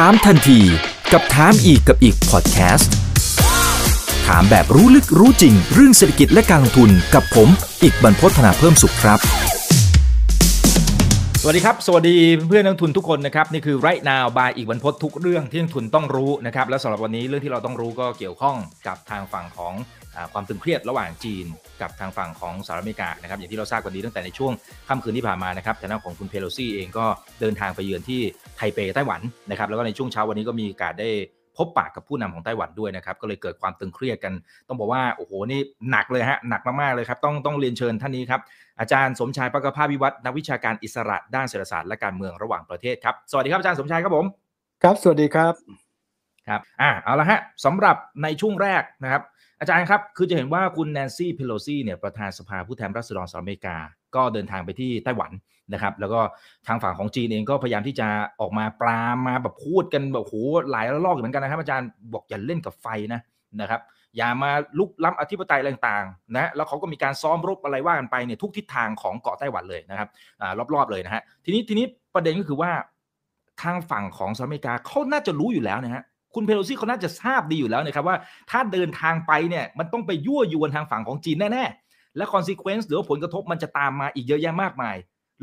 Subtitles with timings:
[0.00, 0.60] ถามทันที
[1.12, 2.92] กับถามอีกกับอีกพอดแคสต์
[4.26, 7.48] ถามแบบรู้ลึกรู้จริง เรื่องเศรษฐกิจและการลงทุนกับผม
[7.82, 9.18] อีกบรรพฒนาเพิ่มสุขครับ
[11.40, 12.16] สวัสดีครับ สวัสดี
[12.48, 18.56] เพื่อนนักทุนทุกคนนะครับ นี่คือไรนาวบายอีกบรรพททุกเรื่องที่นักทุนต้องรู้นะครับและสำหรับวันนี้เรื่องที่เราต้องรู้ก็เกี่ยวข้อง
[18.86, 19.74] กับทางฝั่งของ
[20.14, 21.46] อความตึงเครียดระหว่างจีน
[21.80, 24.52] กับทางฝั่งของสหรัฐอเมริกานะครับอย่างที่เราทราบกันดีตั้งแต่ในช่วง
[24.88, 27.06] ค่ำคืนที่ผ่านมานะครับทางด้านของคุณเพโลซี่เองก็
[27.40, 28.20] เดินทางไปเยือนที่
[28.56, 29.20] ไทเปไต้หวัน
[29.50, 31.10] นะครับแล้วก็ในช่วงเช้าวันนี้ก็มีโอกาสได้
[31.56, 34.32] พบปากกับผู้นำของไต้หวันด้วยนะครับ ก็เลยเกิดความตึงเครียดกัน
[34.68, 38.40] ต้องบอกว่า โอ้โห นี่หนักเลยฮะ หนักมาก ๆ เลยครับ ต้องต้องเรียนเชิญท่านนี้ครับ
[38.80, 44.26] อาจารย์สมชายปกภาพวิวัฒน์นักวิชาการอิสระด้านเศรษฐศาสตร์และการเมืองระหว่างประเทศครับ สวัสดีครับอาจารย์สมชายครับผม
[44.82, 45.54] ครับ สวัสดีครับ
[46.48, 49.22] ครับ อ่าเอาละฮะสำหรับในช่วงแรกนะครับ
[49.60, 53.76] อาจารย์ครับ คือจะเห็นว่าคุณแนนซี่เพโลซี่เนี่ยประธานสภาผู้แทนราษฎรสหรัฐอเมริกา
[54.14, 55.30] ก็เดินทางไปที่ไต้หวัน
[55.72, 56.20] นะครับ แล้วก็
[56.66, 58.08] ทางฝั่งของจีนเองก็พยายามที่จะ
[58.40, 60.34] ออกมาปรามมาแบบพูดกันแบบโห
[60.70, 63.20] หลายระลอกเหมือนกันนะครับ อาจารย์บอกอย่าเล่นกับไฟนะ
[63.60, 63.80] นะครับ
[64.16, 70.08] อย่ามาลุกล้ำอธิปไตยอะไรต่างๆนะแล้วเขาก็มีการซ้อมรบอะไรว่ากันไปเนี่ยทุกทิศทางของเกาะไต้หวันเลยนะครับ
[70.74, 72.70] รอบๆเลยนะฮะทีนี้ทีนี้ประเด็นก็คือว่า
[73.62, 76.02] ทางฝั่งของสหรัฐอเมริกาเขาน่าจะรู้อยู่แล้วนะฮะ
[76.34, 78.16] คุณเพโลซี่เขาน่าจะทราบดีอยู่แล้วนะครับว่า
[78.50, 84.96] ถ้าเดินทางไปเนี่ยมันต้องไปยั่วยวนทางฝั่งของจีนแน่ๆ และ consequence หรือว่าผลกระทบมันจะตามมาอีกเยอะแยะมากมาย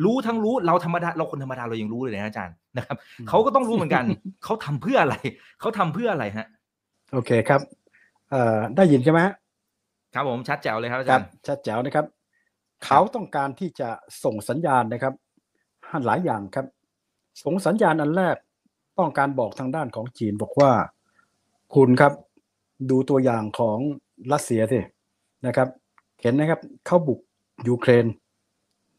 [0.04, 2.98] รู้ทั้งรู้เราธรรมดาเราคนธรรมดาเรายังรู้เลยนะอาจารย์นะครับ
[3.30, 4.04] เขาก็ต้องรู้เหมือนกัน
[4.44, 5.16] เขาทำเพื่ออะไร
[5.60, 6.48] เขาทำเพื่ออะไรฮะ
[7.14, 7.62] โอเคครับ
[8.32, 9.34] เอ่อได้ยินใช่ไหมฮะ
[10.14, 12.06] ครับผมชัดแจ๋วเลยครับอาคจารัรบย์ชัดแจ๋วนะครับ
[12.86, 13.90] เขาต้องการที่จะ
[14.24, 15.14] ส่งสัญญาณนะครับ
[16.06, 16.66] หลายอย่างครับ
[17.44, 18.36] ส่งสัญญาณอันแรก
[18.98, 20.72] ต้องการบอกทางด้านของจีนบอกว่า
[21.76, 22.14] คุณครับ
[22.90, 23.78] ดูตัวอย่างของ
[24.32, 24.80] รัสเซียสิ
[25.46, 25.68] นะครับ
[26.22, 27.20] เห็นนะครับเขาบุก
[27.68, 28.06] ยูเครน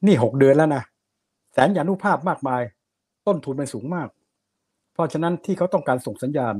[0.07, 0.83] นี่หกเดือนแล้วนะ
[1.53, 2.63] แสนยานุภาพมากมาย
[3.27, 4.09] ต้นทุนมันสูงมาก
[4.93, 6.55] เพราะฉะนั้นที่เขาต้องการส่งสัญญาณ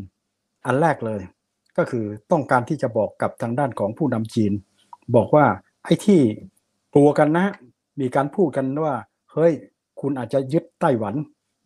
[0.67, 1.21] อันแรกเลย
[1.77, 4.53] ก็คือต้องการที่จะบอกกับทางด้านของผู้นำจีน
[5.17, 5.47] บอกว่า
[5.85, 6.21] ไอ้ที่
[6.95, 7.47] กลัวกันนะ
[8.01, 8.95] มีการพูดกันว่า
[9.33, 9.53] เฮ้ย
[10.01, 11.15] คุณอาจจะยึดไต้หวัน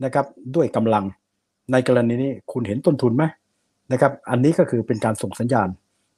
[0.05, 1.05] นะครับ ด้วยกำลัง
[1.73, 3.25] ในกรณีนี้คุณเห็นต้นทุนไหม
[3.93, 5.69] นะครับ อันนี้ก็คือเป็นการส่งสัญญาณ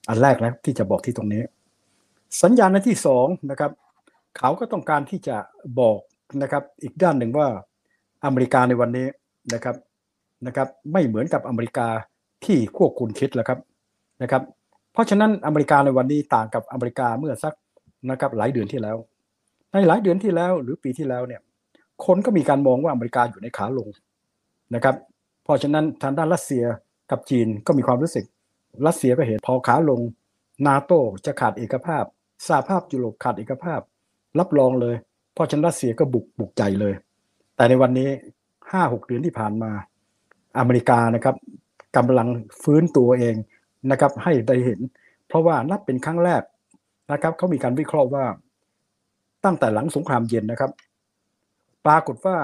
[0.08, 1.42] อันแรกแล้วที่จะบอกที่ตรงนี้
[2.42, 3.70] สัญญาณอันที่สองนะครับ
[4.38, 5.36] เขาก็ต้องการที่จะ
[5.80, 5.98] บอก
[6.42, 7.48] นะครับ อีกด้านหนึ่งว่า
[8.24, 9.06] อเมริกาในวันนี้
[9.54, 9.76] นะครับ
[10.46, 11.88] นะครับ ไม่เหมือนกับอเมริกา
[12.44, 13.58] ที่ควบคุณคิดแล้วครับ
[14.22, 14.42] นะครับ
[14.92, 17.54] เพราะฉะนั้นอเมริกาในวันนี้ต่างกับอเมริกาเมื่อสัก
[18.10, 18.96] นะครับหลายเดือนที่แล้ว
[19.72, 21.40] ในหลายเดือนที่แล้วหรือปีที่แล้วเนี่ย
[22.06, 23.88] คนก็มีการมองว่าอเมริกาอยู่ในขาลง
[24.74, 24.94] นะครับ
[25.48, 26.64] เพราะฉะนั้นทางด้านรัสเซีย
[27.10, 28.24] กับจีนก็มีความรู้สึก
[28.86, 30.00] รัสเซียก็เห็นพอขาลง
[30.66, 32.04] นาโต้จะขาดเอกภาพ
[32.46, 33.80] สหภาพยุโรปขาดเอกภาพ
[34.38, 34.96] รับรองเลย
[35.34, 36.94] เพราะฉะนั้นรัสเซียก็บุกบุกใจเลย
[37.56, 38.08] แต่ในวันนี้
[38.70, 39.70] ห้าหกเดือนที่ผ่านมา
[40.58, 41.36] อเมริกานะครับ
[41.96, 42.28] กำลัง
[42.62, 43.36] ฟื้นตัวเอง
[43.90, 44.80] นะครับให้ได้เห็น
[45.28, 46.42] เพราะว่านับเป็นครั้งแรก
[47.12, 48.24] นะครับเขามีการวิเคราะห์ว่า
[49.44, 50.70] ตั้งแต่หลังสงครามเย็นนะครับ
[51.86, 52.36] ปรากฏว่า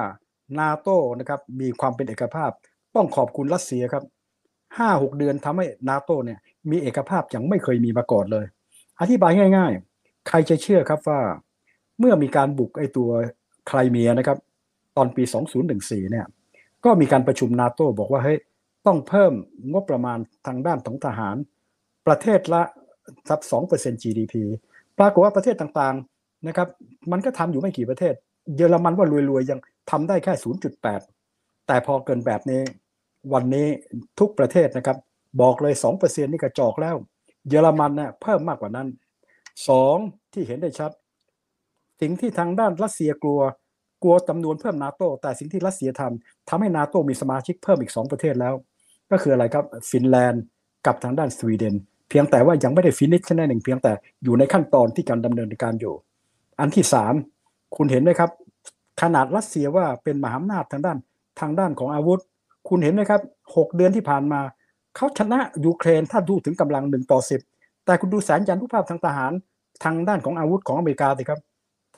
[0.58, 2.52] นาโต้นะครับมีความเป็นเอกภาพ
[2.96, 4.04] ต้องขอบคุณรัสเซียครับ
[4.78, 6.38] ห้าหกเดือนทำให้นาโตเนี่ย
[6.70, 8.46] มีเอกภาพอย่างไม่เคยมีมาก่อนเลย
[9.00, 11.20] อธิบายง่าย ๆ ใครจะเชื่อครับว่า
[11.98, 13.10] เมื่อมีการบุกไอตัว
[13.68, 14.38] ไครเมียนะครับ
[14.96, 15.22] ตอนปี
[15.68, 16.26] 2014เนี่ย
[16.84, 18.38] ก็มีการประชุมนาโตบอกว่าเฮ้ย
[18.86, 19.32] ต้องเพิ่ม
[19.72, 21.36] งบประมาณทางด้านของทหาร
[22.06, 22.62] ประเทศละ
[23.30, 23.40] สัก
[23.72, 24.34] 2% GDP
[24.98, 26.68] ปรากฏว่าประเทศต่างๆนะครับ
[27.10, 28.14] มันก็ทำอยู่ไม่กี่ประเทศ
[28.56, 29.58] เยอรมันว่ารวยๆ ยัง
[29.90, 30.32] ทำได้แค่
[31.00, 32.60] 0.8 แต่พอเกินแบบนี้
[33.32, 33.66] วันนี้
[34.18, 34.98] ทุกประเทศนะครับ
[35.40, 36.96] บอกเลย2%นี่กระจอกแล้ว
[37.48, 38.88] เยอรมันเนี่ยเพิ่มมากกว่านั้น
[39.60, 40.90] 2 ที่เห็นได้ชัด
[42.00, 43.40] สิ่งที่ทางด้านรัสเซียกลัว
[44.02, 48.54] กลัวจำนวนเพิ่มนาโตแต่สิ่งที่รัสเซียทำทำให้นาโตมีสมาชิกเพิ่มอีก 2 ประเทศแล้ว
[49.10, 50.42] ก็คืออะไรครับฟินแลนด์
[50.86, 51.74] กับทางด้านสวีเดน
[52.08, 53.92] เพียงแต่ว่ายังไม่ได้ฟินิชแค่นั้นเองเพียงแต่
[54.24, 55.94] อยู่ในขั้นตอนที่การดำเนินการอยู่
[56.60, 57.14] อันที่สาม
[57.76, 58.30] คุณเห็นไหมครับ
[59.02, 60.98] ขนาดรัสเซียว่าเป็นมหาอำนาจทางด้าน
[61.40, 62.20] ทางด้านของอาวุธ
[62.68, 63.20] คุณเห็นไหมครับ
[63.56, 64.40] หกเดือนที่ผ่านมา
[64.96, 67.40] เขาชนะยูเครนถ้าดูถึงกำลังหนึ่งต่อสิบ
[67.84, 69.32] แต่คุณดูแสนยานุภาพทางทหาร
[69.84, 71.40] ทางด้านของอาวุธของอเมริกาสิครับ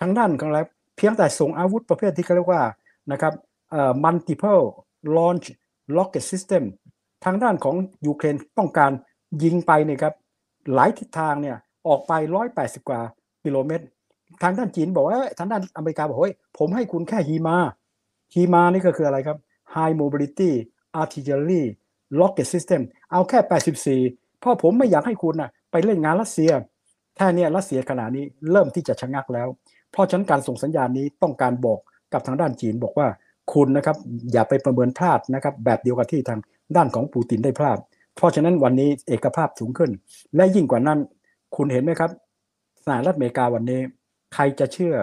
[0.00, 0.60] ทางด้านของอะไร
[0.96, 2.62] เพียงแต่ส่งอาวุธประเภทที่เขาเรียกว่า
[3.12, 3.32] นะครับ
[3.70, 4.62] เอ่อ multiple
[5.16, 5.46] launch
[5.96, 6.62] rocket system
[7.24, 7.74] ทางด้านของ
[8.06, 8.92] ยูเครนต้องการ
[9.42, 10.14] ยิงไปเนี่ยครับ
[10.74, 11.56] หลายทิศทางเนี่ย
[11.88, 12.12] ออกไป
[12.52, 13.00] 180 กว่า
[13.44, 13.84] กิโลเมตร
[14.42, 17.56] ทางด้านจีนบอกว่าทางด้านอเมริกาบอกเฮ้ยผมให้คุณแค่ฮีมา
[18.34, 19.38] ฮีมานี่ก็คืออะไรครับ
[19.74, 20.52] High Mobility
[21.00, 21.62] Artillery
[22.20, 22.80] Rocket System
[23.12, 26.50] เอาแค่ 84 เพราะผมไม่อยากให้คุณนะไปเล่นงานรัสเซีย
[27.16, 29.48] แค่เนี้ยรัสเซียขณะนี้เริ่มที่จะชะงักแล้ว
[29.92, 31.80] เพราะฉะนั้นการส่งสัญญาณนี้ต้องการบอก
[32.12, 33.08] กับทางด้านจีนบอกว่า
[33.52, 33.96] คุณนะครับ
[34.32, 36.40] อย่าไปประเมินพลาดนะครับแบบเดียวกับที่ทาง
[36.76, 37.78] ด้านของปูตินได้พลาด
[38.16, 39.90] เพราะฉะนั้นวันนี้เอกภาพสูงขึ้น
[40.36, 40.98] และยิ่งกว่านั้น
[41.56, 42.10] คุณเห็นไหมครับ
[42.86, 43.80] สหรัฐอเมริกาวันนี้
[44.34, 44.94] ใครจะเชื่อ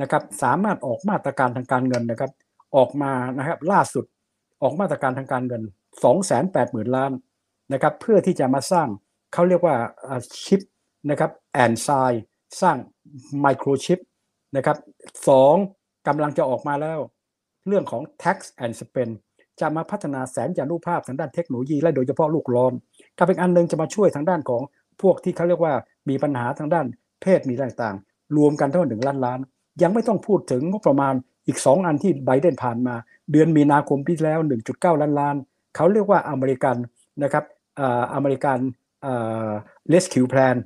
[0.00, 2.30] นะครับสามารถออกมาตรการทางการเงินนะครับ
[2.76, 4.04] ออกมานะครับล่าสุด
[4.62, 5.62] ออกมาตรการทางการเงิน
[6.02, 7.12] 2 8 0 0 0 0 ล้าน
[7.72, 8.88] นะครับเพื่อที่จะมาสร้าง
[9.32, 9.76] เขาเรียกว่า
[10.44, 10.60] ชิป
[11.10, 11.88] นะครับแอนไซ
[12.62, 12.76] สร้าง
[13.40, 13.98] ไมโครชิป
[14.56, 14.76] นะครับ
[15.28, 15.54] สอง
[16.08, 16.98] กำลังจะออกมาแล้ว
[17.68, 19.12] เรื่องของ tax and spend
[19.60, 22.72] จะมาพัฒนาแสนยานุภาพทางด้านเทคโนโลยีและโดยเฉพาะลูกร้อน
[23.18, 24.62] กับอีกอันหนึ่งจะมาช่วยทางด้านของ
[25.02, 25.74] พวกที่เขาเรียกว่า
[26.08, 26.86] มีปัญหาทางด้าน
[27.22, 29.38] เพศมีต่างๆ รวมกันทั้งหมดหนึ่งล้านล้าน
[29.82, 31.14] ยังไม่ต้องพูดถึงงบประมาณ
[31.46, 32.94] อีก 2 อันที่ไบเดนผ่านมา
[33.32, 34.38] เดือนมีนาคมปีแล้ว
[34.70, 35.36] 1.9 ล้านล้าน
[35.76, 36.76] เขาเรียกว่าอเมริกัน
[37.22, 37.44] นะครับ
[38.14, 38.58] American
[39.88, 40.56] Rescue Plan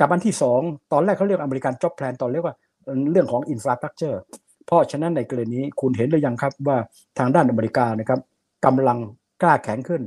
[0.00, 2.54] กับอันที่ 2 ตอนแรกเขาเรียก American Jobs Plan ตอนเรียกว่า
[3.12, 4.20] เรื่องของ infrastructure
[4.66, 6.76] เพราะฉะนั้นในกรณีนี้คุณเห็นหรือยังครับว่า
[7.18, 8.20] ทางด้านอเมริกานะครับ
[8.66, 8.98] กำลัง
[9.42, 10.02] กล้าแข็งขึ้น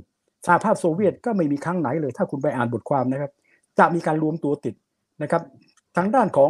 [0.45, 3.31] สหภาพโซเวียตก็ไม่มีครั้งไหนเลย ถ้าคุณไปอ่านบทความนะครับ
[3.79, 4.75] จะมีการรวมตัวติด
[5.21, 5.41] นะครับ
[5.97, 6.49] ทางด้านของ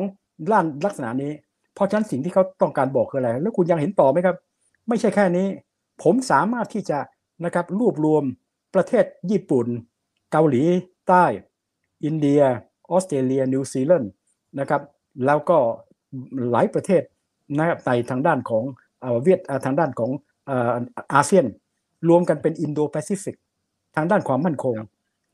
[0.51, 1.31] ด้านลักษณะนี้
[1.73, 4.35] เพราะฉะนั้นสิ่งที่เขาต้องการบอกคืออะไร แล้วคุณยังเห็นต่อไหมครับ
[4.87, 5.47] ไม่ใช่แค่นี้
[6.03, 6.99] ผมสามารถที่จะ
[7.45, 8.23] นะครับรวบรวม
[8.75, 9.67] ประเทศญี่ปุ่น
[10.31, 10.63] เกาหลี
[11.07, 11.25] ใต้
[12.05, 12.41] อินเดีย
[12.91, 14.11] ออสเตรเลีย นิวซีแลนด์
[14.59, 14.81] นะครับ
[15.25, 15.57] แล้วก็
[16.51, 17.03] หลายประเทศ
[17.57, 18.63] นะครับในทางด้านของ
[19.21, 20.11] เวียดทางด้านของ
[21.13, 21.45] อาเซียน
[22.09, 23.35] รวมกันเป็นอินโดแปซิฟิก
[23.95, 24.75] ทางด้านความมั่นคง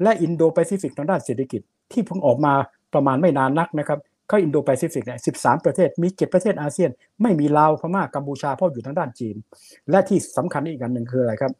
[0.04, 1.62] และอินโดแปซิฟิกทางด้านเศรษฐกิจ
[1.92, 2.54] ที่เพิ่งออกมา
[2.94, 5.31] ประมาณไม่นานนักนะครับ เขาอินโดแปซิฟิกเนี่ยสิบ
[5.65, 6.89] ประเทศมีเจ็ดประเทศอาเซียน
[7.21, 9.35] ไม่มีลาวพม่ากัมพูชาเพราะอยู่ทางด้านจีน
[9.89, 11.53] และที่สำคัญอีกอันหนึ่งคืออะไรครับ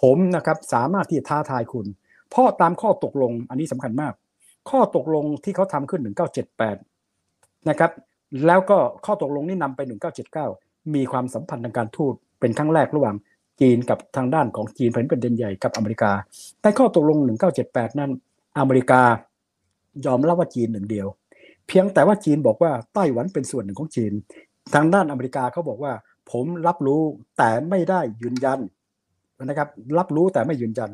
[0.00, 1.86] ผมนะครับสามารถที่จะท้าทายคุณ
[2.30, 4.12] เพราะตามข้อตกลงอันนี้สำคัญมาก
[4.70, 6.00] ข้อตกลงที่เขาทำขึ้น
[6.84, 7.90] 1978 นะครับ
[8.46, 9.80] แล้วก็ข้อตกลงนี้นำไป
[10.36, 13.16] 1979 มีความสัมพันธ์ทางการทูตเป็นครั้งแรกระหว่าง
[13.60, 16.12] จีนกับทางด้านของจีนเป็นประเด็นใหญ่กับอเมริกา
[16.60, 17.18] แต่ข้อตกลง
[17.58, 18.10] 1978 นั้น
[18.58, 19.02] อเมริกา
[20.06, 21.06] ยอมรับว่าจีนหนึ่งเดียว
[21.68, 24.12] เพียงแต่ว่าจีนบอกว่าไต้หวันเป็นส่วนหนึ่งของจีน
[24.74, 25.92] ทางด้านอเมริกาเขาบอกว่า
[26.30, 27.00] ผมรับรู้
[27.38, 28.60] แต่ไม่ได้ยืนยัน
[29.44, 29.68] นะครับ
[29.98, 30.90] รับรู้แต่ไม่ยืนยัน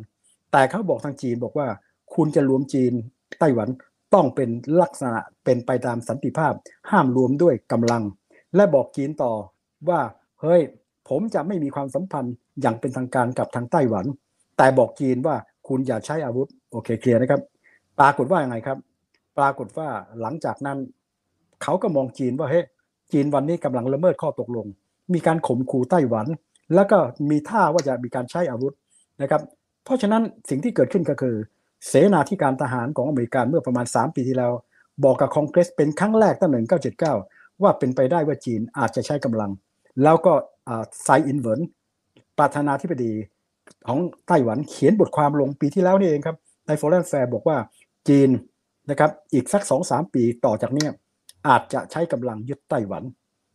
[0.52, 1.66] แต่เขาบอกทางจีนบอกว่า
[2.14, 2.92] คุณจะรวมจีน
[3.40, 3.68] ไต้หวัน
[4.14, 6.52] ต้องเป็นลักษณะเป็นไปตามสันติภาพ
[6.90, 8.02] ห้ามรวมด้วยกำลัง
[8.56, 9.32] และบอกจีนต่อ
[9.88, 10.00] ว่า
[10.40, 10.60] เฮ้ย
[11.08, 14.06] ผมจะไม่มีความสัมพันธ์อย่างเป็นทางการกับทางไต้หวัน
[14.56, 15.36] แต่บอกจีนว่า
[15.68, 17.40] คุณอย่าใช้อาวุธโอเคเคลียร์นะครับ
[17.98, 18.78] ปรากฏว่ายังไงครับ
[19.38, 19.88] ปรากฏว่า
[20.20, 20.78] หลังจากนั้น
[21.62, 22.64] เขาก็มองจีนว่าเฮ้ย
[23.12, 24.66] จีนวันนี้กำลังละเมิดข้อตกลง
[25.14, 26.26] มีการข่มขู่ไต้หวัน
[26.74, 26.98] แล้วก็
[27.30, 28.74] มีท่าว่าจะมีการใช้อาวุธ
[29.22, 29.42] นะครับ
[29.84, 31.34] เพราะฉะนั้นสิ่งที่เกิดขึ้นก็คือ
[31.86, 34.52] เสนาธิการทหารของอเมริกาเมื่อประมาณ 3 ปีที่แล้ว
[35.04, 36.50] บอกกับคอนเกรสเป็นครั้งแรกตั้ง
[37.06, 39.50] 1979 ว่าเป็นไปได้ว่าจีนอาจจะใช้กำลัง
[40.02, 40.32] แล้วก็
[41.02, 41.60] ไช่อิงเหวิน
[42.38, 43.12] ประธานาธิบดี
[43.86, 43.98] ของ
[44.28, 46.36] ไต้หวันเขียนบทความลงปีที่แล้วนี่เองครับ
[46.66, 47.56] ใน Foreign Affairs บอกว่า
[48.08, 48.28] จีน
[48.90, 50.86] นะครับอีกสักสองสามปีต่อจากนี้
[51.48, 53.02] อาจจะใช้กำลังยึดไต้หวัน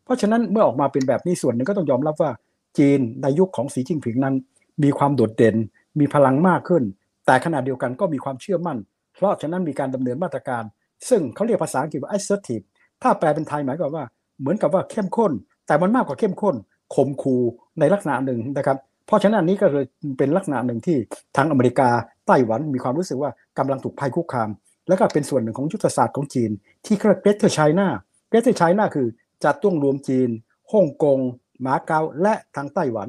[0.03, 2.31] เพราะฉะนั้นเมื่อออกมาเป็นแบบนี้ส่วนหนึ่งก็ต้องยอมรับว่า
[2.77, 4.35] จีนในยุคของสีจิ้นผิงนั้น
[4.83, 5.55] มีความโดดเด่น
[5.99, 6.83] มีพลังมากขึ้น
[7.25, 8.77] แต่ขณะเดียวกันก็มีความเชื่อมั่น
[9.15, 10.63] เพราะฉะนั้นมีการดำเนินมาตรการ
[11.09, 12.65] ซึ่งเขาเรียกภาษาอังกฤษว่า assertive
[13.01, 14.05] ถ้าแปลเป็นไทยหมายความว่า
[14.39, 15.31] เหมือนกับว่าเข้มข้น
[15.67, 16.55] แต่มันมากกว่าเข้มข้น
[16.95, 17.35] ข่มขู่
[17.79, 18.77] ในลักษณะหนึ่งนะครับ
[19.07, 19.85] เพราะฉะนั้นนี้ก็เลย
[20.17, 20.97] เป็นลักษณะหนึ่งที่
[21.37, 21.89] ทางอเมริกา
[22.27, 24.49] ไต้หวันมีความรู้สึกว่ากำลังถูกภัยคุกคาม
[24.87, 26.51] แล้วก็เป็นส่วนหนึ่งของยุทธศาสตร์ของจีน
[26.85, 29.07] ที่เรียก Greater China Greater China คือ
[29.43, 30.29] จะต้องรวมจีน
[30.71, 31.19] ฮ่องกง
[31.65, 33.07] มาเก๊าและทางไต้หวัน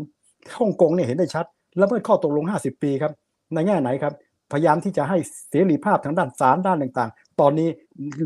[0.58, 3.12] ฮ่องกงเนี่ยเห็นได้ชัดและเมื่อข้อตกลง 50 ปีครับ
[3.54, 4.14] ในแง่ไหนครับ
[4.52, 5.18] พยายามที่จะให้
[5.50, 7.68] เสรีภาพทางด้านสารด้านต่างๆ ตอนนี้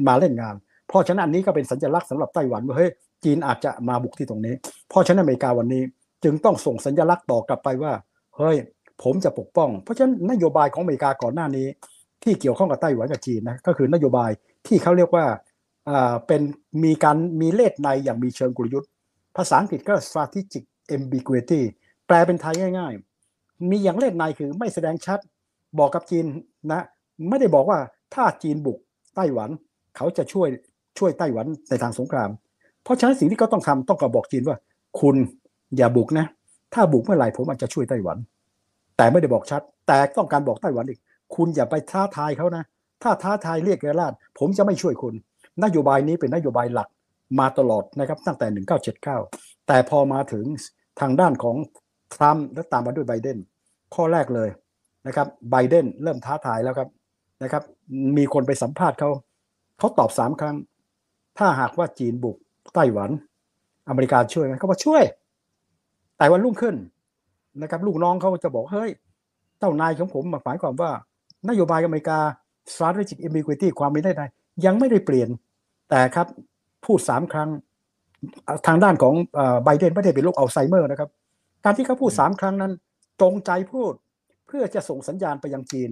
[0.08, 0.54] มาเล่นงาน
[0.88, 2.90] เพราะฉะนั้นอันนี้ก็เป็นสัญลักษณ์สำหรับไต้หวันว่าเฮ้ย
[3.24, 4.54] จีนอาจจะมาบุกที่ตรงนี้
[4.88, 5.82] เพราะฉะนั้นอเมริกาวันนี้
[6.24, 7.92] จึงต้องส่งสัญลักษณ์ต่อกลับไปว่า
[8.36, 8.56] เฮ้ย
[9.02, 11.66] ผมจะปกป้อง เพราะฉะนั้นนโยบายของอเมริกาก่อนหน้านี้
[12.22, 14.30] ที่เกี่ยวข้องกับไต้หวันกับจีนนะก็คือนโยบาย
[14.66, 15.24] ที่เขาเรียกว่า
[16.26, 16.42] เป็น
[16.84, 18.90] มีการมีเลขในอย่างมีเชิงกลยุทธ์
[19.36, 20.64] ภาษาอังกฤษก็ strategic
[20.94, 21.60] ambiguity
[22.06, 25.18] แปลเป็นไทยง่ายๆ มีอย่างเลขในคือไม่แสดงชัด
[25.78, 26.24] บอกกับจีน
[26.70, 26.80] นะ
[27.28, 27.78] ไม่ได้บอกว่า
[28.14, 28.78] ถ้าจีนบุก
[29.16, 29.50] ไต้หวัน
[29.96, 30.48] เขาจะช่วย
[30.98, 32.30] ช่วยไต้หวันในทางสงคราม
[32.82, 34.56] เพราะฉะนั้นสิ่งที่เขาต้องทำต้องกระบอกจีนว่า
[35.00, 35.16] คุณ
[35.76, 36.26] อย่าบุกนะ
[36.74, 38.16] ถ้าบุกเมื่อไหร่ผมอาจจะช่วยไต้หวัน
[38.96, 41.00] แต่ไม่ได้บอกชัด แต่ต้องการบอกไต้หวันอีก
[41.36, 42.64] คุณอย่าไปท้าทายเขานะ
[43.02, 45.14] ถ้าท้าทายเรียกเรลาดผมจะไม่ช่วยคุณ
[45.64, 46.88] นโยบายนี้เป็นนโยบายหลัก
[47.38, 48.46] มาตลอดนะครับตั้งแต่
[49.08, 50.44] 1979 แต่พอมาถึง
[51.00, 51.56] ทางด้านของ
[52.14, 53.38] ทรัมป์และตามมาด้วยไบเดน
[53.94, 54.48] ข้อแรกเลย
[55.06, 56.88] นะครับไบเดนเริ่มท้าทายแล้วครับ
[57.42, 57.62] นะครับ
[58.16, 59.10] มีคนไปสัมภาษณ์เขา
[59.78, 60.56] เขาตอบสามครั้ง
[61.38, 62.36] ถ้าหากว่าจีนบุก
[62.74, 63.10] ไต้หวัน
[63.88, 65.02] อเมริกาช่วยไหมเขาบอกช่วย
[66.16, 66.76] แแต่วันรุ่งขึ้น
[67.62, 68.90] นะครับ ลูกน้องเขาจะบอกเฮ้ย
[69.58, 70.90] เจ้านายของผมหมายความว่า
[71.48, 72.18] นโยบายอเมริกา
[72.72, 74.22] strategic ambiguity ความไม่ได้ใด
[74.64, 75.28] ยังไม่ได้เปลี่ยน
[75.90, 76.26] แต่ครับ
[76.84, 77.50] พูดสามครั้ง
[78.66, 79.14] ทางด้านของ
[79.64, 81.10] ไบเดนไม่ได้เป็นโรคอัลไซเมอร์นะครับ
[81.64, 82.72] การที่เขาพูดสามครั้งนั้น
[83.20, 83.92] ตรงใจพูด
[84.46, 85.90] เพื่อจะส่งสัญญาณไปยังจีน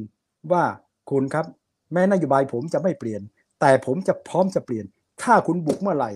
[0.53, 0.65] ว่า
[1.11, 1.47] คุณครับ
[1.93, 3.23] แม้นโยบายผมจะไม่เปลี่ยน
[3.61, 4.85] แต่ผมจะพร้อมจะเปลี่ยน
[5.23, 6.11] ถ้าคุณบุกเมื่อไหร่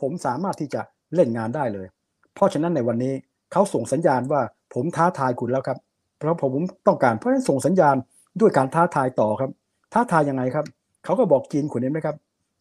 [0.00, 0.80] ผมสามารถที่จะ
[1.14, 1.86] เล่นงานได้เลย
[2.34, 3.14] เพราะฉะนั้นในวันนี้
[3.52, 4.40] เขาส่งสัญญาณว่า
[4.74, 5.78] ผมท้าทายคุณแล้วครับ
[6.18, 6.52] เพราะผม
[6.86, 7.96] ต้องการเพราะฉะนั้นส่งสัญญาณ
[8.40, 9.50] ด้วยการท้าทายต่อครับ
[9.92, 10.66] ท้าทายยังไงครับ
[11.04, 12.16] เขาก็บอกจีนคุณเห็นไหมครับ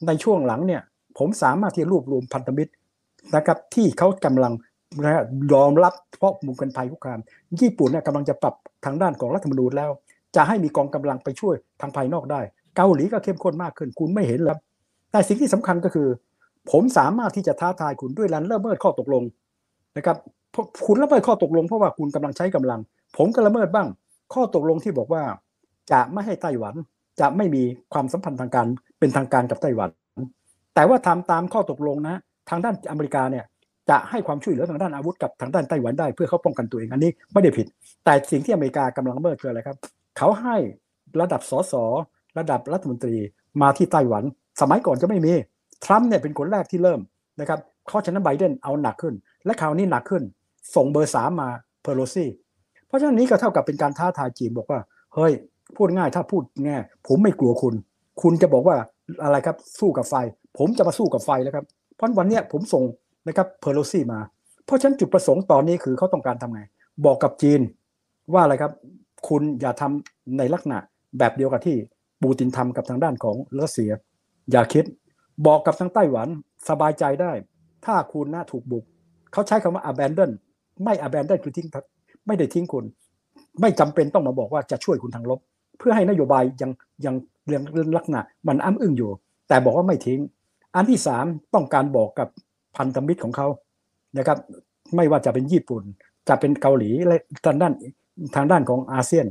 [0.08, 0.82] ในช่วงหลังเนี่ย
[1.18, 2.72] ผมสามารถที่จะรวบรวมพันธมิตร
[3.36, 4.54] นะครับ ที่เขากำลัง
[5.54, 7.20] ยอมรับเพราะมุมกันภัยคุกคาม
[7.60, 8.56] ญี่ปุ่นเนี่ยกำลังจะปรับ
[8.86, 9.92] ทางด้านของรัฐธรรมนูญแล้ว
[10.36, 12.42] จะให้มีกองกำลังไปช่วยทางภายนอกได้
[12.76, 14.58] เกาหลีก็เข้มข้นมากขึ้น คุณไม่เห็นแล้ว
[15.12, 16.08] แต่สิ่งที่สำคัญก็คือ
[16.72, 19.24] ผมสามารถที่จะท้าทายคุณด้วยรันละเมิดข้อตกลง
[19.98, 20.18] นะครับ
[20.86, 22.80] คุณละเมิดข้อตกลงเพราะว่าคุณกำลังใช้กำลัง
[23.18, 23.88] ผมก็ละเมิดบ้าง
[24.34, 25.24] ข้อตกลงที่บอกว่า
[25.92, 26.76] จะไม่ให้ไต้หวัน
[27.20, 27.64] จะไม่มี
[27.94, 28.68] ความสัมพันธ์ทางการ
[29.00, 29.90] เป็นทางการกับไต้หวัน
[30.76, 32.16] แต่ว่าทำตามข้อตกลงนะ
[32.50, 33.46] ทางด้านอเมริกาเนี่ย
[33.90, 37.66] จะให้ความช่วยเหลือทางด้านอาวุธกับทางด้านไต้หวันได้เพื่อเขาป้องกันตัวเองอันนี้ไม่ได้ผิด
[38.06, 39.78] แต่สิ่งที่อเมริกากำลังละเมิดคืออะไรครับ
[40.18, 40.56] เขาให้
[41.22, 41.74] ระดับสส
[42.38, 43.16] ระดับรัฐมนตรี
[43.62, 44.24] มาที่ไต้หวัน
[44.62, 45.34] สมัยก่อนจะไม่มี
[45.86, 47.00] ทรัมป์เนี่ยเป็นคนแรกที่เริ่ม
[47.40, 49.14] นะครับเพราะฉะนั้นไบเดนเอาหนักขึ้น
[49.46, 50.24] และคราวนี้หนักขึ้น
[50.76, 51.50] ส่งเบอร์สามมา
[51.82, 52.30] เพอร์ลซี่
[52.88, 54.80] เพราะฉะนั้นนี้ก็เท่ากับเป็นการท้าทายจีนบอกว่า
[55.16, 55.32] เฮ้ย
[55.78, 57.74] พูดง่ายถ้าพูดง่ายผมไม่กลัวคุณ
[58.22, 58.76] คุณจะบอกว่า
[59.24, 60.16] อะไรครับสู้กับไฟ
[60.58, 62.84] ผมจะมาสู้กับไฟแล้วครับ เพราะวันนี้ผมส่ง
[63.28, 64.20] นะครับเพอร์โลซี่มา
[64.66, 66.62] เพราะฉะนั้นจุดประสงค์ตอนนี้คือเขาต้องการทำไง
[67.06, 67.62] บอกกับจีน
[68.34, 68.72] ว่าอะไรครับ
[69.28, 70.80] คุณอย่าทำในลักษณะ
[71.18, 71.78] แบบเดียวกับที่
[72.22, 73.92] ปูตินทำกับทางด้านของรัสเซีย
[74.52, 74.86] อย่าคิด
[75.48, 76.28] บอกกับทางไต้หวัน
[76.70, 77.32] สบายใจได้
[77.86, 78.84] ถ้าคุณน่าถูกบุก
[79.32, 80.32] เขาใช้คำว่า abandon
[80.84, 81.68] ไม่ abandon คือทิ้ง
[82.28, 82.86] ไม่ได้ทิ้งคุณ
[83.62, 85.40] ไม่จำเป็นต้องมาบอกว่าจะช่วยคุณทางลบ
[85.78, 86.72] เพื่อให้นโยบายยัง
[87.06, 87.16] ยัง
[87.48, 89.12] เรื่องลักษณะมันอ้ำอึ้งอยู่
[89.48, 90.20] แต่บอกว่าไม่ทิ้ง
[90.76, 92.28] อันที่สามต้องการบอกกับ
[92.78, 93.48] พันธมิตรของเขา
[94.18, 94.38] นะครับ
[94.96, 95.84] ไม่ว่าจะเป็นญี่ปุ่น
[96.28, 97.74] จะเป็นเกาหลีและทางด้าน
[98.36, 99.26] ทางด้านของอาเซียน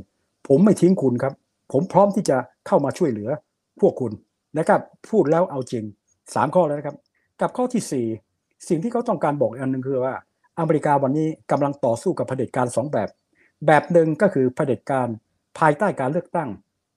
[0.47, 1.33] ผมไม่ทิ้งคุณครับ
[1.71, 2.37] ผมพร้อมที่จะ
[2.67, 3.29] เข้ามาช่วยเหลือ
[3.81, 4.11] พวกคุณ
[4.57, 5.83] นะครับ พูดแล้วเอาจริง
[6.35, 6.97] สามข้อแล้วนะครับ
[7.41, 8.05] กับข้อที่สี่
[8.67, 10.15] สิ่งที่เขาต้องการบอกอันหนึ่งคือว่า
[10.59, 13.09] อเมริกาวันนี้กำลังต่อสู้กับเผด็จการสองแบบ
[13.67, 15.07] แบบหนึ่งก็คือเผด็จการ
[15.59, 16.49] ภายใต้การเลือกตั้ง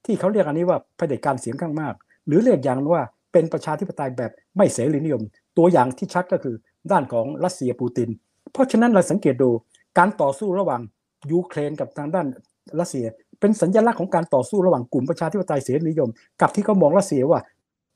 [0.05, 1.95] ที่เขาเรียกอันนี้ว่าเผด็จการเสียงข้างมาก
[2.27, 5.23] หรือเรียกอย่างว่าเป็นประชาธิปไตยแบบไม่เสรีนิยม
[5.59, 6.55] ตัวอย่างที่ชัดก็คือ
[6.91, 8.09] ด้านของรัสเซียปูติน
[8.53, 9.51] เพราะฉะนั้นเราสังเกตดู
[9.99, 10.81] การต่อสู้ระหว่าง
[11.33, 12.27] ยูเครนกับทางด้าน
[12.81, 13.07] รัสเซีย
[13.41, 16.11] เป็นสัญลักษณ์ของการต่อสู้ระหว่างกลุ่มประชาธิปไตยเสรีนิยม
[16.41, 17.41] กับที่เขามองรัสเซียว่า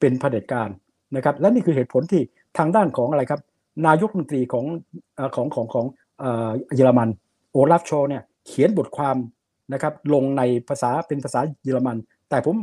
[0.01, 0.69] เป็นเผด็จการ
[1.17, 2.23] นะครับและนี่คือเหตุผลที่
[2.59, 3.41] ทางด้านของอะไรครับ
[3.87, 4.65] นายกรัฐมนตรีของ
[5.37, 5.87] ของของของ
[6.75, 7.09] เยอรมัน
[7.53, 9.17] โอลาฟโชเนี่ยเขียนบทความ
[9.73, 11.97] นะครับลงในภาษาเป็นภาษาเยอรมัน
[12.31, 12.57] แต่ผม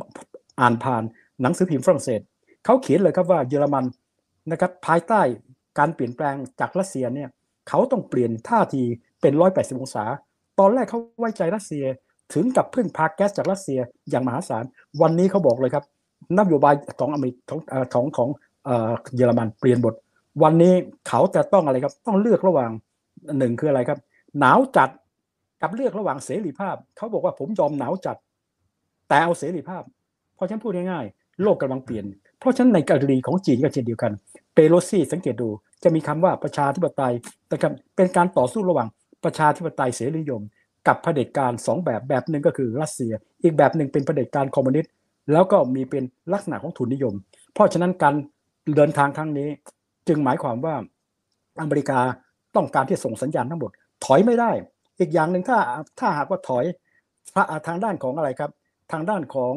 [0.60, 1.04] อ่านผ่าน
[1.42, 2.22] หนังสือพิมพ์ฝรั่งเศส
[2.66, 3.86] เขาเขียนเลยครับว่าเยอรมัน
[4.52, 5.22] นะครับภายใต้
[5.80, 7.30] การเปลี่ยนแปลงจากรัสเซียเนี่ย
[7.70, 8.84] เขาต้องเปลี่ยนท่าที
[9.22, 10.06] เป็น 180 องศา
[10.60, 11.86] ตอนแรกเขาไว้ใจรัสเซีย
[12.34, 13.80] ถึงกับพึ่งพาแก๊สจากรัสเซีย
[14.10, 14.64] อย่างมหาศาล
[15.02, 15.84] วันนี้เขาบอกเลยครับ
[16.38, 17.60] นโยบายของอเมริกของ
[17.94, 18.30] ของของ
[19.16, 19.94] เยอรมันเปลี่ยนบท
[20.44, 20.74] วันนี้
[21.08, 22.72] เขาจะต้องอะไรครับ ต้องเลือกระหว่าง
[23.38, 24.00] หนึ่งคืออะไรครับ
[24.40, 24.90] หนาวจัด
[25.62, 28.18] กับเลือกระหว่างเสรีภาพ เขาบอกว่าผมยอมหนาวจัด
[29.08, 29.84] แต่เอาเสรีภาพ
[30.36, 32.06] เพราะฉันพูดง่ายๆ โลกกำลังเปลี่ยน
[32.40, 34.12] เพราะฉะนั้นในกรณีของจีนก็เช่นเดียวกัน
[34.54, 35.50] เปโลซี่สังเกตดู
[35.84, 37.14] จะมีคำว่าประชาธิปไตย
[37.52, 38.88] นะครับเป็นการต่อสู้ระหว่าง
[39.24, 40.42] ประชาธิปไตยเสรีนิยม
[40.88, 43.14] กับเผด็จการสองแบบแบบหนึ่งก็คือรัสเซีย
[43.44, 44.92] อีกแบบหนึ่งเป็นเผด็จการคอมมิวนิสต์
[45.32, 47.14] แล้วก็มีเป็นลักษณะของทุนนิยม
[47.54, 48.14] เพราะฉะนั้นการ
[48.76, 49.50] เดินทางครั้งนี้
[50.08, 50.76] จึงหมายความว่า
[51.62, 52.00] อเมริกา
[52.56, 53.72] ต้องการที่ส่งสัญญาณทั้งหมด
[54.06, 54.52] ถอยไม่ได้
[55.00, 55.58] อีกอย่างหนึ่งถ้า
[56.00, 56.66] ถ้าหากว่าถอย
[57.68, 58.52] ทางด้านของอะไรครับ
[58.92, 59.56] ทางด้านของ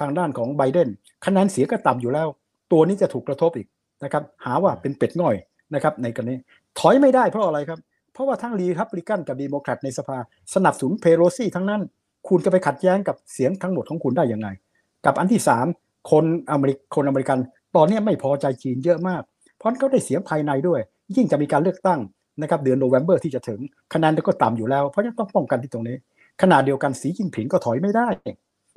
[0.00, 0.88] ทางด้านของไบเดน
[1.26, 2.28] คะแนนเสียงก็ต่ำอยู่แล้ว
[2.72, 3.68] ตัวนี้จะถูกกระทบอีก
[4.04, 5.34] นะครับ หาว่าเป็นเป็ดง่อย
[5.74, 6.34] นะครับ ในกรณี
[6.78, 7.80] ถอยไม่ได้เพราะอะไรครับ
[8.12, 10.18] เพราะว่าทั้งรีพับลิกันกับดีโมแครตในสภา
[10.54, 11.82] สนับสนุนเพโลซี่ทั้งนั้น
[12.28, 14.48] คุณจะไปขัดแย้งกับเสียงทั้งหมดของคุณได้ยังไง
[15.06, 15.66] กับอันที่สาม
[16.10, 17.38] คนอเมริกคนอเมริกัน
[17.76, 19.22] ตอนนี้ไม่พอใจจีนเยอะมาก
[19.56, 20.80] เพราะเขาได้เสียงภายในด้วย
[21.16, 22.00] ยิ่งจะมีการเลือกตั้ง
[22.42, 23.60] นะครับเดือนโนเวม ber ที่จะถึง
[23.94, 25.96] คะแนนก็ต่ำอยู่แล้ว เพราะฉะนั้นต้องป้องกันที่ตรงนี้
[26.42, 28.08] ขณะเดียวกันสีจิ้งผิงก็ถอยไม่ได้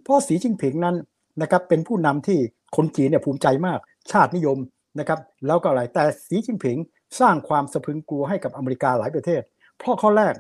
[0.03, 0.95] เพราะสีจิ้งผิงนั้น
[1.41, 2.39] นะครับเป็นผู้นำที่
[2.75, 3.79] คนจีนเนี่ยภูมิใจมาก
[4.11, 4.57] ชาตินิยม
[4.99, 6.77] นะครับแล้วก็อะไรแต่สีจิ้นผิง
[7.19, 9.41] สร้างความสะพึงกลัวให้กับอเมริกาหลายประเทศ
[9.77, 10.33] เพราะข้อแรก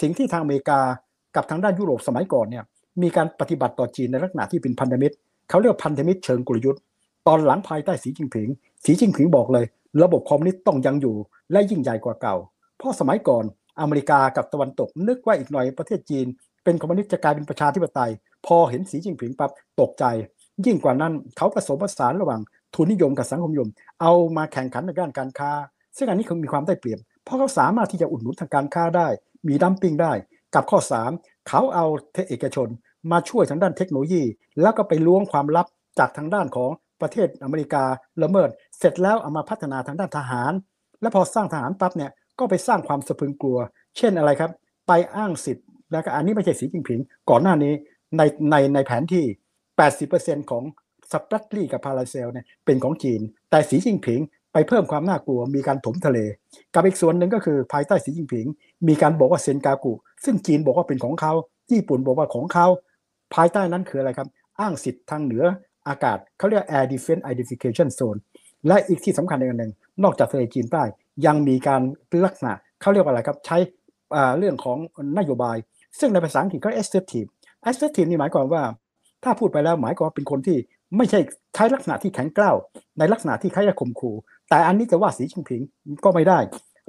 [0.00, 0.80] สิ่งที่ทางอเมริกา
[1.36, 2.64] กับทางด้านยุโรปสมัยก่อนเนี่ย
[3.02, 5.14] มีการปฏิบัติต่อจีนในลักษณะที่เป็นพันธมิตร
[5.48, 6.80] เขาเรียกพันธมิตรเชิงกลยุทธ์
[7.26, 8.48] ตอนหลังภายใต้สีจิ้นผิง
[8.84, 9.64] สีจิ้นผิงบอกเลย
[10.02, 11.16] ระบบคอมมิวนิสต์ต้องยังอยู่
[11.52, 12.36] และยิ่งใหญ่กว่าเก่า
[12.78, 13.44] เพราะสมัยก่อน
[13.80, 16.26] อเมริกากับตะวันตก นึกว่าอีกหน่อยประเทศจีน
[16.64, 18.10] เป็นคอมมิวนิสต์จะกลายเป็นประชาธิปไตย
[18.46, 19.50] พอเห็นสีจิ้งผิงปั๊บ
[19.80, 20.04] ตกใจ
[20.66, 22.40] ยิ่งกว่านั้นเขาผสมผสานระหว่าง
[22.74, 25.50] ทุนนิยมกับสังคมนิยม เอามาแข่งขันในด้านการค้า
[25.96, 29.08] ซึ่งอันนี้คงมีความได้เปรียบ เพราะเขาสามารถที่จะอุดหนุนทางการค้าได้
[29.48, 30.12] มีดัมปิ้งได้
[30.54, 30.78] กับข้อ
[31.12, 31.86] 3 เขาเอา
[32.28, 32.68] เอกชน
[33.10, 34.22] มาช่วยทางด้านเทคโนโลยี
[34.60, 35.66] แล้วก็ไปล้วงความลับ
[35.98, 37.84] จากทางด้านของ ประเทศอเมริกา
[38.22, 38.48] ละเมิด
[38.78, 40.52] เสร็จแล้วเอามาพัฒนาทางด้านทหาร
[41.00, 43.58] และพอสร้างทหารปั๊บเนี่ยก็ไปสร้างความสะพรึงกลัว
[43.96, 44.50] เช่นอะไรครับ
[44.88, 47.00] ไปอ้างสิทธิ์แล้วก็อันนี้ไม่ใช่สีจิ้งผิง
[47.30, 47.72] ก่อนหน้านี้
[48.16, 49.24] ในในในแผนที่
[49.88, 50.64] 80%ของ
[51.12, 54.20] สปรัตลีกับพาราเซลเนี่ยเป็นของจีน แต่สีจิ้งผิง
[54.52, 56.18] ไปเพิ่มความน่ากลัวมีการถมทะเล
[56.74, 58.46] กับอีกส่วนหนึ่งก็คือภายใต้สีจิ้งผิง
[58.88, 59.92] มีการบอกว่าเซนกากุ
[60.24, 61.32] ซึ่งจีนบอกว่าเป็นของเขา
[61.70, 62.66] ญี่ปุ่นบอกว่าของเขา
[63.34, 64.28] ภายใต้นั้นคืออะไรครับ
[64.60, 65.44] อ้างสิทธิ์ทางเหนือ
[65.88, 68.18] อากาศเขาเรียก air defense identification zone
[68.66, 69.72] และอีกที่สำคัญอีกอันหนึ่ง
[70.04, 70.82] นอกจากทะเลจีนใต้
[71.26, 71.82] ยังมีการ
[72.24, 73.56] ลักษณะเขาเรียกว่าอะไรครับใช้
[74.38, 74.78] เรื่องของ
[75.18, 75.56] นโยบาย
[75.98, 77.28] ซึ่งในภาษาอังกฤษก็ assertive
[77.68, 78.62] assertive นี่หมายความว่า
[79.24, 80.58] ถ้าพูดไปแล้วหมายความว่าเป็นคนที่
[80.96, 81.20] ไม่ใช่
[81.54, 82.56] ใช้ลักษณะที่แข็งกร้าว
[82.98, 84.16] ในลักษณะที่คล้ายจะข่มขู่
[84.48, 85.60] แต่อันนี้จะว่าสีจิ้งผิง
[86.04, 86.38] ก็ไม่ได้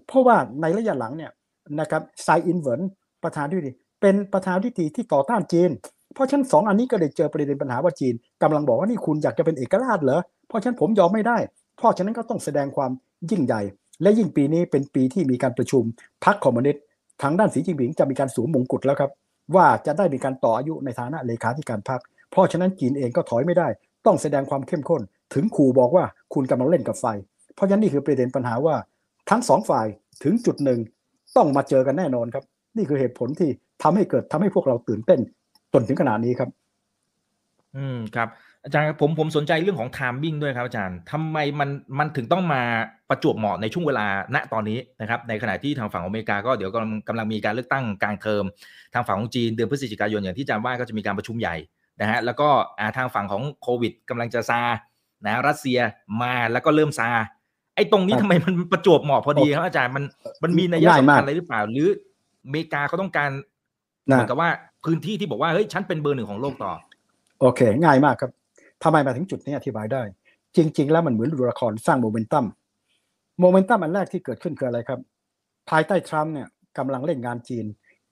[0.08, 1.32] เพราะว่าในระยะหลังเนี่ย
[1.80, 2.82] นะครับไช่อิงเหวิน
[3.24, 5.72] ประธานาธิบดีเป็นประธานาธิบดีที่ต่อต้านจีน
[6.18, 11.38] เพราะฉะนั้นสองอันนี้ก็เลยเจอประเด็นปัญหาว่าจีนกำลังบอกว่านี่คุณอยากจะเป็นเอกราชเหรอเพราะฉะนั้นผมยอมไม่ได้
[11.78, 12.92] เพราะฉะนั้นก็ต้องแสดงความ
[13.32, 13.62] ยิ่งใหญ่
[14.02, 15.84] และยิ่งปีนี้เป็นปีที่มีการประชุม
[16.26, 16.84] พรรคคอมมิวนิสต์
[17.22, 19.12] ทางด้านสีจิ้งผิงจะมีการสวมมงกุฎแล้วครับ
[19.56, 23.68] ว่าจะได้มีการต่ออายุในฐานะเลขาธิการพรรคเพราะฉะนั้นจีนเองก็ถอยไม่ได้
[24.06, 25.02] ต้องแสดงความเข้มข้น
[25.34, 27.06] ถึงขู่บอกว่าคุณกำลังเล่นกับไฟ
[27.56, 28.76] เพราะฉะนั้นนี่คือประเด็นปัญหาว่า
[29.30, 29.88] ทั้งสองฝ่าย
[30.24, 30.80] ถึงจุดหนึ่ง
[31.38, 32.44] ต้องมาเจอกันแน่นอนครับ
[32.78, 33.50] นี่คือเหตุผลที่
[33.84, 35.20] ทำให้เกิดทำให้พวกเราตื่นเต้น
[35.74, 36.50] จนถึงขนาดนี้ครับ
[37.78, 38.28] อืมครับ
[38.64, 41.70] อาจารย์ผมผมสนใจเรื่องของไทมิ่งด้วยครับอาจารย์ทำไมมัน
[42.00, 42.62] มันถึงต้องมา
[43.10, 44.06] ประจวบเหมาะในช่วงเวลา
[44.36, 48.44] ณตอนนี้นะครับ ในขณะที่ทางฝั่งอเมริกาก็เดี๋ยวกำลังกำลังมีการเลือกตั้งกลางเทอม
[48.94, 51.56] ทางฝั่งของจีนเดือนพฤศจิกายนอย่างที่อาจารย์ว่าก็จะมีการประชุมใหญ่
[52.02, 52.50] นะฮะแล้วก็
[52.98, 54.62] ทางฝั่งของโควิดกำลังจะซา
[55.26, 55.80] นะรัสเซีย
[56.22, 57.10] มาแล้วก็เริ่มซา
[57.76, 60.04] ไอ้ตรงนี้ทำไมมันประจวบเหมาะพอดีครับอาจารย์มัน
[60.44, 61.88] มันมีนัยสำคัญอะไรหรือเปล่า หรือ
[62.46, 63.30] อเมริกาเขาต้องการ
[64.06, 64.50] เหมือนกับว่า
[64.88, 66.72] พื้นที่ที่บอกว่าเฮ้ยฉันเป็นเบอร์หนึ่งของโลกต่อ
[67.40, 68.32] โอเค ง่ายมากครับ
[68.84, 70.02] ทำไมมาถึงจุดนี้อธิบายได้
[70.56, 72.46] จริง ๆ แล้วมันเหมือนดูละครสร้างโมเมนตัม
[73.40, 75.00] โมเมนตัมอันแรกที่เกิดขึ้นคืออะไรครับ
[75.70, 76.48] ภายใต้ทรัมป์เนี่ย
[76.78, 77.66] กำลังเล่นงานจีน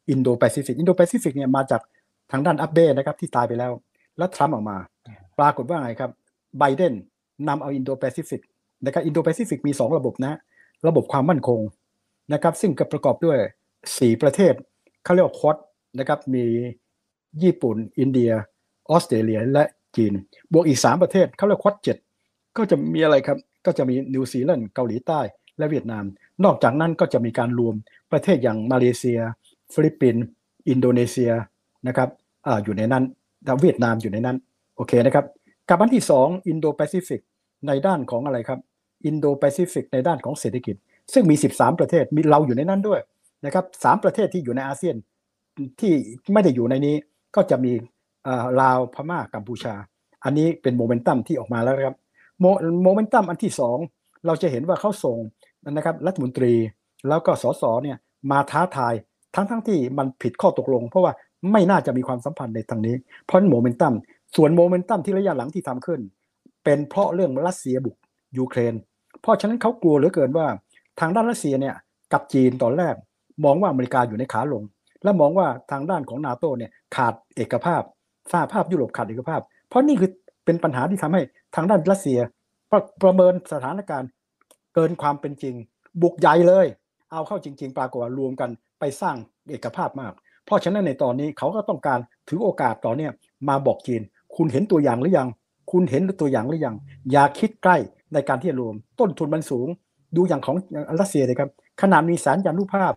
[0.09, 1.81] อินโดแปซิฟิกอินโดแปซิฟิกเนี่ยมาจาก
[2.31, 3.71] ทางด้านอาเบะนะครับที่ตายไปแล้ว
[4.17, 4.77] แล้วทรัมป์ออกมา
[5.39, 6.11] ปรากฏว่าไงครับ
[6.59, 6.93] ไบเดน
[7.47, 8.41] นำเอาอินโดแปซิฟิก
[8.85, 10.33] นะครับอินโดแปซิฟิกมี 2 ระบบนะ
[10.87, 11.59] ระบบความมั่นคง
[12.33, 13.37] นะครับซึ่งก็ประกอบด้วย
[13.81, 14.53] 4 ประเทศ
[15.03, 15.55] เขาเรียกว่า Quad
[15.99, 16.45] นะครับมี
[17.43, 18.31] ญี่ปุ่น อินเดีย
[18.89, 19.63] ออสเตรเลียและ
[19.95, 20.13] จีน
[20.51, 21.97] บวกอีก 3 ประเทศเขาเรียก Quad เจ็ด
[22.57, 25.19] ก็จะมีอะไรครับ ก็จะมีนิวซีแลนด์เกาหลีใต้
[25.57, 26.03] และเวียดนาม
[26.43, 27.75] นอกจากนั้นก็จะมีการรวม
[28.11, 29.19] ประเทศอย่างมาเลเซีย
[29.73, 30.23] ฟิลิปปินส์
[30.69, 31.31] อินโดนีเซีย
[31.87, 32.09] นะครับ
[32.47, 33.03] อยู่ในนั้น
[33.61, 34.37] เวียดนามอยู่ในนั้น
[34.75, 35.25] โอเคนะครับ
[35.69, 37.21] กับอันที่ 2 อินโดแปซิฟิก
[37.67, 38.59] ในด้านของอะไรครับ
[39.05, 40.75] อินโดแปซิฟิกในด้านของเศรษฐกิจ
[41.13, 43.01] ซึ่งมี 13 ประเทศมีเราอยู่ในนั้นด้วย
[43.45, 44.95] นะครับสามประเทศที่อยู่ในอาเซียน
[45.79, 45.93] ที่
[46.33, 46.95] ไม่ได้อยู่ในนี้
[47.35, 47.71] ก็จะมี
[48.61, 49.73] ลาวพม่ากัมพูชา
[50.23, 51.97] อันนี้เป็นโมเมนตัมที่ออกมาแล้วครับ
[52.83, 53.51] โมเมนตัมอันที่
[53.89, 55.17] 2เราจะเห็นว่าเขาส่ง
[55.71, 56.53] นะครับรัฐมนตรี
[57.07, 57.97] แล้วก็สสเนี่ย
[58.31, 58.93] มาท้าทาย
[59.35, 61.13] ทั้งทั้งที่มันผิดข้อตกลง เพราะว่า
[61.51, 63.93] ไม่น่าจะมีความสัมพันธ์ในทางนี้ เพราะโมเมนตัม
[64.35, 65.99] ส่วนโมเมนตัมที่ระยะหลังที่ทำขึ้น
[66.63, 67.95] เป็นเพราะเรื่องรัสเซียบุก
[68.37, 68.73] ยูเครน
[69.21, 70.47] เพราะฉะนั้นเขากลัวเหลือเกินว่า
[70.99, 71.75] ทางด้านรัสเซียเนี่ย
[72.13, 72.95] กับจีนตอนแรก
[73.45, 74.63] มองว่าอเมริกาอยู่ในขาลง
[75.05, 77.81] และมองว่าทางด้านของนาโตเนี่ยขาดเอกภาพ
[78.31, 80.11] สหภาพยุโรปขาดเอกภาพ เพราะนี่คือ
[80.45, 81.21] เป็นปัญหาที่ทำให้
[81.55, 82.19] ทางด้านรัสเซีย
[82.71, 84.09] ประประเมินสถานการณ์
[84.75, 85.55] เกินความเป็นจริง
[86.01, 86.65] บุกใหญ่เลย
[87.11, 89.15] เอาเข้าจริง ๆ ปรากฏว่ารวมกันไปสร้าง
[89.49, 90.13] เอกภาพมาก
[90.45, 93.11] เพราะฉะนั้นในตอนนี้เขาก็ต้องการถือโอกาสต่อเนี่ย
[93.49, 94.01] มาบอกจีน
[94.35, 95.27] คุณเห็นตัวอย่างหรือยัง
[95.71, 96.75] คุณเห็นตัวอย่างหรือยัง
[97.11, 97.77] อย่าคิดใกล้
[98.13, 99.67] ในการที่จะรวม ต้นทุนมันสูง
[100.15, 100.55] ดูอย่างของ
[101.01, 101.49] รัสเซียเลยครับ
[101.81, 102.93] ขนาดมีสารยานุภาพ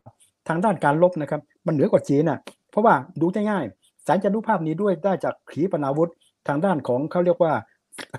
[0.49, 2.39] ทางด้านการลบนะครับ มันเหนือกว่าจีนอะ
[2.71, 6.11] เพราะว่าดูง่ายๆสารยานุภาพนี้ด้วยได้จากขีปนาวุธ
[6.49, 7.53] ทางด้านของเขาเรียกว่า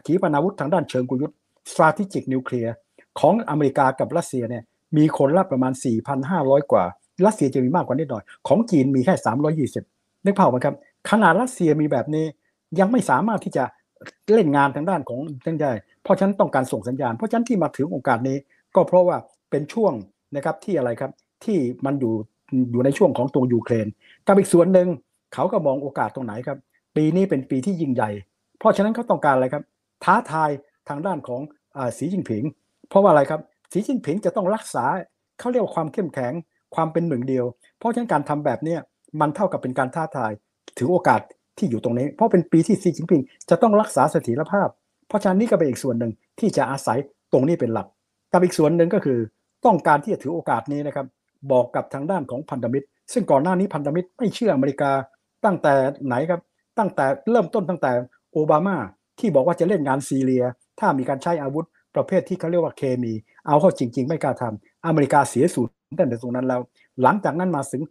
[0.06, 1.38] ขีปนาวุธทางด้านเชิงกุยุทธ์
[1.72, 2.72] strategic nuclear
[3.20, 4.64] ของอเมริกากับรัสเซียเนี่ย
[4.98, 5.74] มีคนละประมาณ
[6.22, 6.84] 4,500 กว่า
[7.26, 9.16] รัสเซียจะมีมากกว่านิดหน่อย ของจีนมีแค่
[9.66, 10.76] 320นึกภาพไหมครับ
[11.10, 12.26] ขนาดรัสเซียมีแบบนี้
[12.80, 13.64] ยังไม่สามารถที่จะ
[14.34, 15.72] เล่นงานทางด้านของทั้งได้
[16.04, 18.38] เพราะฉะนั้นต้องการส่งสัญญาณ เพราะฉะนั้นที่มาถึงโอกาสนี้
[18.76, 19.18] ก็เพราะว่า
[19.52, 19.94] เป็นช่วง
[20.36, 21.12] นะครับที่อะไรครับ
[21.46, 22.14] ที่มันอยู่
[22.72, 23.88] อยู่ในช่วงของตรงยูเครน
[24.28, 24.88] กับอีกส่วนหนึ่ง
[25.34, 26.58] เขาก็มองโอกาสตรงไหนครับ
[26.96, 28.10] ปีนี้เป็นปีที่ยิ่งใหญ่
[28.60, 29.64] เพราะฉะนั้นเขาต้องการอะไรครับ
[30.04, 30.50] ท้าทาย
[30.90, 31.42] ทางด้านของ
[31.98, 32.44] สีจิ้งผิง
[32.90, 34.86] เพราะว่าอะไรครับสีจิ้นผิงจะต้องรักษา
[35.40, 36.34] เขาเรียกว่าความเข้มแข็ง
[36.76, 37.46] ความเป็นหนึ่งเดียว
[37.78, 38.78] เพราะฉะนั้นการทำแบบนี้
[39.20, 40.32] มันเท่ากับเป็นการท้าทาย
[40.78, 41.22] ถือโอกาส
[41.58, 44.68] ที่อยู่ตรงนี้ เพราะเป็นปีที่ซีจิ้นผิงจะต้องรักษาเสถียรภาพ
[45.08, 46.98] เพราะฉะนั้นนี่ก็เป็นอีกส่วนหนึ่งที่จะอาศัย
[47.34, 47.88] ตรงนี้เป็นหลัก
[48.32, 49.20] กับอีกส่วนหนึ่งก็คือ
[49.66, 51.06] ต้องการที่จะถือโอกาสนี้นะครับ
[51.52, 54.92] บอกกับทางด้านของพันธมิตร ซึ่งก่อนหน้านี้พันธมิตรไม่เชื่ออเมริกา
[55.46, 55.74] ตั้งแต่
[56.06, 56.42] ไหนครับ
[56.80, 57.92] ตั้งแต่เริ่มต้นตั้งแต่
[58.32, 58.78] โอบามา
[59.20, 60.44] ที่บอกว่าจะเล่นงานซีเรีย
[60.80, 63.14] ถ้ามีการใช้อาวุธประเภทที่เขาเรียกว่าเคมี
[63.48, 66.62] เอาเข้าจริง ๆ ไม่กล้าทำอเมริกาเสียศูนย์ตั้งแต่ตรงนั้นแล้ว
[67.02, 67.82] หลังจากนั้นมาถึง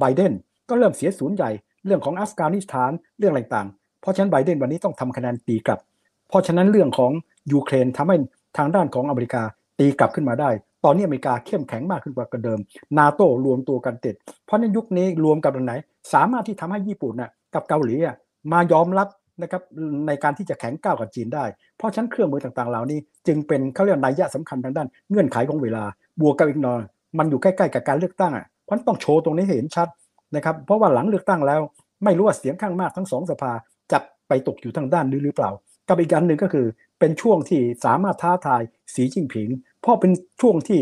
[0.00, 0.32] ไบเดน
[0.68, 1.50] ก็เริ่มเสียศูนย์ใหญ่
[1.86, 3.68] เรื่องของอัฟกานิสถานเรื่องอะไรต่าง
[4.00, 5.80] เพราะฉะนั้นไบเดนวันนี้ต้องทำคะแนนตีกลับ
[6.28, 7.12] เพราะฉะนั้นเรื่องของ
[7.52, 8.16] ยูเครนทำให้
[8.56, 9.42] ทางด้านของอเมริกา
[9.78, 10.50] ตีกลับขึ้นมาได้
[10.84, 12.58] ตอนนี้อเมริกาเข้มแข็งมากขึ้นกว่าเดิม
[12.98, 14.14] นาโตรวมตัวกันติด
[14.46, 15.74] เพราะในยุคนี้รวมกับไหน
[16.12, 18.16] สามารถที่ทำให้ญี่ปุ่นน่ะกับเกาหลีอะ
[18.52, 19.08] มายอมรับ
[19.42, 19.62] นะครับ
[20.06, 21.44] ในการที่จะแข็งก้าวกับจีนได้
[21.76, 25.84] เพราะฉะนั้นเครื่องมือต่างๆ เหล่านี้ จึงเป็นเขาเรียกนัยยะสำคัญทางด้านเงื่อนไขของเวลา
[26.20, 26.80] บวกกับอีกหน่อย
[27.18, 29.88] มันอยู่ใกล้ๆกับการเลือกตั้งอะเพราะต้องโชว์ตรงนี้เห็นชัด
[30.36, 31.60] นะครับ เพราะว่าหลังเลือกตั้งแล้ว
[32.04, 33.52] ไม่รู้ว่าเสียงข้างมากทั้งสองสภา
[33.92, 35.50] จะไปตกอยู่ทางด้านนี้หรือเปล่า
[35.88, 36.66] กับอีกอันหนึ่งก็คือ
[36.98, 38.62] เป็นช่วงที่สามารถท้าทาย
[38.94, 39.48] สีจิ้งผิง
[39.82, 40.80] เพราะเป็นช่วงที่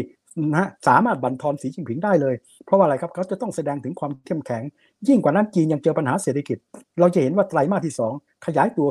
[0.54, 4.62] นะสามารถบันทอนสีจิ้งผิงได้เลย เพราะว่าอะไรครับเขาจะต้องแสดงถึงความเข้มแข็ง
[5.08, 6.58] ยิ่งกว่านั้นจีนยังเจอปัญหาเศรษฐกิจ
[7.00, 8.88] เราจะเห็นว่าไตรมาสที่ 2 ขยายตัว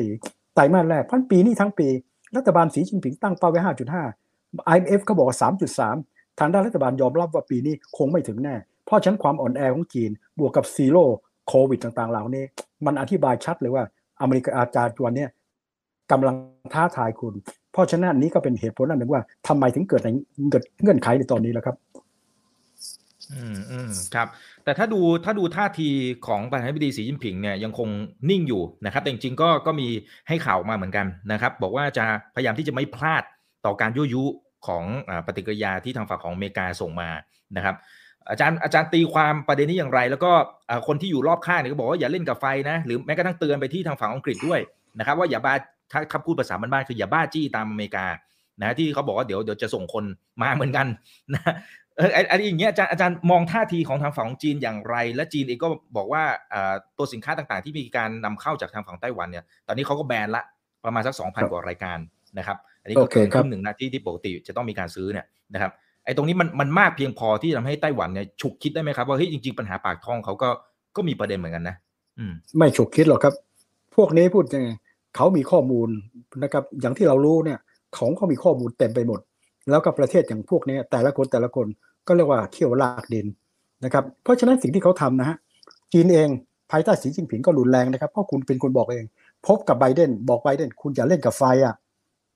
[0.00, 1.88] 0.4 ไตรมาสแรกพันปีนี้ทั้งปี
[2.36, 3.60] รัฐบาลสีจิ้งผิงตั้งเป้าไว้
[4.16, 5.38] 5.5 IMF เขาบอกว่า
[5.88, 8.54] 3.3 ทางด้านรัฐบาลยอมรับว่าปีนี้คงไม่ถึงแน่
[8.86, 11.04] เพราะฉะนั้นความอ่อนแอของจีนบวกกับซีโร่
[11.48, 12.44] โควิดต่างๆเหล่านี้
[12.86, 13.84] มันอธิบายชัดเลยว่า
[14.20, 15.26] อเมริกาอาจารย์วันนี้
[16.10, 16.36] กำลัง
[16.74, 17.34] ท้าทายคุณ
[17.74, 20.02] เพราะฉะนั้นนี้ก็เป็นเหตุผลอันหนึ่งว่าทำไมถึงเกิด
[20.50, 21.76] เกิดเงื่อนไขในตอนนี้แล้วครับ
[23.32, 24.28] อืมอืมครับ
[24.64, 25.88] แต่ถ้าดูถ้าดูท่าที
[26.26, 27.88] ของประธานาธิบดีสีจิ้นผิงเนี่ยยังคง
[28.30, 29.88] นิ่งอยู่นะครับ แต่จริงๆก็ก็มี
[30.28, 33.22] ให้ข่าวมาเหมือนกันนะครับ บอกว่าจะพยายามที่จะไม่พลาด
[33.66, 34.24] ต่อการยุยุ
[34.66, 34.84] ของ
[35.26, 37.10] ปฏิกิริยาที่ทางฝั่งของอเมริกาส่งมา
[37.56, 37.74] นะครับ
[38.30, 40.32] อาจารย์อาจารย์ตีความประเด็นนี้อย่างไร แล้วก็
[40.86, 44.60] คนที่อยู่รอบข้างเนี่ยก็บอกว่าอย่าเล่นกับไฟนะ หรือแม้กระทั่งเตือนไปที่ทางฝั่งอังกฤษด้วย
[44.98, 45.54] นะครับ ว่าอย่าบา
[45.92, 48.06] ถ้าถ้าพูดภาษาบ้านๆคืออย่าบ้าจี้ตามอเมริกา
[48.60, 50.04] นะที่เขาบอกว่าเดี๋ยวเดี๋ยวจะส่งคน
[50.42, 50.86] มาเหมือนกัน
[51.34, 51.54] นะ
[51.96, 56.22] เอออันนี้อย่างเงี้ยอาจารย์อาจารย์มองท่าทีของทางฝั่งของจีนอย่างไร และจีนเองก็บอกว่า
[56.98, 60.42] ตัวสินค้าต่างๆ ที่มีการนำเข้าจากทางฝั่งไต้หวันเนี่ยตอนนี้เขาก็แบนละ
[60.84, 61.98] ประมาณสัก 2,000 กว่ารายการ
[62.38, 65.72] นะครับ อันนี้ก็เกินครึ่งหนึ่งนะที่ที่ปกติจะต้องมีการซื้อเนี่ยนะครับ
[66.04, 70.48] ไอ้ตรงนี้มันมันมากเพียงพอที่ทำให้ไต้หวันเนี่ยฉุกคิดได้ไหมครับว่าเฮ้ยจริงๆปัญหาปากท้องเขาก็
[70.96, 71.76] ก็มีประเด็นเหมือนกันนะ
[72.18, 73.34] อืมไม่ฉุกคิดหรอกครับ
[73.96, 74.68] พวกนี้พูดยังไง
[75.16, 75.88] เขามีข้อมูล
[76.42, 77.58] นะครับอย่างที่เรารู้เนี่ย
[77.96, 79.20] ของเขามีข้อมูลเต็มไปหมด
[79.70, 81.66] แล้วก็ประเทศอย่างพวกนี้แต่ละคนแต่ละคน
[82.06, 83.26] ก็เรียกว่าเขี่ยวลากดิน
[83.84, 85.36] นะครับเพราะฉะนั้นสิ่งที่เขาทำนะฮะ
[85.92, 86.28] จีนเอง
[86.70, 89.06] ภายใต้สีจิ้นผิงก็รุนแรงนะครับเพราะคุณเป็นคนบอกเอง
[89.46, 91.74] พบกับไบเดนบอกไบเดนคุณอย่าเล่นกับไฟอะ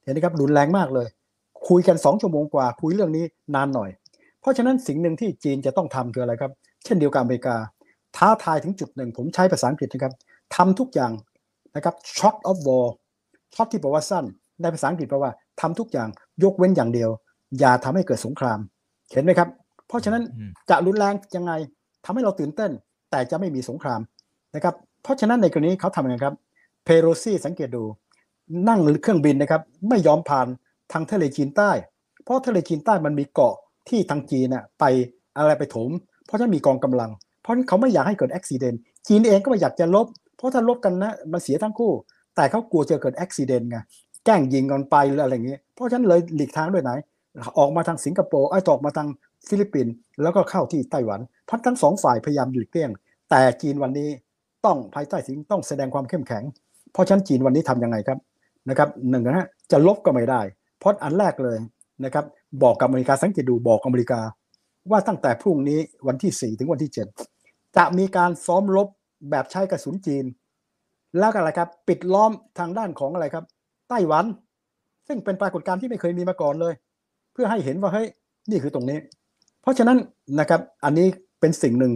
[0.03, 1.09] เห็นไหมครับรุนแรงมากเลย
[1.69, 3.91] คุยกันสองชั่วโมงกว่า คุยเรื่องนี้นานหน่อย
[4.41, 6.53] เพราะฉะนั้นสิ่งหนึ่งที่จีนจะต้องทำคืออะไรครับ
[6.85, 7.57] เช่นเดียวกับอเมริกา
[8.17, 10.13] ท้าทายถึงจุดหนึ่ง ผมใช้ภาษาอังกฤษนะครับ
[10.57, 11.13] ทำทุกอย่าง
[11.79, 12.87] นะครับ shot of war
[13.55, 14.25] ช็อตที่แปลว่าสั้น
[14.61, 16.09] ในภาษาอังกฤษแปลว่าทำทุกอย่าง
[16.43, 17.11] ยกเว้นอย่างเดียว
[17.59, 18.59] อย่าทำให้เกิดสงคราม
[19.13, 19.49] เห็นไหมครับ
[19.89, 20.23] เพราะฉะนั้น
[20.71, 21.53] จะรุนแรงยังไง
[22.05, 22.71] ทำให้เราตื่นเต้น
[23.11, 24.01] แต่จะไม่มีสงคราม
[24.55, 26.35] นะครับ เพราะฉะนั้นในกรณีเขาทำยังไงครับ
[26.85, 27.85] เพโรซี่สังเกตดู
[28.69, 30.47] นั่งเครื่องบินนะครับ ไม่ยอมผ่าน
[30.93, 31.71] ทางทะเลจีนใต้
[32.25, 33.55] เพราะทะเลจีนใต้มันมีเกาะ
[33.89, 34.85] ที่ทางจีนน่ะไป
[35.37, 35.91] อะไรไปถม
[36.27, 37.11] เพราะฉะนั้นมีกองกำลัง
[37.43, 40.07] เพราะฉะนั้นเขาไม่อยากให้เกิดอุบิเหตุจีนเองก็ไม่อยากจะลบ
[40.39, 41.93] เพราะถ้าลบกันนะมันเสียทั้งคู่
[42.37, 43.79] แต่เขากลัวจะเกิดอุบิเหตุไง
[44.25, 46.91] แกล้งยิงกันไปหรืออะไรอย่างนี้ เพราะฉะนั้นเลยหลีกทางด้วยไหน
[47.59, 49.09] ออกมาทางสิงคโปร์ไอ้ตอกมาทาง
[49.49, 52.91] ฟิลิปปินส์แล้วก็เข้าที่ไต้หวันพันทั้งสองฝ่ายพยายามหลีกเลี่ยง
[53.31, 54.09] แต่จีนวันนี้
[54.65, 56.43] ต้องภายใต้สิ่งต้องแสดงความเข้มแข็ง
[56.93, 58.19] เพราะฉะนั้นจีนวันนี้ทํำยังไงครับ
[58.69, 60.41] นะครับหนึ่งนะฮะจะลบก็ไม่ได้
[60.79, 61.59] เพราะอันแรกเลย
[62.05, 62.25] นะครับ
[62.63, 64.21] บอกกับอเมริกาสังเกตดูบอกอเมริกา
[64.91, 66.93] ว่าตั้งแต่พรุ่งนี้วันที่ 4 ถึงวันที่
[67.35, 68.89] 7 จะมีการซ้อมรบ
[69.31, 70.25] แบบใช้กระสุนจีน
[71.19, 73.45] แล้วก็อะไรครับ ปิดล้อมทางด้านของอะไรครับ
[73.89, 74.25] ไต้หวัน
[75.09, 76.75] ซึ่งเป็นปรากฏการณ์ที่ไม่เคยมีมาก่อนเลย
[77.33, 78.07] เพื่อให้เห็นว่าเฮ้ย
[78.51, 78.99] นี่คือตรงนี้
[79.63, 79.99] เพราะฉะนั้น
[80.41, 81.07] นะครับอันนี้
[81.41, 81.93] เป็นสิ่งหนึ่ง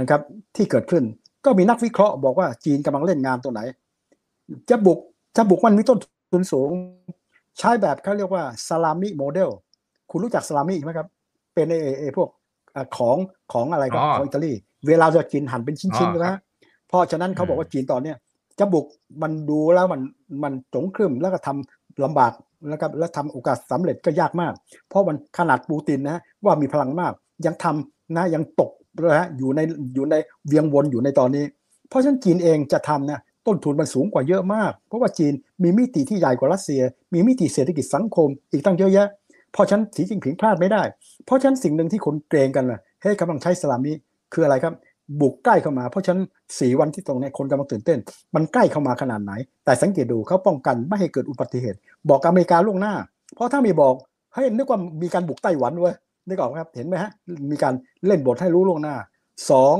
[0.00, 0.20] นะครับ
[0.56, 1.02] ที่เกิดขึ้น
[1.44, 3.60] ก็มีนักวิเคราะห์บอกว่าจีนกำลังเล่นงานตัวไหน
[4.70, 4.98] จะบุก
[5.36, 5.98] จะบุกมันมีต้น
[6.32, 6.70] ทุนสูง
[7.58, 9.50] ใช้แบบเขาเรียกว่าซาลามิโมเดล
[10.10, 11.08] คุณรู้จักซาลามิไหมครับ
[11.54, 12.28] เป็นไอ้ไอ้พวก
[12.96, 13.16] ของ
[13.52, 14.52] ของอะไรครับของอิตาลี
[14.86, 16.43] เวลาจะกินหั่นเป็นชิ้นๆนะเพ
[16.94, 18.16] ราะฉะนั้นเขาบอกว่าจีนตอนเนี้ย
[18.58, 18.86] จะบุก
[19.22, 20.00] มันดูแล้วมัน
[20.42, 22.32] มันจงครึมแล้วก็ทำลำบาก
[22.68, 24.52] แล้วก็แล้วทำโอกาสสำเร็จก็ยากมาก
[24.88, 27.12] เพราะมันขนาดปูตินนะว่ามีพลังมาก
[27.46, 28.70] ยังทำนะยังตก
[29.02, 29.60] นะฮะอยู่ใน
[29.94, 30.14] อยู่ใน
[30.46, 31.44] เวียงวนอยู่ในตอนนี้
[31.88, 36.82] เพราะฉะนั้นจีนเองจะทำนะต้นทุนมันสูงกว่าเยอะมาก เพราะว่าจีนมีมิติที่ใหญ่กว่ารัสเซีย
[37.14, 39.08] มีมิติเศรษฐกิจสังคม อีกตั้งเยอะแยะ
[39.52, 40.82] เพราะฉะนั้นสีจิ้งผิงพลาดไม่ได้
[41.24, 43.92] เพราะฉะนั้นสิ่งหนึ่งที่คนเกรงกันนะเฮ้ยกำลังใช้สลามิ
[44.32, 44.74] คืออะไรครับ
[45.20, 46.24] บุกใกล้เข้ามา เพราะฉะนั้น
[46.58, 47.98] สีวันที่ตรงนี้คนกำลังตื่นเต้น
[48.34, 49.32] มันใกล้เข้ามาขนาดไหน
[49.64, 52.94] แต่สังเกตดูเขาป้องกันไม่ให้เกิดอุบัติเหตุ บอกอเมริกาล่วงหน้า
[53.34, 53.94] เพราะถ้ามีบอก
[54.34, 55.94] เฮ้ยนึกว่ามีการบุกไต้หวันเว้ย
[56.28, 57.10] นึกออกไหมครับเห็นไหมฮะ
[57.50, 57.74] มีการ
[58.06, 58.96] เล่นบทให้รู้ล่วงหน้า
[59.50, 59.76] สอง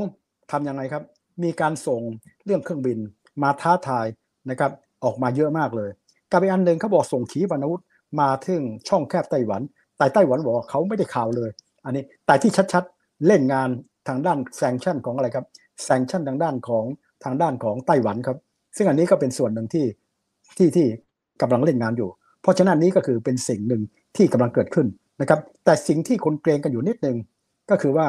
[0.51, 1.03] ทำยังไงครับ
[1.43, 2.01] มีการส่ง
[2.45, 2.97] เรื่องเครื่องบิน
[3.43, 4.05] มาท้าทาย
[4.49, 4.71] นะครับ
[5.03, 5.89] ออกมาเยอะมากเลย
[6.31, 7.81] กับอีกอันหนึ่งเขาบอกส่งขีปนาวุธ
[8.19, 9.61] มาถึงช่องแคบไต้หวัน
[9.97, 11.49] แต่ไต้หวันบอกเขาไม่ได้ข่าวเลย
[11.85, 13.69] อันนี้แต่ที่ชัดๆ เล่นงาน
[14.07, 15.45] ทางด้านแซงชั่นของอะไรครับ
[15.83, 16.85] แซงชั่นทางด้านของ
[17.23, 18.37] ทางด้านของไต้หวันครับ
[18.77, 19.85] ซึ่งอันนี้ก็เป็นส่วนหนึ่งที่
[20.57, 20.87] ที่ที่
[21.41, 22.09] กำลังเล่นงานอยู่
[22.41, 23.81] เพราะฉะนั้นนี้ก็คือเป็นสิ่งหนึ่ง
[24.15, 24.87] ที่กำลังเกิดขึ้น
[25.21, 27.17] นะครับ แต่สิ่งที่คนเกรงกันอยู่นิดนึง
[27.69, 28.07] ก็คือว่า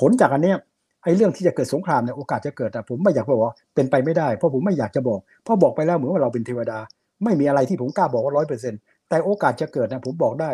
[0.00, 0.58] ผลจากอันเนี้ย
[1.04, 6.78] ไอ้เรื่องที่จะเกิดสงครามเนี่ยโอกาสจะเกิดแต่ผมไม่อยากบอกว่าเป็นไปไม่ได้เพราะผมไม่อยากจะบอกเพราะบอกไปแล้วเหมือนว่าเราเป็นเทวดา
[7.24, 10.50] ไม่มีอะไรที่ผมกล้าบอกว่าร้อยเปอร์เซ็นต์แต่โอกาสจะเกิดนะผมบอกได้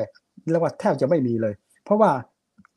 [0.51, 2.11] เรียกว่าแทบจะไม่มีเลย เพราะว่า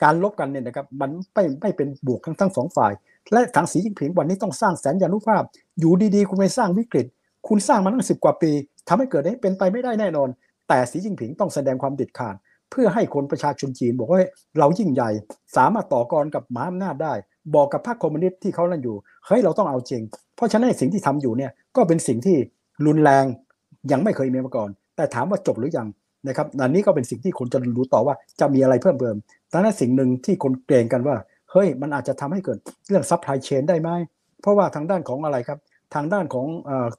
[0.04, 2.92] การลบกันเนี่ยนะครับมันไม่ไม่เป็นบวกทั้งทั้งสองฝ่าย
[3.32, 5.44] และทางสีจิ้งผิงวันนี้ต้องสร้างแสนยานุภาพ
[5.80, 7.06] อยู่ดีๆ คุณไปสร้างวิกฤต
[7.48, 8.52] คุณสร้างมาตั้งสิบกว่าปี
[8.88, 10.30] ทำให้เกิดให้เป็นไปไม่ได้แน่นอน
[10.68, 12.36] แต่สีจิ้งผิงต้องแสดงความเด็ดขาด
[12.72, 14.22] เพื่อให้คนประชาชนจีนบอกว่า
[14.60, 15.10] เรายิ่งใหญ่
[15.56, 17.14] สามารถต่อกรกับมหาอำนาจได้
[17.56, 20.02] บอกกับพรรคคอมมิวนิสต์ที่เขานั่นอยู่เฮ้ยเราต้องเอาจริง
[20.36, 22.38] เพราะฉะนั้นสิ่งที่ทำอยู่เนี่ยก็เป็นสิ่งที่
[22.86, 23.26] รุนแรง
[23.92, 25.88] ยังไม่เคยมีมาก่อน แต่ถามว่าจบหรือยัง
[26.28, 29.16] นะครับอันนี้ก็เป็นสิ่งที่คนจะรู้ต่อว่าจะมีอะไรเพิ่มเติม
[29.54, 31.16] ดังนั้นสิ่งหนึ่งที่คนเกรงกันว่า
[31.52, 32.58] เฮ้ย มันอาจจะทำให้เกิด
[32.88, 33.90] เรื่อง supply chain ได้ไหม
[34.42, 35.60] เพราะว่าทางด้านของอะไรครับ
[35.96, 36.48] ทางด้านของ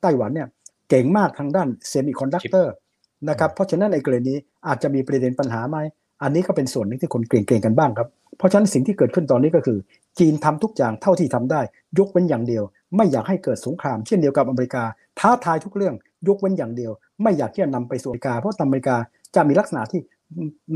[0.03, 0.49] ไต้หวันเนี่ย
[0.91, 2.73] เก่งมากทางด้าน semiconductor
[3.29, 4.35] นะครับ เพราะฉะนั้นในกรณี
[4.67, 5.79] อาจจะมีประเด็นปัญหาไหม
[6.23, 8.09] อันนี้ก็เป็นส่วนหนึ่งที่คนเกรงๆกันบ้างครับ
[8.39, 9.79] เพราะฉะนั้นสิ่งที่เกิดขึ้นตอนนี้ก็คือ
[10.19, 11.61] จีนทำทุกอย่างเท่าที่ทำได้
[11.99, 12.63] ยกเว้นอย่างเดียว
[12.97, 14.85] ไม่อยากให้เกิดสงครามเช่นเดียวกับอเมริกา
[15.19, 15.95] ท้าทายทุกเรื่อง
[16.29, 18.97] ยกเว้นอย่างเดียว ไม่อยากที่จะนำไปสู่อเมริกา เพราะอเมริกา
[19.35, 20.01] จะมีลักษณะที่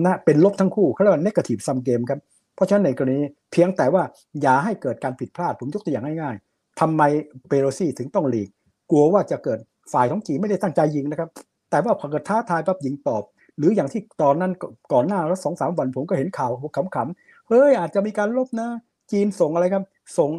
[0.05, 2.21] น่าเป็นลบทั้งคู่เขาเรียกว่า negative sum game ครับ
[2.55, 3.21] เพราะฉะนั้นในกรณี
[3.53, 4.03] เพียงแต่ว่า
[4.43, 7.03] อย่าให้เกิดการผิดพลาดผมยกตัวอย่างง่ายๆทำไม
[7.49, 8.49] เพโลซี่ถึงต้องหลีก
[8.91, 9.59] กลัวว่าจะเกิด
[9.93, 11.29] ฝ่ายของจีนไม่ได้ตั้งใจยิงนะครับ
[11.71, 13.23] แต่ว่าพอเกิดท้าทายปั๊บยิงตอบ
[13.59, 14.53] หรืออย่างที่ตอนนั้น
[14.93, 18.69] ก่อนหน้าแล้วสองสามวันผมก็เห็นข่าวขำๆเฮ้ยอาจจะมีการรบนะ
[19.13, 19.85] จีนส่งอะไรครับ
[20.19, 20.31] ส่ง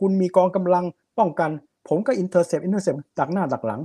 [0.00, 0.84] คุณมีกองกำลัง
[1.18, 1.50] ป้องกัน
[1.88, 3.80] ผมก็ intercept intercept ดักหน้าดักหลัง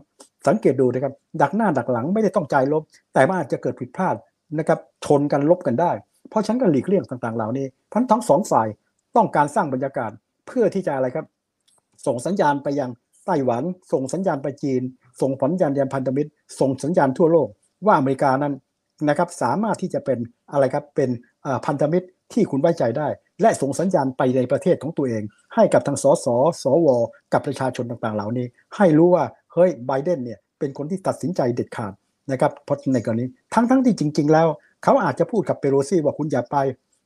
[0.48, 4.16] สังเกตดูนะครับ ดักหน้าดักหลังไม่ได้ต้องใจลบ แต่ว่าอาจจะเกิดผิดพลาด
[4.60, 5.92] นะครับชนกันลบกันได้
[6.30, 8.68] เพราะฉันก็หลีกเลี่ยงต่างๆ เหล่านี้พันทั้งสองฝ่าย
[9.16, 10.12] ต้องการสร้างบรรยากาศ
[10.48, 11.26] เพื่อที่จะอะไรครับ
[12.06, 12.90] ส่งสัญญาณไปยัง
[13.26, 14.82] ไต้หวัน ส่งสัญญาณไปจีน
[15.22, 17.48] ส่งสัญญาณยันพันธมิตร ส่งสัญญาณทั่วโลก
[17.86, 18.54] ว่าอเมริกานั้น
[19.10, 20.20] นะครับสามารถที่จะเป็น
[20.52, 21.10] อะไรครับเป็น
[21.66, 23.08] พันธมิตรที่คุณไว้ใจได้
[23.42, 25.24] และส่งสัญญาณไปในประเทศของตัวเอง
[25.56, 26.28] ให้กับทางสส
[26.64, 26.88] สว
[27.34, 31.94] กับประชาชนต่างๆ เหล่านี้ ให้รู้ว่าเฮ้ยไบเดนเนี่ยเป็นคนที่ตัดสินใจเด็ดขาด
[32.32, 34.48] นะครับเพราะในกรณีทั้งทั้งที่จริง ๆ แล้ว
[34.84, 36.58] เขาอาจจะพูดกับเปโรซี่ว่าคุณอย่าไป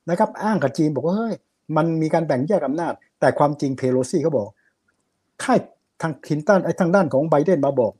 [0.09, 1.35] นะครับ อ้างกับจีนบอกว่าเฮ้ย
[1.77, 4.47] มันมีการแบ่งแยกอำนาจ แต่ความจริงเปโรซี่เขาบอก
[5.43, 5.59] ค่าย
[6.01, 7.93] ทางคินตันไอ้ทางด้านของไบเดนมาบอก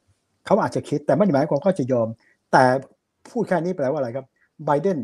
[0.46, 2.08] เขาอาจจะคิดแต่ไม่ได้หมายความเขาจะยอม
[2.52, 2.63] แต่
[3.32, 4.26] พูดแค่นี้แปลว่าอะไรครับ
[4.66, 4.98] ไบเดน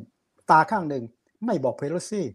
[0.52, 1.04] ตาข้างหนึ่ง
[1.46, 2.26] ไม่บอกเพโลซี่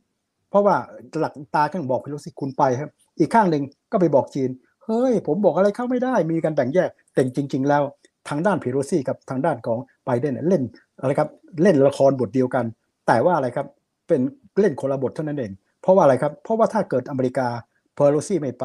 [0.51, 0.77] เพราะว่า
[1.21, 4.51] หลักตาข้างบอกเพโลซีคุณไปครับ อีกข้างหนึ่งก็ไปบอกจีน
[4.85, 7.83] เฮ้ย ผมบอกอะไรเข้าไม่ได้ มีการแบ่งแยกแต่จริง ๆ แล้ว
[8.29, 10.63] ทางด้านเพโรซี่กับทางด้านของไบเดนเล่น
[11.01, 11.29] อะไรครับ
[11.63, 12.65] เล่นละครบทเดียวกัน
[13.07, 13.67] แต่ว่าอะไรครับ
[14.09, 14.21] เป็น
[14.61, 17.49] เล่นคนละบทเท่านั้นเอง เพราะว่าอะไรครับ เพราะว่าถ้าเกิดอเมริกา
[17.95, 18.65] เพโรซี่ไม่ไป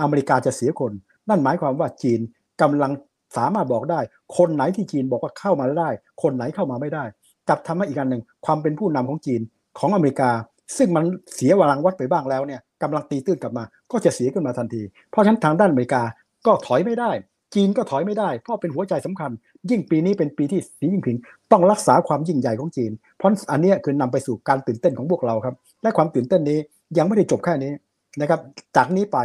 [0.00, 0.92] อเมริกาจะเสียคน
[1.28, 2.20] นั่นหมายความว่าจีน
[2.62, 2.92] กำลัง
[3.36, 4.00] สามารถบอกได้
[4.36, 5.90] คนไหนที่จีนบอกว่าเข้ามาได้
[6.22, 7.04] คนไหนเข้ามาไม่ได้
[7.48, 9.40] กับทำให้อีกอันหนึ่งความเป็นผู้นำของจีน
[9.78, 10.30] ของอเมริกา
[10.76, 11.04] ซึ่งมัน
[11.34, 16.02] เสียวรังวัดไปบ้างแล้วเนี่ยกำลังตีตื้นกลับมา ก็จะเสียขึ้นมาทันที เพราะฉะนั้นทางด้านอเมริกา
[16.46, 17.10] ก็ถอยไม่ได้
[17.54, 19.30] จีนก็ถอยไม่ได้ เพราะเป็นหัวใจสำคัญ
[19.70, 21.16] ยิ่งปีนี้เป็นปีที่สีจิ้งผิง
[21.52, 26.58] ต้องรักษาความยิ่งใหญ่ของจีน เพราะอันนี้คือนำไปสู่การตื่นเต้นของพวกเราครับ และความตื่นเต้นนี้
[26.98, 27.72] ยังไม่ได้จบแค่นี้
[28.20, 28.40] นะครับ
[28.76, 29.18] จากนี้ไป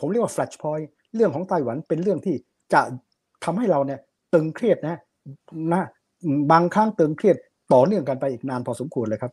[0.00, 2.34] ผมเรียกว่า flash point เรื่องของไต้หวันเป็นเรื่องที่
[2.72, 2.80] จะ
[3.44, 4.00] ทำให้เราเนี่ย
[4.34, 4.96] ตึงเครียดนะ
[5.72, 5.82] นะ
[6.52, 7.36] บางครั้งตึงเครียด
[7.72, 9.32] ต่อเนื่องกันไปอีกนานพอสมควรเลยครับ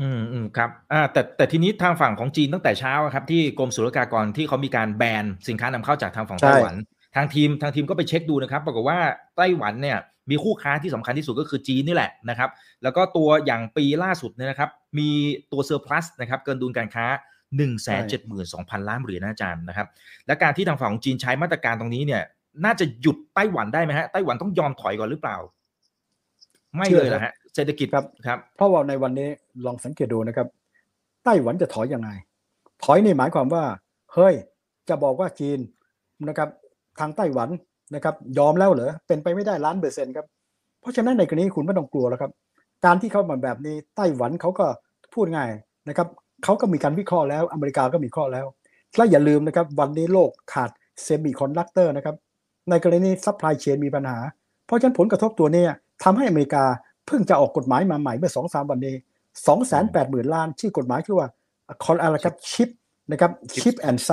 [0.00, 6.74] อืมอืมครับอ่าแต่แต่ทีนี้ทางฝั่งของจีนตั้งแต่เช้าครับที่กรมศุลกากรที่เขามีการแบนสินค้านำเข้าจากทางฝั่งไต้หวัน
[7.16, 8.98] ทางทีมทางทีมก็ไปเช็คดูนะครับปรากฏว่า
[9.36, 9.98] ไต้หวันเนี่ย
[10.30, 12.50] มีคู่ค้าที่สำคัญที่สุดก็คือจีนนี่แหละนะครับ
[12.82, 15.08] แล้วก็ตัวอย่างปีล่าสุดเนี่ยนะครับ มี
[15.52, 17.06] ตัวเซอร์พลัสนะครับเกินดุลการค้า
[17.56, 17.72] 1 7 2 0
[18.52, 19.86] 0 0 ล้านเหรียญนะอาจารย์นะครับ
[20.26, 22.22] และการที่ทางฝั่งของจีนใช้มาตรการตรงนี้เนี่ย
[22.64, 25.36] น่าจะหยุดไต้หวันได้ไหมฮะไต้หวันต้องยอมถอยก่อนหรือเปล่า
[26.76, 29.28] ไม่เลยนะฮะเศรษฐกิจครับครับ เพราะว่าในวันนี้
[29.66, 30.46] ลองสังเกตดูนะครับ
[31.24, 32.10] ไต้หวันจะถอยยังไง
[32.84, 33.64] ถอยนี่หมายความว่า
[34.14, 34.34] เฮ้ย
[34.88, 35.58] จะบอกว่าจีน
[36.28, 36.48] นะครับ
[37.00, 37.48] ทางไต้หวัน
[37.94, 40.26] นะครับ ยอมแล้วเหรอเป็นไปไม่ได้ล้านเปอร์เซ็นต์ครับ
[40.80, 42.30] เพราะฉะนั้นในกรณีคุณไม่ต้องกลัวแล้วครับ
[42.84, 44.66] การที่เขามาแบบนี้ไต้หวันเขาก็
[45.14, 45.50] พูดง่าย
[45.88, 46.08] นะครับ
[46.44, 48.46] เขาก็มีการวิเคราะห์แล้วอเมริกาก็มีข้อแล้ว
[48.96, 50.70] และอย่าลืมนะครับวันนี้โลกขาด
[51.02, 52.16] semiconductor นะครับ
[52.70, 54.18] ในกรณี supply chain มีปัญหา
[54.66, 55.64] เพราะฉะนั้นผลกระทบตัวนี้
[56.04, 56.64] ทำให้อเมริกา
[57.06, 58.94] เพิ่งจะออกกฎหมายมาใหม่เมื่อสองสามวันนี้
[59.46, 61.28] สองแสนแปดหมื่นล้านชื่อกฎหมายคือว่า
[61.84, 62.68] คอนอะไรครับ CHIPS
[63.10, 63.30] นะครับ
[63.62, 64.10] CHIPS and Science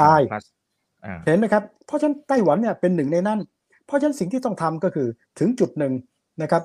[1.26, 3.40] เห็นไหมครับ เพราะฉะนั้นไต้หวันเนี่ยเป็นหนึ่งในนั้น
[3.86, 5.08] เพราะฉะนั้นสิ่งที่ต้องทำก็คือ
[5.40, 5.94] ถึงจุดหนึ่ง
[6.42, 6.62] นะครับ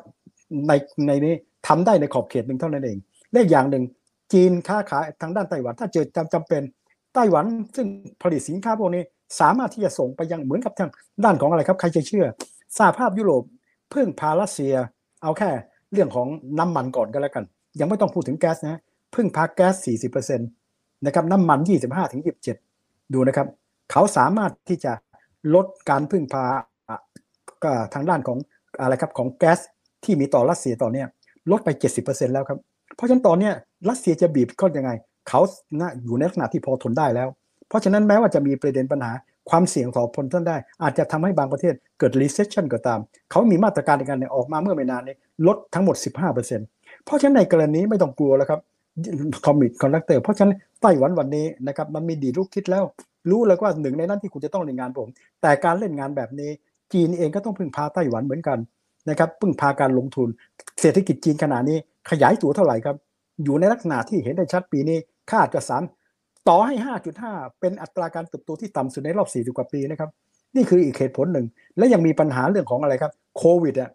[0.69, 0.73] ใน
[1.09, 1.35] ในนี้
[1.69, 2.99] ทำได้ในขอบเขตหนึ่งเท่านั้นเอง
[3.33, 3.85] เลขอย่างหนึ่ง
[4.33, 6.63] จีนค้าขายทางด้านไต้หวัน ถ้าเจอจำจำเป็น
[7.15, 7.45] ไต้หวัน
[7.77, 7.87] ซึ่ง
[8.23, 9.03] ผลิตสินค้าพวกนี้
[9.41, 10.91] สามารถที่จะส่งไปยังเหมือนกับทาง
[11.25, 12.27] ด้านของอะไรครับใครจะเชื่อ
[12.79, 13.43] สหภาพยุโรป
[13.91, 14.75] เพิ่งพารัสเซีย
[15.23, 15.51] เอาแค่
[15.93, 16.27] เรื่องของ
[16.59, 17.45] น้ำมันก่อนก็แล้วกัน
[17.81, 18.81] ยังไม่ต้องพูดถึงแก๊สนะ
[19.19, 19.75] พิ่งพาแก๊ส
[20.25, 21.59] 40%นะครับน้ำมัน
[22.37, 23.47] 25-27 ดูนะครับ
[23.93, 24.93] เขาสามารถที่จะ
[25.55, 26.45] ลดการพึ่งพา
[27.95, 28.39] ทางด้านของ
[28.81, 29.59] อะไรครับของแก๊ส
[30.05, 31.05] ที่มีต่อรัสเซียตอนนี้
[31.51, 31.69] ลดไป
[32.03, 32.59] 70%แล้วครับ
[32.97, 33.51] เพราะฉะนั้นตอนนี้
[33.89, 34.91] รัสเซียจะบีบข้อยังไง
[35.29, 35.41] เขา
[35.81, 37.29] นะอยู่ในลักษณะที่พอทนได้แล้ว
[37.69, 39.13] เพราะฉะนั้นแม้ว่าจะมีประเด็นปัญหา
[39.51, 45.97] ความเสี่ยงต่อพลท่านได้ อาจจะทำให้บางประเทศเกิด recession ก็ตาม เขามีมาตรการในการออกมาเมื่อไม่นานนี้ลดทั้งหมด
[46.47, 48.61] 15%เพราะฉะนั้นในกรณีไม่ต้องกลัวแล้วครับ
[49.47, 52.85] semiconductor เพราะฉะนั้นไต้หวันวันนี้นะครับมันมีดีลูกคิดแล้ว
[53.31, 55.09] รู้เลยว่าหนึ่งในนั้นที่คุณจะต้องเล่นงานผม
[55.43, 56.51] แต่การเล่นงานแบบนี้
[56.93, 58.59] จีนเองก็ต้องพึ่งพาไต้หวันเหมือนกัน
[59.09, 60.29] นะครับพึ่งพาการลงทุน
[60.81, 61.79] เศรษฐกิจจีนขนาดนี้
[62.11, 62.97] ขยายตัวเท่าไหร่ครับ
[63.45, 64.99] อยู่ในลักษณะที่เห็นได้ชัดปีนี้
[65.31, 65.83] คาดจะสาม
[66.49, 66.75] ต่อให้
[67.19, 70.11] 5.5 เป็นอัตราการเติบโตที่ต่ำสุดในรอบ 40 กว่าปีนะครับ
[70.57, 71.47] นี่คืออีกเหตุผลหนึ่ง
[71.79, 73.91] และยังมีปัญหาเรื่องของอะไรครับโควิดอะ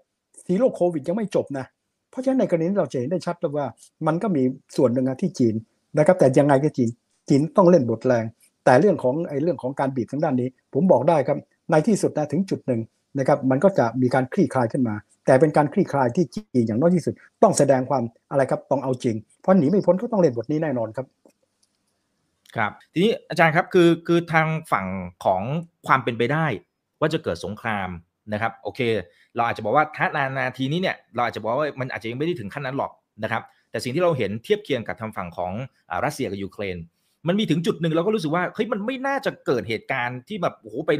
[0.45, 1.65] zero โควิดยังไม่จบนะ
[2.11, 3.65] เพราะฉะนั้นในกรณีเราจะเห็นได้ชัดเลยว่า
[4.07, 4.43] มันก็มี
[4.75, 5.55] ส่วนหนึ่งที่จีน
[5.97, 6.89] นะครับ แต่ยังไงก็จีน
[7.29, 8.25] จีนต้องเล่นบทแรง
[8.65, 11.37] แต่เรื่องของไอ้เรื่องของการบีบทางด้านนี้ ผมบอกได้ครับ
[11.71, 12.81] ในที่สุดนะถึงจุดหนึ่ง
[13.19, 17.13] นะครับมันก็จะมีการคลี่คลายขึ้นมา แต่เป็นการคลี่คลายที่จีนอย่างน้อยที่สุด
[17.43, 21.05] ต้องแสดงความอะไรครับต้องเอาจริง เพราะหนีไม่พ้นก็ต้องเล่นบทนี้แน่นอนครับ
[22.55, 24.87] ครับทีนี้อาจารย์ครับคือคือทางฝั่ง
[25.25, 25.41] ของ
[25.87, 26.45] ความเป็นไปได้
[26.99, 27.89] ว่าจะเกิดสงคราม
[28.33, 28.79] นะครับโอเค
[29.35, 32.91] เราอาจจะบอกว่าท้านานาทีนี้เนี่ยเราอาจจะบอกว่ามันอาจจะยังไม่ได้ถึงขั้นนั้นหรอก
[33.23, 35.51] นะครับแต่สิ่งที่เราเห็นเทียบเคียงกับทางฝั่งของ
[36.05, 36.77] รัสเซียกับยูเครน
[37.27, 40.91] มันมีถึงจุดหนึ่งเราก็รู้สึกว่าเฮ้ยมันไม่น่าจะเกิดเหตุการณ์ที่แบบโอ้โหไป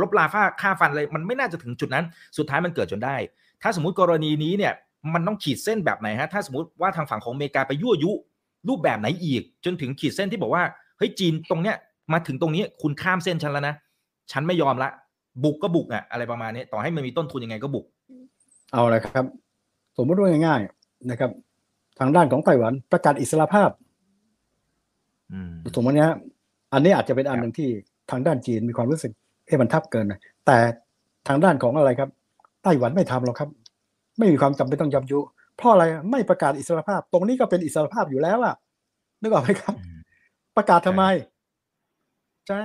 [0.00, 2.04] ลบลาฟ้าฆ่าฟันเลยมันไม่น่าจะถึงจุดนั้น
[2.38, 3.16] สุดท้ายมันเกิดจนได้
[3.62, 4.72] ถ้าสมมติกรณีนี้เนี่ย
[5.14, 8.12] มันต้องขีดเส้นแบบไหนฮะถ้าสมมติว่าทางฝั่งของอเมริกาไปยั่วยุ
[8.68, 10.64] รูปแบบไหนอีก จนถึงขีดเส้นที่บอกว่า
[11.02, 11.76] ฮ้ยจีนตรงเนี้ย
[12.12, 13.74] มาถึงตรงนี้คุณข้ามเส้นฉันแล้วนะ
[14.32, 14.90] ฉันไม่ยอมละ
[15.44, 17.84] บุกก็บุกอะอะไรประมาณนี้ต่อให้มันมีต้นทุนยังไงก็บุก
[18.72, 19.24] เอาละครับ
[19.96, 21.30] สมมติว่าง่ายๆนะครับ
[21.98, 23.70] ทางด้านของไต้หวันประกาศอิสรภาพ
[25.76, 26.08] สมมตินี้
[26.72, 27.68] อันนี้อาจจะเป็นอันหนึ่งที่
[28.10, 29.12] ทางด้านจีนมีความรู้สึก
[29.46, 30.56] เอ๊ะมันทับเกินนะแต่
[31.28, 32.10] ทางด้านของอะไรครับ
[32.64, 33.48] ไต้หวันไม่ทำหรอกครับ
[34.18, 35.18] ไม่มีความจำเป็นต้องยำยุ
[35.56, 38.54] เพราะอะไรไม่ประกาศอิสรภาพ ตรงนี้ก็เป็นอิสรภาพอยู่แล้วล่ะ
[39.22, 39.74] นึกออกไหมครับ
[40.56, 41.04] ประกาศทำไม
[42.46, 42.58] ใช่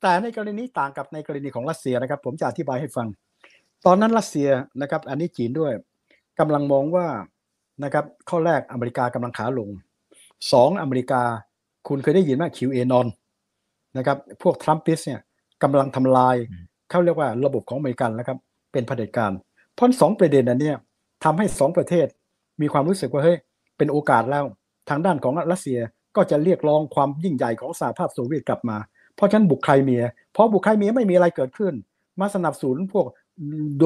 [0.00, 3.06] แต่ในกรณีนี้ต่างกับในกรณีของรัสเซียนะครับ ผมจะอธิบายให้ฟัง
[3.86, 4.48] ตอนนั้นรัสเซีย
[4.82, 5.72] นะครับ อันนี้จีนด้วย
[6.40, 7.06] กำลังมองว่า
[7.84, 9.68] นะครับ ข้อแรกอเมริกากำลังขาลง
[10.52, 11.22] สองอเมริกา
[11.88, 13.06] คุณเคยได้ยินไหมคิวเอนอน
[13.96, 15.20] นะครับ พวกทรัมปิสเนี่ย
[15.62, 16.36] กำลังทำลาย
[16.90, 18.38] เขาเรียกว่าระบบของอเมริกันนะครับ
[18.72, 19.32] เป็นเผด็จการ
[19.74, 20.76] เพราะสองประเด็นนั้นเนี่ย
[21.24, 22.06] ทำให้สองประเทศ
[22.60, 23.38] มีความรู้สึกว่าเฮ้ย
[23.76, 24.44] เป็นโอกาสแล้ว
[24.88, 25.78] ทางด้านของรัสเซีย
[26.18, 28.76] ก็จะเรียกร้องความยิ่งใหญ่ของสหภาพโซเวียตกลับมา
[29.16, 30.02] เพราะฉะนั้นบุกไครเมีย
[30.32, 31.74] เพราะบุกไครเมียไม่มีอะไรเกิดขึ้น
[32.20, 33.06] มาสนับสนุนพวก
[33.78, 33.84] โด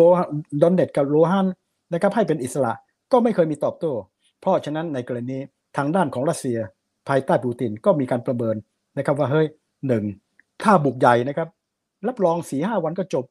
[0.63, 1.47] ดอนเนตกับโลฮัน
[1.93, 2.73] นะครับให้เป็นอิสระ
[3.13, 3.93] ก็ไม่เคยมีตอบโต้
[4.41, 5.39] เพราะฉะนั้นในกรณี
[5.77, 6.59] ทางด้านของรัสเซีย
[7.09, 8.57] ภายใต้ปูตินก็มีการประเมิน
[8.99, 9.47] นะครับว่าเฮ้ย
[9.87, 10.05] หนึ่ง
[10.63, 11.49] ถ้าบุกใหญ่นะครับ
[12.09, 13.25] รับรองสี่ห้าวันก็จบ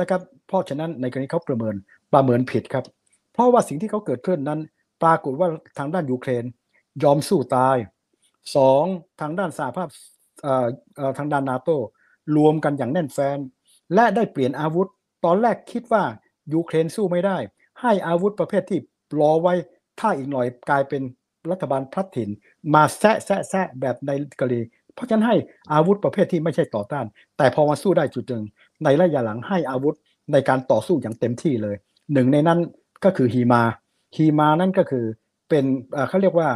[0.00, 1.74] นะครับ เพราะฉะนั้นในกรณีเขาประเมิน
[2.12, 2.84] ประเมินผิดครับ
[3.32, 4.60] เพราะว่าสิ่งที่เขาเกิดขึ้นนั้น
[5.02, 6.44] ปรากฏว่าทางด้านยูเครน
[7.02, 7.76] ยอมสู้ตาย
[8.56, 8.84] สอง
[9.20, 9.88] ทางด้านสหภาพ
[11.18, 11.70] ทางด้านนาโต
[12.36, 13.38] รวมกันอย่างแน่นแฟน
[13.94, 14.88] และได้เปลี่ยนอาวุธ
[15.24, 16.04] ตอนแรกคิดว่า
[16.54, 17.36] ยูเครนสู้ไม่ได้
[17.80, 18.80] ให้อาวุธประเภทที่
[19.20, 19.54] รอไว้
[20.00, 21.02] ถ้าอีกหน่อยกลายเป็น
[21.50, 22.28] รัฐบาลพลัดถิ่น
[22.74, 24.62] มาแซะแซะแซะแบบในกรณี
[24.94, 25.36] เพราะฉะนั้นให้
[25.72, 28.44] อาวุธประเภทที่ไม่ใช่ต่อต้าน แต่พอมาสู้ได้จุดหนึ่ง
[28.84, 29.94] ในระยะหลังให้อาวุธ
[30.32, 31.76] ในการต่อสู้อย่างเต็มที่เลย
[32.12, 32.58] หนึ่งในนั้น
[33.04, 33.62] ก็คือฮีมา
[34.16, 35.04] ฮีมานั่นก็คือ
[35.48, 35.64] เป็น
[36.08, 36.48] เขาเรียกว่า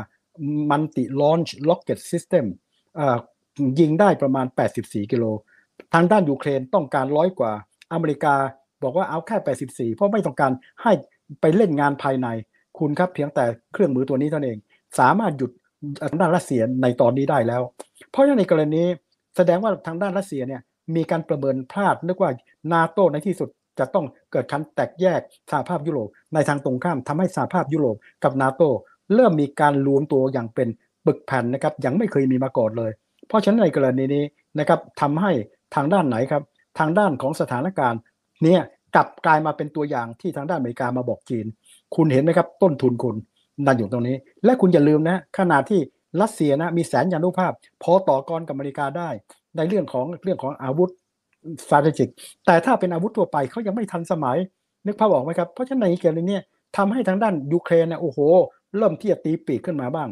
[0.70, 2.44] multi launch rocket system
[3.80, 4.46] ยิงได้ประมาณ
[4.78, 5.24] 84 กิโล
[5.94, 7.52] ทางด้านยูเครนต้องการร้อยกว่า
[7.92, 8.34] อเมริกา
[8.82, 9.36] บอกว่าเอาแค่
[9.92, 10.92] 84 เพราะไม่ต้องการให้
[11.40, 12.28] ไปเล่นงานภายใน
[12.78, 14.58] คุณครับเพียงแต่เครื่องมือตัวนี้เท่านั้นเอง
[14.98, 15.50] สามารถหยุด
[16.10, 17.62] ทางด้านรัสเซียในตอนนี้ได้แล้ว
[18.10, 18.82] เพราะฉะนั้นในกรณี
[19.36, 20.62] แสดงว่าทางด้านรัสเซียเนี่ย
[20.96, 22.30] มีการประเมินพลาดนึกว่า
[22.72, 25.20] นาโตในที่สุดจะต้องเกิดการแตกแยก
[25.50, 28.62] สหภาพยุโรปในทางตรงข้ามทำให้สหภาพยุโรปกับนาโต
[29.14, 30.68] เริ่มมีการรวมตัวอย่างเป็น
[31.06, 32.90] ปึกแผ่นนะครับยังไม่เคยมีมาก่อนเลย
[33.28, 34.24] เพราะฉะนั้นในกรณีนี้
[34.58, 35.32] นะครับทำให้
[35.74, 36.42] ทางด้านไหนครับ
[36.78, 38.00] ทางด้านของสถานการณ์
[38.42, 38.60] เนี่ย
[38.94, 41.46] กลับกลายมาเป็นตัวอย่างที่ทางด้านอเมริกามาบอกจีน
[41.94, 43.16] คุณเห็นไหมครับต้นทุนคุณ
[43.66, 45.80] นั่นอยู่ตรงนี้ และคุณอย่าลืมนะขนาดที่
[46.20, 47.52] รัสเซียนะมีแสนยานุภาพ
[47.82, 49.08] พอต่อกรกับอเมริกาได้
[49.56, 50.90] ในเรื่องของเรื่องของอาวุธ
[51.64, 52.08] strategic
[52.46, 54.36] แต่ถ้าเป็นอาวุธทั่วไปเขายังไม่ทันสมัย
[54.86, 56.38] นึกภาพออกไหมครับ เพราะฉะนั้นในเกมนี้
[56.76, 58.18] ทำให้ทางด้านยูเครนเนี่ยโอ้โห
[58.78, 60.08] เริ่มที่จะตีปีกขึ้นมาบ้าง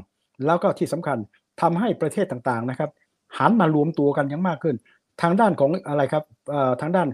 [0.46, 1.18] แล้วก็ที่สำคัญ
[1.60, 2.90] ทำให้ประเทศต่างๆนะครับ
[3.38, 4.76] หันมารวมตัวกันยังมากขึ้น
[5.22, 6.24] ทางด้านของอะไรครับ
[6.80, 7.08] ทางด้าน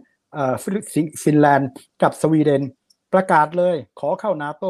[1.25, 1.71] ฟินแลนด์
[2.03, 2.63] กับสวีเดน
[3.13, 4.65] ประกาศเลยขอเข้านาโต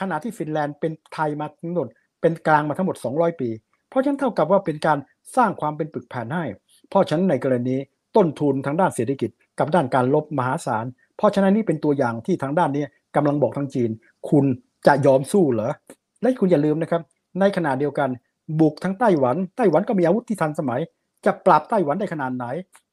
[0.00, 1.86] ขณะที่ฟินแลนด์เป็นไทยมาทั้งหมด
[2.20, 3.48] เป็นกลางมาทั้งหมด 200 ปี
[3.88, 4.98] เพราะฉะนั้นเท่ากับว่าเป็นการ
[5.36, 6.44] สร้างความเป็นปึกแผ่นให้
[6.88, 7.76] เพราะฉะนั้นในกรณี
[8.16, 10.84] ต้นทุนทางด้านเศรษฐกิจ กับด้านการลบมหาศาล
[11.16, 12.84] เพราะฉะนั้นนี่เป็นตัวอย่างที่ทางด้านนี้
[13.16, 13.90] กำลังบอกทางจีน
[14.30, 14.44] คุณ
[14.86, 15.72] จะยอมสู้เหรอ
[16.20, 17.02] และคุณอย่าลืมนะครับ
[17.40, 18.08] ในขณะเดียวกัน
[18.60, 20.80] บุกทั้งไต้หวัน ไต้หวันก็มีอาวุธที่ทันสมัย
[21.26, 22.44] จะปราบไต้หวันได้ขนาดไหน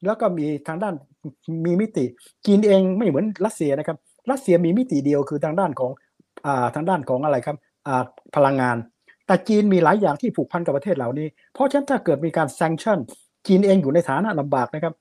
[0.06, 0.94] แล้วก็มีทางด้าน
[1.66, 2.04] มีมิติ
[2.46, 3.96] จีนเองไม่เหมือนรัสเซียนะครับ
[4.30, 5.90] รัสเซียมีมิติเดียวคือทางด้านของ
[6.46, 7.56] อ่าทางด้านของอะไรครับ
[7.86, 8.02] อ่า
[8.36, 8.76] พลังงาน
[9.26, 12.98] แต่จีนมีหลายอย่างที่ผูกพันกับประเทศเหล่านี้ เพราะฉะนั้นถ้าเกิดมีการแซงชั่น
[13.46, 14.94] จีนเองอยู่ในฐานะลำบากนะครับ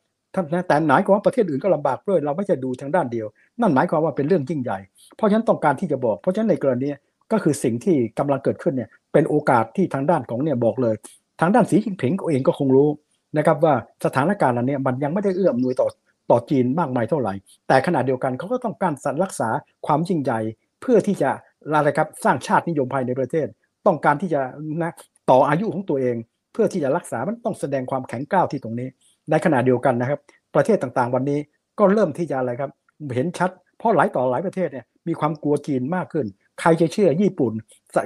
[0.67, 3.27] แต่หมายความว่าประเทศอื่นก็ลำบากด้วยเราไม่จะดูทางด้านเดียว
[3.61, 4.77] นั่นหมายความว่าเป็นเรื่องยิ่งใหญ่
[5.15, 6.89] เพราะฉะนั้นต้องการที่จะบอก เพราะฉะนั้นในกรณี
[7.31, 10.95] ก็คือสิ่งที่กำลังเกิดขึ้นเนี่ยเป็นโอกาสที่ทางด้านของเนี่ยบอกเลย
[11.41, 12.89] ทางด้านสีจิ้นผิงเองก็คงรู้
[13.37, 13.73] นะครับว่า
[14.05, 15.87] สถานการณ์อันนี้มันยังไม่ได้เอื้อมหน่วยต่อ
[16.31, 17.33] ต่อจีนมากมายเท่าไหร่
[17.67, 19.49] แต่ขณะเดียวกันเขาก็ต้องการรักษา
[19.85, 20.39] ความยิ่งใหญ่
[20.81, 21.29] เพื่อที่จะ
[21.73, 23.47] อะไรครับสร้างชาตินิยมภายในประเทศ
[23.87, 24.41] ต้องการที่จะ
[24.81, 24.91] นะ
[25.29, 26.15] ต่ออายุของตัวเอง
[26.53, 28.87] เพื่อที่จะรักษามันต้องแสดงความแข็งกร้าวที่ตรงนี้
[29.31, 30.19] ในขณะเดียวกันนะครับ
[30.55, 31.39] ประเทศต่างๆ วันนี้
[31.79, 32.71] ก็เริ่มที่จะอะไรครับ
[33.15, 36.25] เห็นชัด เพราะหลายต่อหลายประเทศเนี่ยมีความกลัวจีนมากขึ้น
[36.59, 37.53] ใครจะเชื่อญี่ปุ่น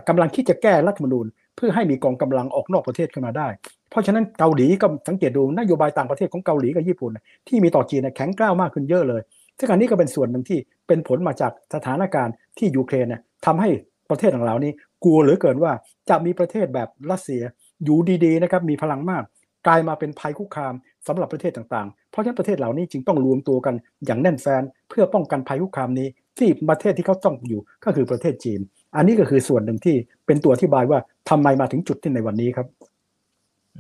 [0.10, 1.26] กำลังคิดจะแก้รัฐธรรมนูญ
[1.56, 3.48] เพื่อให้มีกองกำลังออกนอกประเทศขึ้นมาได้
[3.90, 7.12] เพราะฉะนั้นเกาหลีก็สังเกตดูนโยบายต่างประเทศของเกาหลีกับญี่ปุ่น
[7.48, 9.22] ที่มีต่อจีนแข็งกร้าวมากขึ้นเยอะเลย
[9.60, 13.70] ซึ่งอันนี้ก็เป็นส่วนหนึ่งที่เป็นผลมาจากสถานการณ์ที่ยูเครนเนี่ยทำให้
[14.10, 14.72] ประเทศของเรานี้
[15.04, 15.72] กลัวเหลือเกินว่า
[16.10, 17.44] จะมีประเทศแบบรัสเซีย
[17.84, 19.24] อยู่ดีๆนะครับมีพลังมาก
[19.68, 20.74] กลายมาเป็นภัยคุกคาม
[21.08, 23.76] สำหรับประเทศต่างๆ เพราะฉะนั้นประเทศเหล่านี้จึงต้องรวมตัวกัน
[24.06, 26.08] อย่างแน่นแฟนเพื่อป้องกันภัยคุกคามนี้
[26.40, 28.60] ที่ประเทศที่เขาต้องอยู่ก็คือประเทศจีน
[28.96, 32.68] อันนี้ก็คือส่วนหนึ่งที่เป็นตัวอธิบายว่าทำไมมาถึงจุดที่ในวันนี้ครับ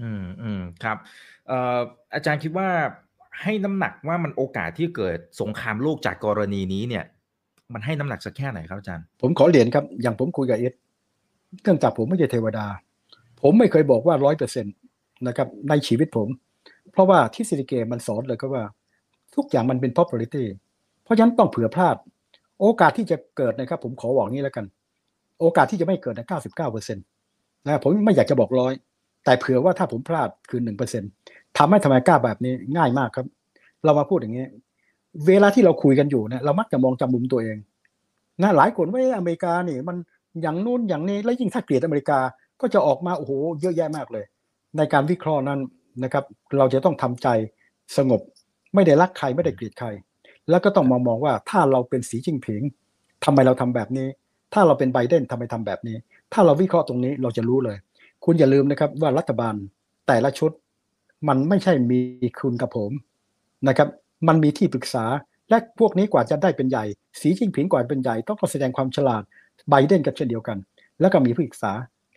[0.01, 0.97] อืมอืมครับ
[1.47, 1.79] เอ่อ
[2.13, 2.69] อาจารย์คิดว่า
[3.41, 7.05] ให้น้ำหนักว่ามันโอกาสที่เกิดสงครามโลกจากกรณีนี้เนี่ย
[7.73, 10.73] มันให้น้ำหนักสักแค่ไหนครับอาจารย์ ผมขอเรียนครับ อย่างผมคุยกับเอส
[11.63, 12.65] เนื่องจากผมไม่ใช่เทวดา
[13.41, 14.69] ผมไม่เคยบอกว่าร้อยเปอร์เซ็นต
[15.27, 16.27] นะครับในชีวิตผม
[16.91, 18.63] เพราะว่าทฤษฎีเกมมันสอนเลยก็ว่า
[19.35, 20.45] ทุกอย่างมันเป็น probability
[21.03, 21.95] เพราะฉะนั้นต้องเผื่อพลาด
[22.59, 24.65] โอกาสที่จะเกิดนะครับ ผมขอบอกนี้แล้วกัน
[25.39, 27.05] โอกาสที่จะไม่เกิดนะเก้าสิบเก้าเปอร์เซ็นต์
[27.65, 28.73] นะผมไม่อยากจะบอกร้อย
[29.25, 31.09] แต่เผื่อว่าถ้าผมพลาดคือหนึ่งเปอร์เซ็นต์
[31.57, 33.25] ทำให้ทำไมกล้าแบบนี้ง่ายมากครับ
[33.85, 34.45] เรามาพูดอย่างนี้
[35.27, 37.57] เวลาที่เราคุยกันอยู่เนี่ยเรามักจะมองจำมุมตัวเอง
[38.41, 39.97] นะหลายคนว่าอเมริกานี่มัน
[40.41, 42.19] อย่างนู้นอย่างนี้แล้วยิ่งถ้าเกลียดอเมริกา
[42.61, 43.31] ก็จะออกมาโอ้โห
[43.61, 44.25] เยอะแยะมากเลย
[44.77, 45.59] ในการวิเคราะห์นั้น
[46.03, 46.23] นะครับ
[46.57, 47.27] เราจะต้องทำใจ
[47.97, 48.21] สงบ
[48.75, 49.87] ไม่ได้รักใครไม่ได้เกลียดใคร
[50.49, 52.61] แล้วก็ต้องมองมองว่าถ้าเราเป็นสีจิ้งผิง
[53.25, 54.07] ทำไมเราทำแบบนี้
[54.53, 55.97] ถ้าเราเป็นไบเดนทำไมทำแบบนี้
[56.33, 57.77] ถ้าเราวิเคราะห์ตรงนี้เราจะรู้เลย
[58.25, 59.55] คุณอย่าลืมนะครับว่ารัฐบาล
[60.07, 60.51] แต่ละชุด
[61.27, 61.99] มันไม่ใช่มี
[62.39, 62.91] คุณกับผม
[63.67, 63.89] นะครับ
[64.27, 65.05] มันมีที่ปรึกษา
[65.49, 66.85] และพวกนี้กว่าจะได้เป็นใหญ่
[67.21, 69.23] สีจิ้งผิงกว่าเป็นใหญ่ต้องแสดงความฉลาด
[69.69, 70.57] ไบเดนกับเช่นเดียวกัน
[71.01, 71.71] แล้วก็มีผู้ปรึกษา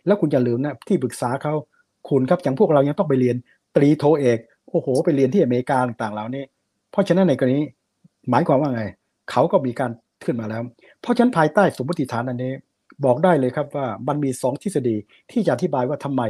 [0.05, 1.53] แล้วคุณอย่าลืมนะที่ปรึกษาเขา
[2.09, 3.35] คุณครับอย่างพวกเรายังต้องไปเรียน
[3.75, 6.43] ตรีโทเอกโอ้โห ไปเรียนที่อเมริกาต่างๆเหล่านี้
[6.91, 7.61] เพราะฉะนั้นในกรณี
[8.29, 8.83] หมายความว่าไง
[9.31, 9.91] เขาก็มีการ
[10.23, 10.63] ขึ้นมาแล้ว
[11.01, 12.53] เพราะฉะนั้นภายใต้สมมติฐานอันนี้
[13.05, 14.95] บอกได้เลยครับว่ามันมีสองทฤษฎี
[15.31, 16.21] ที่จะอธิบายว่าทำไม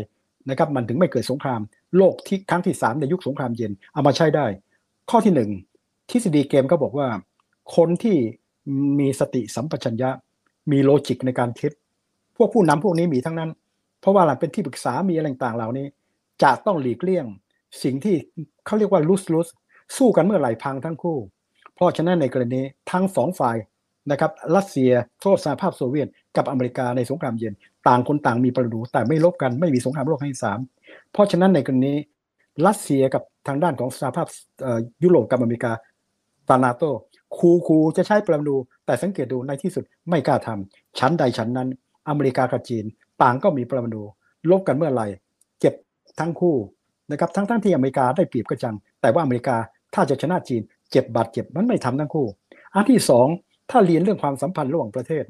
[0.50, 1.62] นะครับมันถึงไม่เกิดสงคราม
[1.98, 4.46] โลกที่ครั้งที่สามในยุคสงครามเย็นเอามาใช้ได้
[5.10, 5.50] ข้อที่หนึ่ง
[6.12, 7.08] ทฤษฎีเกมก็บอกว่า
[7.76, 8.18] คนที่
[9.00, 10.10] มีสติสัมปชัญญะ
[10.72, 11.72] มีโลจิกในการคิด
[12.38, 13.50] พวกผู้นำพวกนี้มีทั้งนั้น
[14.02, 15.86] เพราะว่าหลังเป็นที่ปรึกษามีอะไรต่างๆเหล่านี้
[16.44, 17.26] จะต้องหลีกเลี่ยง
[17.84, 18.16] สิ่งที่
[18.66, 19.48] เขาเรียกว่าลุสลุส
[19.98, 21.18] สู้กันเมื่อไหร่พังทั้งคู่
[21.84, 22.62] ราะฉะนั้นในกรณี
[22.92, 23.58] ทั้งสองฝ่าย
[24.12, 26.08] นะครับรัสเซียโทษสหภาพโซเวียต
[26.38, 27.54] กับอเมริกาในสงครามเย็น
[27.88, 30.60] ต่างคนต่างมีประดูแต่ไม่ลบกันไม่มีสงครามโลกครั้งที่สาม
[31.12, 31.94] เพราะฉะนั้นในกรณี
[32.68, 34.28] รัสเซียกับทางด้านของสหภาพ
[35.04, 35.72] ยุโรปกับอเมริกา
[36.50, 36.84] ตานาโต
[37.38, 38.56] คูคูจะใช้ปรมาณู
[38.86, 41.68] แต่สังเกตดูในที่สุดไม่กล้าทำชั้นใดชั้นนั้น
[42.10, 42.86] อเมริกากับจีน
[43.22, 44.02] ต่างก็มีปรมาณู
[44.50, 45.08] ลบกันเมื่อไหร่
[45.60, 45.74] เจ็บ
[46.20, 46.56] ทั้งคู่
[47.12, 49.58] นะครับทั้งทั้งที่อเมริกาได้เปรียบก็จัง แต่ว่าอเมริกา
[49.94, 50.62] ถ้าจะชนะจีน
[50.92, 52.28] เจ็บบาดเจ็บมันไม่ทำทั้งคู่
[52.74, 53.28] อันที่สอง
[53.72, 55.24] ถ้าเรียนเรื่องความสัมพันธ์ระหว่างประเทศ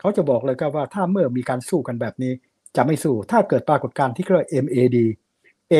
[0.00, 2.32] เขาจะบอกเลยก็ว่าถ้าเมื่อมีการสู้กันแบบนี้
[2.76, 4.96] จะไม่สู้ ถ้าเกิดปรากฏการณ์ที่เรียกว่า MAD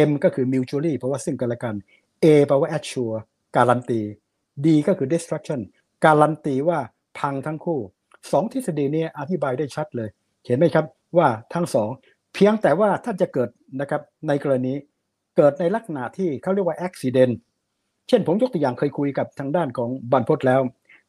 [0.09, 1.75] M ก็คือ mutually เพราะว่าซึ่งกันและกัน
[2.25, 3.17] A แปลว่า assure
[3.57, 4.01] การันตี
[4.65, 5.61] D ก็คือ destruction
[6.05, 6.79] การันตีว่า
[7.19, 7.81] พังทั้งคู่
[8.33, 10.09] สองทฤษฎีนี้อธิบายได้ชัดเลย
[10.47, 10.87] เห็นไหมครับ
[11.19, 11.91] ว่าทั้งสอง
[12.35, 13.49] เพียงแต่ว่าถ้าจะเกิด
[13.81, 14.73] นะครับในกรณี
[15.37, 17.35] เกิดในลักษณะที่เขาเรียกว่า accident
[18.09, 20.61] เช่นผมยกตัวอย่างเคยคุยกับทางด้านของบันพศแล้ว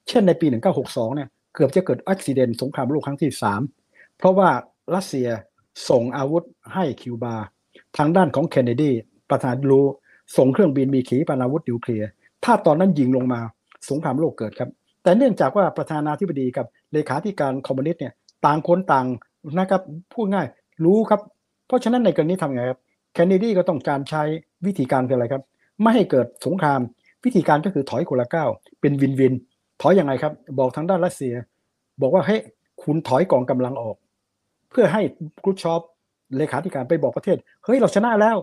[0.08, 0.48] เช่นในปี
[0.82, 3.32] 1962 เนี่ยเกือบจะเกิดอุบัติเหตุสงครามโลกครั้งที่
[3.76, 4.50] 3 เพราะว่า
[4.96, 5.28] รัสเซีย
[5.90, 6.44] ส่งอาวุธ
[6.74, 7.36] ให้คิวบา
[7.98, 8.92] ทางด้านของเคนเนดี
[9.30, 9.82] ประธานาธิบดีรู้
[10.38, 12.10] ส่งเครื่องบินมีขีปนาวุธนิวเคลียร์
[12.46, 13.40] ถ้าตอนนั้นยิงลงมา
[13.90, 14.70] สงครามโลกเกิดครับ
[15.04, 18.14] แต่เนื่องจากว่าประธานาธิบดีกับเลขาธิการคอมมิวนิสต์เนี่ย
[18.46, 19.08] ต่างคนต่าง
[19.60, 19.82] นะครับ
[20.14, 20.48] พูดง่าย
[20.86, 21.22] รู้ครับ
[21.68, 22.80] เพราะฉะนั้นในกรณีทำไงครับ
[23.14, 24.24] เคนเนดีก็ต้องการใช้
[24.66, 25.44] วิธีการคืออะไรครับ
[25.82, 26.80] ไม่ให้เกิดสงคราม
[27.26, 28.50] วิธีการก็คือถอยคนละก้าว
[28.82, 29.34] เป็นวินวิน
[29.82, 31.34] ถอยอยังไงครับ บอกทางด้านรัสเซีย
[32.02, 32.42] บอกว่าเฮ้ย
[32.84, 33.96] คุณถอยกองกำลังออก
[34.70, 35.02] เพื่อให้
[35.44, 35.82] กรุชอป
[36.38, 38.38] เลขาธิการไปบอกประเทศเฮ้ยเราชนะแล้ว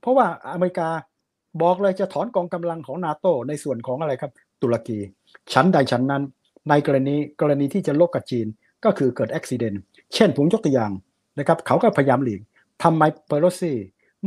[0.00, 0.88] เพราะว่าอเมริกา
[1.62, 4.32] บอกเลยจะถอนกองกำลังของนาโตในส่วนของอะไรครับ
[4.62, 4.98] ตุรกี
[5.52, 6.22] ชั้นใดชั้นนั้น
[6.68, 8.46] ในกรณีกรณีที่จะลบกับจีน
[8.84, 9.78] ก็คือเกิดอุบิเหตุ
[10.14, 10.92] เช่นผมยกตัวอย่าง
[11.38, 12.40] นะครับ เขาก็พยายามหลีก
[12.82, 13.72] ทำไมเปโรซี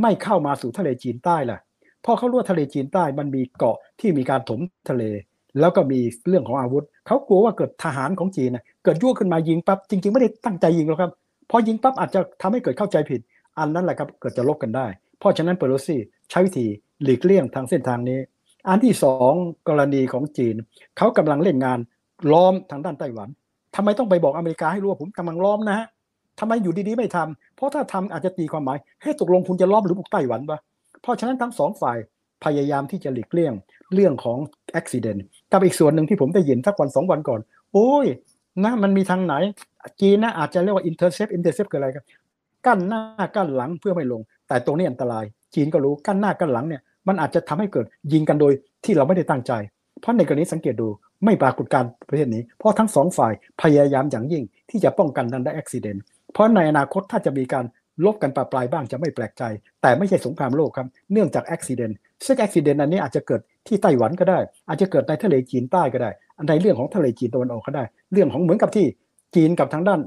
[0.01, 1.59] ไม่เข้ามาสู่ทะเลจีนใต้ล่ะ
[2.05, 5.03] พอเขารู้ว่าทะเลจีนใต้มันมีเกาะที่มีการถมทะเล
[5.59, 5.99] แล้วก็มี
[6.29, 8.49] เรื่องของอาวุธ เขากลัวว่าเกิดทหารของจีน
[8.83, 11.11] เกิดยั่วขึ้นมายิงปั๊บจริง ๆ ไม่ได้ตั้งใจยิงหรอกครับ
[11.49, 13.21] พอยิงปั๊บอาจจะทำให้เกิดเข้าใจผิด
[13.59, 14.85] อันนั้นแหละครับเกิดจะลบกันได้
[15.19, 16.65] เพราะฉะนั้นเปโรซี่ใช้วิธี
[17.03, 18.19] หลีกเลี่ยงทางเส้นทางนี้
[18.67, 19.33] อันที่สอง
[19.69, 20.55] กรณีของจีน
[20.97, 21.79] เขากำลังเล่นงาน
[22.31, 23.29] ล้อมทางด้านไต้หวัน
[23.75, 25.87] ทำไมต้องไปบอกอเมริกาให้รู้ว่าผมกำลังล้อมนะฮะ
[26.39, 30.59] ทำไมอยู่ดีๆไม่ทำเพราะถ้าทำอาจจะตีความหมายให้ตกลงคุณจะล้อมหรือบุกไต้หวันปะ
[31.01, 31.97] เพราะฉะนั้นทั้งสองฝ่าย
[32.43, 33.53] พยายามที่จะหลีกเลี่ยง
[33.93, 34.37] เรื่องของ
[34.75, 35.21] อุบิเหตุ
[35.51, 37.39] กับอีกส่วนหนึ่งที่ผมได้ยินสักวันสองวันก่อน
[37.73, 38.05] โอ้ย
[38.63, 39.33] นะมันมีทางไหน
[40.01, 42.05] จีนนะอาจจะเรียกว่า intercept intercept คืออะไรครับ
[42.65, 43.01] กั้นหน้า
[43.35, 45.25] กั้นหลังเพื่อไม่ลง แต่ตรงนี้อันตราย
[45.55, 48.53] จีนก็รู้กั้นหน้ากั้นหลังเนี่ยมันอาจจะทำให้เกิดยิงกันโดย
[48.85, 49.51] ที่เราไม่ได้ตั้งใจ
[49.99, 50.87] เพราะในกรณีสังเกตดู
[51.25, 55.99] ไม่ปรากฏการประเภทนี้ เพราะทั้งสองฝ่ายพยายามอย่างยิ่งที่จะป้องกันดันได้อุบิเหตุ
[56.33, 57.65] เพราะในอนาคตถ้าจะมีการ
[58.05, 59.43] ลบกันปลาปลายบ้างจะไม่แปลกใจ
[59.81, 61.95] แต่ไม่ใช่สงครามโลกครับ เนื่องจากอุบิเหตุ
[62.25, 66.11] ซึ่งอุบิเหตุอันนี้อาจจะเกิดที่ไต้หวันก็ได้ อาจจะเกิดในทะเลจีนใต้ก็ได้
[66.47, 67.83] ในเรื่องของทะเลจีนตะวันออกก็ได้
[68.13, 68.85] เรื่องของเหมือนกับที่
[69.35, 69.99] จีนกับทางด้าน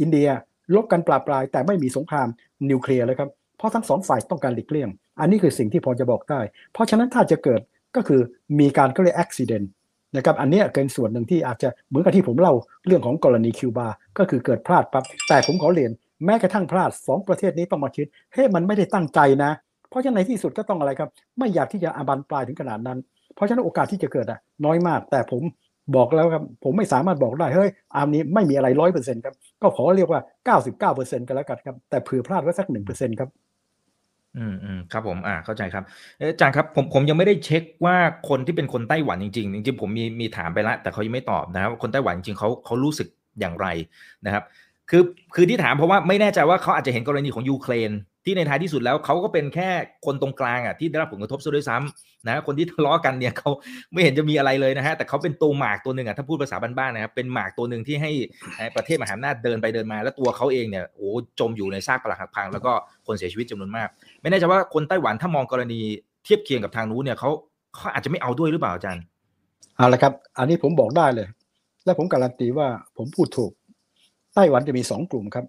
[0.00, 0.28] อินเดีย
[0.74, 2.28] ลบกันปลาปลาย แต่ไม่มีสงคราม
[2.70, 4.88] นิวเคลียร์เลยครับ เพราะทั้งสองฝ่ายต้องการหลีกเลี่ยง
[5.20, 6.40] อันนี้คือสิ่งที่พอจะบอกได้
[6.72, 7.60] เพราะฉะนั้นถ้าจะเกิด
[7.96, 8.20] ก็คือ
[8.60, 9.66] มีการก็เรียกอุบิเหตุ
[10.16, 12.54] นะครับอันนี้เป็นส่วนหนึ่งที่อาจจะเหมือนกับที่ผมเล่า
[12.86, 15.90] เรื่องของกรณีคิวบา ก็คือเกิดพลาดปั๊บแต่ผมขอเรียน
[16.24, 19.50] แม้กระทั่งพลาดสองประเทศนี้ต้องมาคิดเฮ้ยมันไม่ได้ตั้งใจนะ
[19.90, 22.98] เพราะฉะนั้นในที่สุดก็ต้องอะไรครับ ไม่อยากที่จะอาบันปลายถึงขนาดนั้น
[23.34, 25.42] เพราะฉะนั้นโอกาสที่จะเกิดอะน้อยมาก แต่ผม
[25.96, 33.28] บอกแล้วครับผมไม่สามารถบอกได้เฮ้ยอันนี้ไม่มีอะไรร้อยเปอร์เซ็นต์ครับก็ขอเรียกว่าเก้าสิบเก้าเปอร์เซ็นต์กันแล้วกันครับ แต่เผื่อพลาดไว้สักหนึ่งเปอร์เซ็นต์ครับ
[34.38, 35.84] อืมอืมครับผมอ่าเข้าใจครับ
[36.18, 37.96] อาจารย์ครับผมผมยังไม่ได้เช็คว่า
[38.28, 43.08] คนที่เป็นคนไต้หวันจริงๆจริงๆผมมีมีถามไปล้วแต่เขายังไม่ตอบนะครับคนไต้หวันจริงๆเขาเขารู้สึก
[43.40, 43.66] อย่างไร
[44.26, 44.44] นะครับ
[44.90, 45.02] คือ
[45.34, 47.90] คือที่ถามเพราะว่าไม่แน่ใจว่าเขาอาจจะเห็นกรณีของยูเครน
[48.24, 49.68] ที่ในท้ายที่สุดแล้วเขาก็เป็นแค่
[50.06, 53.50] คนตรงกลางอะที่ได้รับผลกระทบซะด้วยซ้ำนะคนที่ทะเลาะกันเนี่ยเขา
[53.92, 58.10] ไม่เห็นจะมีอะไรเลยนะฮะแต่เขาเป็นตัวหมากตัวหนึ่งอะถ้าพูดภาษาบ้านๆนะครับเป็นหมากตัวหนึ่งที่ให้
[58.76, 61.10] ประเทศมหาอำนาจเดินไปเดินมา แล้วตัวเขาเองเนี่ยโอ้
[61.40, 62.72] จมอยู่ในซากปรักหักพังแล้วก็
[63.06, 63.88] คนเสียชีวิตจำนวนมาก
[64.22, 65.80] ไม่แน่ใจว่าคนไต้หวันถ้ามองกรณี
[66.24, 67.30] เทียบเคียงกับทางนู้นเนี่ยเขา
[67.74, 69.02] เขาอาจจะไม่เอาด้วยหรือเปล่าอาจารย์
[69.76, 71.26] เอาละครับ อันนี้ผมบอกได้เลย
[71.84, 73.50] และผมการันตีว่าผมพูดถูก
[74.34, 75.44] ไต้หวันจะมีสองกลุ่มครับ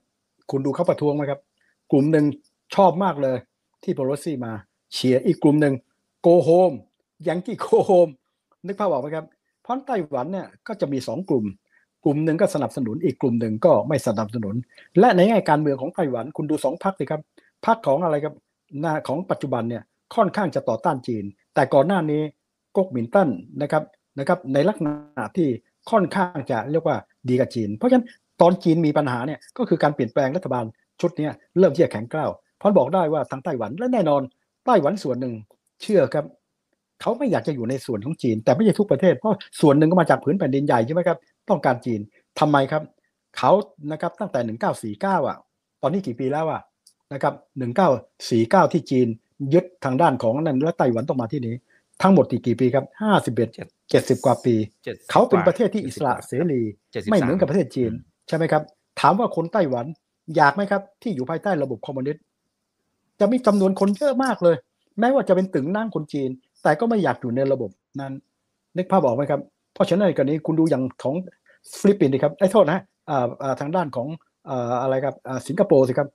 [0.52, 1.40] คุณดูเขาประท้วงไหมครับ
[1.92, 2.26] กลุ่มหนึ่ง
[2.76, 3.38] ชอบมากเลย
[3.84, 4.54] ที่เพโลซีมา
[4.94, 5.74] เชียร์อีกกลุ่มหนึ่ง
[6.22, 6.72] go home
[7.28, 8.08] Yankee go home
[8.66, 9.26] นึกภาพออกไหมครับ
[9.64, 11.46] เพราะไต้หวันเนี่ยก็จะมีสองกลุ่ม
[12.04, 14.56] กลุ่มหนึ่งก็สนับสนุนอีกกลุ่มหนึ่งก็ไม่สนับสนุน
[15.00, 17.22] และในแง่การเมืองของไต้หวันคุณดูสองพรรคสิครับ
[17.66, 18.36] พรรคของอะไรครับ
[18.80, 19.84] หน้าของปัจจุบันเนี่ย
[20.16, 21.24] ค่อนข้างจะต่อต้านจีน
[21.56, 22.22] แต่ก่อนหน้านี้
[22.76, 23.30] ก๊กหมินตั้น
[23.62, 23.84] นะครับ
[24.20, 25.48] นะครับในลักษณะที่
[25.92, 26.98] ค่อนข้างจะเรียกว่า
[27.30, 28.06] ดีกับจีน เพราะฉะนั้น
[28.42, 30.66] ตอนจีนมีปัญหาเนี่ยก็คือการเปลี่ยนแปลงรัฐบาล
[31.02, 31.30] ชุดนี้
[31.60, 32.32] เริ่มที่จะแข็งกร้าว
[32.62, 34.22] พราะบอกได้ว่าทางไต้หวันและแน่นอน
[34.66, 35.34] ไต้หวันส่วนหนึ่ง
[35.82, 36.26] เชื่อครับ
[37.02, 41.18] เขาไม่อยากจะอยู่ในส่วนของจีน แต่ไม่ใช่ทุกประเทศเพราะส่วนหนึ่งก็มาจากผืนแผ่นดินใหญ่ใช่ไหมครับ
[41.50, 42.00] ต้องการจีน
[42.40, 42.84] ทำไมครับ
[43.38, 43.52] เขา
[43.92, 44.40] นะครับตั้งแต่
[44.98, 45.38] 1949อะ
[45.82, 46.62] ตอนนี้กี่ปีแล้วอะ
[47.14, 47.34] นะครับ
[48.04, 49.08] 1949 ที่จีน
[49.54, 51.56] ยึดทางด้านของนั้นและไต้หวันต้องมาที่นี้
[52.02, 52.86] ทั้งหมดกี่ปีครับ
[53.32, 54.56] 51 70 กว่าปี
[55.12, 56.62] เขาเป็นประเทศที่อิสระเสรี
[57.12, 57.92] ไม่เหมือนกับประเทศจีน
[58.32, 58.64] ใช่ไหมครับ
[59.02, 59.86] ถามว่าคนไต้หวัน
[60.36, 62.24] อยากไหมครับ ที่อยู่ภายใต้ระบบคอมมิวนิสต์
[63.20, 64.56] จะมีจำนวนคนเยอะมากเลย
[65.00, 66.30] แม้ว่าจะเป็นตึงนั่งคนจีน
[66.64, 67.70] แต่ก็ไม่อยากอยู่ในระบบ
[68.00, 68.14] นั้น
[68.78, 69.42] นึกภาพออกไหมครับ
[69.74, 71.16] เพราะฉะนั้นในกรณีคุณดูอย่างของ
[71.80, 72.80] ฟิลิปปินส์ครับไอ้โทษนะ
[73.60, 74.08] ทางด้านของ
[74.82, 75.16] อะไรครับ
[75.48, 76.08] สิงคโปร์สิครับ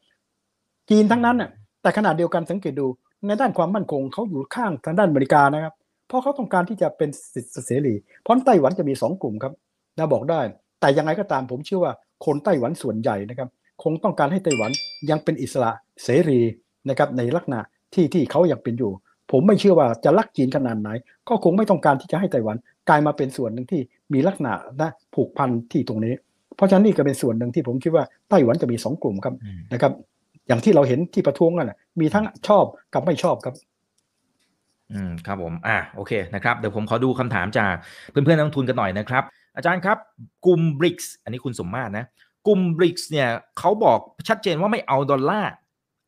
[0.91, 1.51] จีนทั้งนั้นน่ะ
[1.83, 2.87] แต่ขนาดเดียวกันสังเกตดู
[3.27, 5.75] ในด้านความมั่นคงเขาอยู่ข้างทางด้านอเมริกานะครับ
[6.09, 9.53] เพราะเขาต้องการที่จะเป็นสิทธิเสรีเพราะไต้หวันจะมีสองกลุ่มครับ
[9.97, 10.41] นะบอกได้
[10.81, 11.93] แต่ยังไงก็ตามผมเชื่อว่า
[12.25, 13.49] คนไต้หวันส่วนใหญ่นะครับ
[13.83, 14.71] คงต้องการให้ไต้หวัน
[15.11, 15.71] ยังเป็นอิสระ
[16.03, 16.41] เสรี
[16.89, 17.61] นะครับในลักษณะ
[17.95, 18.93] ที่ที่เขายังเป็นอยู่
[19.33, 20.89] ผมไม่เชื่อว่าจะรักจีนขนาดไหน
[21.29, 22.57] ก็คงไม่ต้องการที่จะให้ไต้หวัน
[22.89, 23.81] กลายมาเป็นส่วนหนึ่งที่
[24.13, 24.53] มีลักษณะ
[24.83, 26.15] นะผูกพันที่ตรงนี้
[26.57, 29.93] เพราะฉะนั้นนี่ก็เป็นส่วนหนึ่งที่ผมคิดว่าไต้หวันจะมีสองกลุ่มครับอืมนะครับ
[30.49, 32.65] อย่างที่เราเห็นที่ประท้วงกันน่ะมีทั้งชอบ
[32.95, 33.55] กับไม่ชอบครับ
[34.93, 37.75] อืมครับผมอ่าโอเคนะครับเดี๋ยวผมขอดูคำถามจาก
[38.11, 39.25] เพื่อนๆนักลงทุนกันหน่อยนะครับ
[39.57, 39.99] อาจารย์ครับ
[40.47, 42.05] กลุ่ม BRICS อันนี้คุณสมมาตรนะ
[42.47, 43.29] กลุ่ม BRICS เนี่ย
[43.59, 45.53] เขาบอกชัดเจนว่าไม่เอาดอลลาร์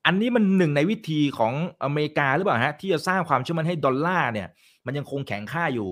[0.07, 1.53] อันนี้มันหนึ่งในวิธีของ
[1.85, 4.49] อเมริกาหรือเปล่าฮะที่จะสร้างความเชื่อมั่นให้ดอลลาร์เนี่ย
[4.87, 5.91] มันยังคงแข็งค่าอยู่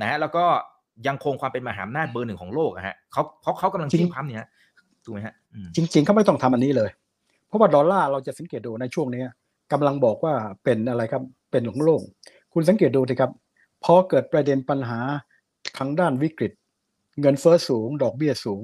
[0.00, 0.44] นะฮะแล้วก็
[1.06, 4.48] ยังคงความเป็นมหาอำนาจเบอร์หนึ่งของโลกอะฮะเขาเขาเขากำลังชี้งพัมเนี่ย
[5.04, 5.34] ถูกไหมฮะ
[5.76, 6.90] จริง ๆเขาไม่ต้องทำอันนี้เลย
[7.48, 9.22] เพราะว่าดอลลาร์เราจะสังเกตดูในช่วงนี้
[9.72, 12.02] กำลังบอกว่าเป็นอะไรครับ เป็นของโลก
[12.52, 13.30] คุณสังเกตดูสิครับ
[13.84, 15.00] พอเกิดประเด็นปัญหา
[15.78, 16.52] ทางด้านวิกฤต
[17.20, 18.62] เงินเฟ้อสูง ดอกเบี้ยสูง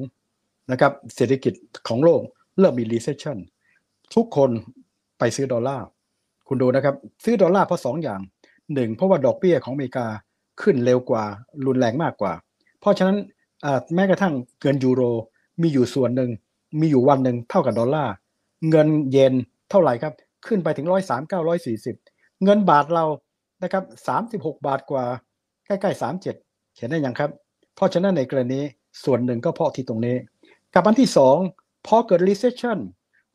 [0.71, 1.55] นะครับเศรษฐกิจ
[1.89, 2.21] ของโลก
[2.59, 3.39] เริ่มมี recession
[4.15, 4.51] ทุกคน
[5.19, 5.87] ไปซื้อดอลลาร์
[6.49, 8.21] คุณดูนะครับ ซื้อดอลลาร์เพราะสองอย่าง
[8.75, 10.07] หนึ่งเพราะว่าดอกเบี้ยของอเมริกา
[10.63, 11.25] ขึ้นเร็วกว่า
[11.67, 12.33] รุนแรงมากกว่า
[12.81, 13.17] เพราะฉะนั้น
[13.95, 15.03] แม้กระทั่งเงินยูโร
[15.63, 16.31] มีอยู่ส่วนหนึ่ง
[16.81, 18.13] มีอยู่วันหนึ่งเท่ากับดอลลาร์
[18.71, 19.35] เงินเยน
[19.71, 20.15] เท่าไหร่ครับ
[20.47, 21.97] ขึ้นไปถึงร้อยสามเก้าร้อยสี่สิบ
[22.43, 23.05] เงินบาทเรา
[23.63, 25.05] นะครับสามสิบหกบาทกว่า
[25.67, 26.35] ใกล้ๆสามเจ็ด
[26.77, 27.31] เห็นได้ยังครับ
[27.75, 28.61] เพราะฉะนั้นในกรณี
[29.05, 30.17] ส่วนหนึ่งก็เพราะที่ตรงนี้
[30.75, 31.37] กับอันที่สอง
[31.87, 32.79] พอเกิด recession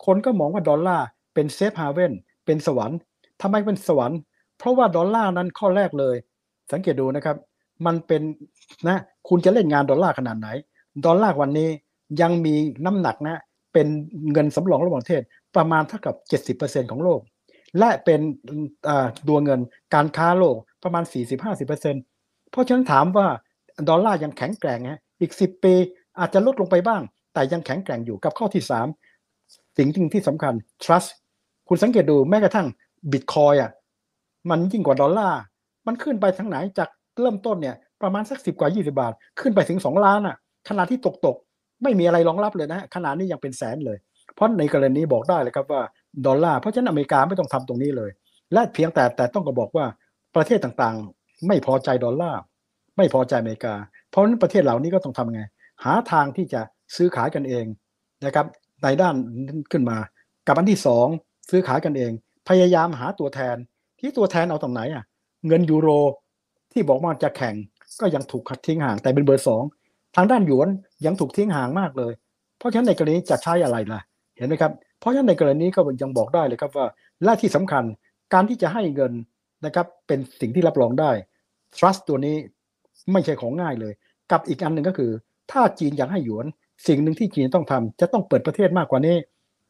[0.06, 2.14] คนก็มองว่าดอลลาร์เป็น safe haven
[2.46, 3.00] เป็นสวรรค์
[3.42, 4.20] ทำไมเป็นสวรรค์
[4.58, 6.16] เพราะว่าดอลลาร์นั้นข้อแรกเลย
[6.72, 7.38] สังเกตดูนะครับ
[7.86, 8.22] มันเป็น
[8.88, 8.98] นะ
[9.28, 10.48] คุณจะเล่นงานดอลลาร์ขนาดไหน
[11.06, 11.70] ดอลลาร์วันนี้
[12.22, 13.38] ยังมีน้ำหนักนะ
[13.74, 13.88] เป็น
[14.32, 15.24] เงินสำรองระหว่างประเทศ
[15.56, 16.16] ประมาณเท่ากับ
[16.58, 17.20] 70%ของโลก
[17.80, 18.20] และเป็น
[19.28, 19.60] ตัวเงิน
[19.94, 21.04] การค้าโลกประมาณ
[21.52, 23.28] 40-50%เพราะฉะนั้นถามว่า
[23.90, 25.74] ดอลลาร์ยังแข็งแกร่งฮะอีก 10 ปี
[26.20, 27.02] อาจจะลดลงไปบ้าง
[27.34, 28.64] แต่ยังแข็งแกร่งอยู่กับข้อที่
[29.20, 30.54] 3 สิ่งที่ที่สำคัญ
[30.84, 31.10] trust
[31.68, 32.68] คุณสังเกตดูแม้กระทั่ง
[33.12, 33.72] บิตคอยอะ
[34.50, 35.40] มันยิ่งกว่าดอลลาร์
[35.88, 36.90] มันขึ้นไปทางไหนจาก
[37.22, 40.36] เริ่มต้นเนี่ยประมาณสักสิบกว่า 20 บาท ขึ้นไปถึง 2 ล้านอะ
[40.70, 41.36] ขณะที่ตกตก
[41.84, 43.98] ไม่มีอะไรรองรับเลยนะขนาดนี้ยังเป็นแสนเลย
[44.34, 45.82] เพราะในกรณีบอกได้เลยครับว่า
[46.26, 48.12] ดอลลาร์เพราะฉะนั้นอเมริกาไม่ต้องทำตรงนี้เลย
[48.54, 49.86] และเพียงแต่แต่ต้องก็บอกว่า
[50.36, 52.42] ประเทศต่างๆ ไม่พอใจดอลลาร์
[52.98, 53.76] ไม่พอใจอเมริกา
[54.10, 55.42] เพราะนั้นประเทศเหล่านี้ก็ต้องทำไง
[55.84, 56.62] หาทางที่จะ
[56.96, 57.66] ซื้อขายกันเอง
[58.26, 58.46] นะครับ
[58.84, 59.16] ในด้าน
[59.72, 59.98] ขึ้นมา
[60.48, 61.08] กับอันที่สอง
[61.52, 62.12] ซื้อขายกันเอง
[62.50, 63.56] พยายามหาตัวแทน
[64.00, 65.04] ที่ตัวแทนเอาตรงไหนอะ
[65.48, 65.90] เงินยูโร
[66.72, 67.56] ที่บอกว่าจะแข่ง
[68.02, 69.64] ก็ยังถูกขัดทิ้งห่างแต่เป็นเบอร์สอง
[70.16, 70.70] ทางด้านหยวน
[71.06, 72.14] ยังถูกทิ้งห่างมากเลย
[72.58, 74.02] เพราะฉะนั้นในกรณีจะใช้อะไรล่ะ
[74.38, 76.88] เห็นไหมครับ เพราะฉะนั้นในกรณีก็ยังบอกได้เลยครับว่า
[77.24, 77.84] และที่สำคัญ
[78.34, 79.14] การที่จะให้เงิน
[79.66, 81.12] นะครับเป็นสิ่งที่รับรองได้
[81.78, 82.36] trust ตัวนี้
[83.12, 83.94] ไม่ใช่ของง่ายเลย
[84.32, 85.12] กับอีกอันหนึ่งก็คือ
[85.52, 86.46] ถ้าจีนอยากให้หยวน
[86.88, 89.18] สิ่งหนึ่งที่จีนต้องทำจะต้องเปิดประเทศมากกว่านี้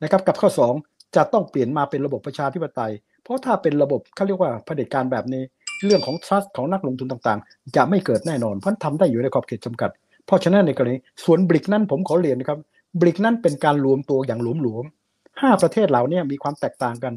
[0.04, 0.50] นะครับกับข้อ
[0.82, 2.92] 2 จะต้องเปลี่ยนมาเป็นระบบประชาธิปไตย
[3.24, 5.44] เพราะถ้าเป็นระบบเขาเรียกว่าเผด็จการแบบนี้
[5.86, 9.90] เรื่องของ trust ของนักลงทุนต่างๆ จะไม่เกิดแน่นอนเพราะทำได้อยู่ในขอบเขตจำกัด
[10.26, 12.60] เพราะฉะนั้นในกรณีส่วนบริกนั้นผมขอเรียนนะครับ
[13.02, 14.99] บริกนั้นเป็นการรวมตัวอย่างหลวมๆ
[15.42, 17.14] ห้าประเทศเหล่านี้มีความแตกต่างกัน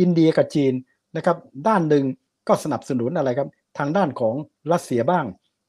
[0.00, 0.72] อินเดียกับจีน
[1.16, 1.36] นะครับ
[1.68, 2.04] ด้านหนึ่ง
[2.48, 3.48] ก็สนับสนุนอะไรครับ
[3.78, 4.34] ทางด้านของ
[4.72, 5.24] รัสเซียบ้าง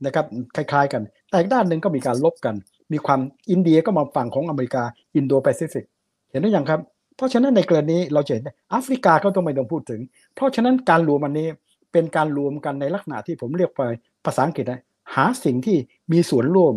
[0.06, 2.56] นะครับคล้ายๆกัน แต่อีกด้านหนึ่งก็มีการลบกัน
[2.94, 3.20] มีความ
[3.52, 4.84] อินเดียก็มาฝั่งของอเมริกา
[5.16, 5.86] อินโดแปซิฟิก
[6.32, 6.80] เห็นหรือยังครับ
[7.16, 10.02] เพราะฉะนั้นในกรณีเราเห็นแอฟริกาเขาต้องไม่ต้องพูดถึง
[10.36, 11.48] เพราะฉะนั้นการรวมอันนี้
[11.92, 13.82] เป็นการรวมกันในลักษณะที่ผมเรียกไป
[14.26, 14.82] ภาษาอังกฤษนะ
[15.16, 15.78] หาสิ่งที่
[16.12, 16.74] มีส่วนร่วม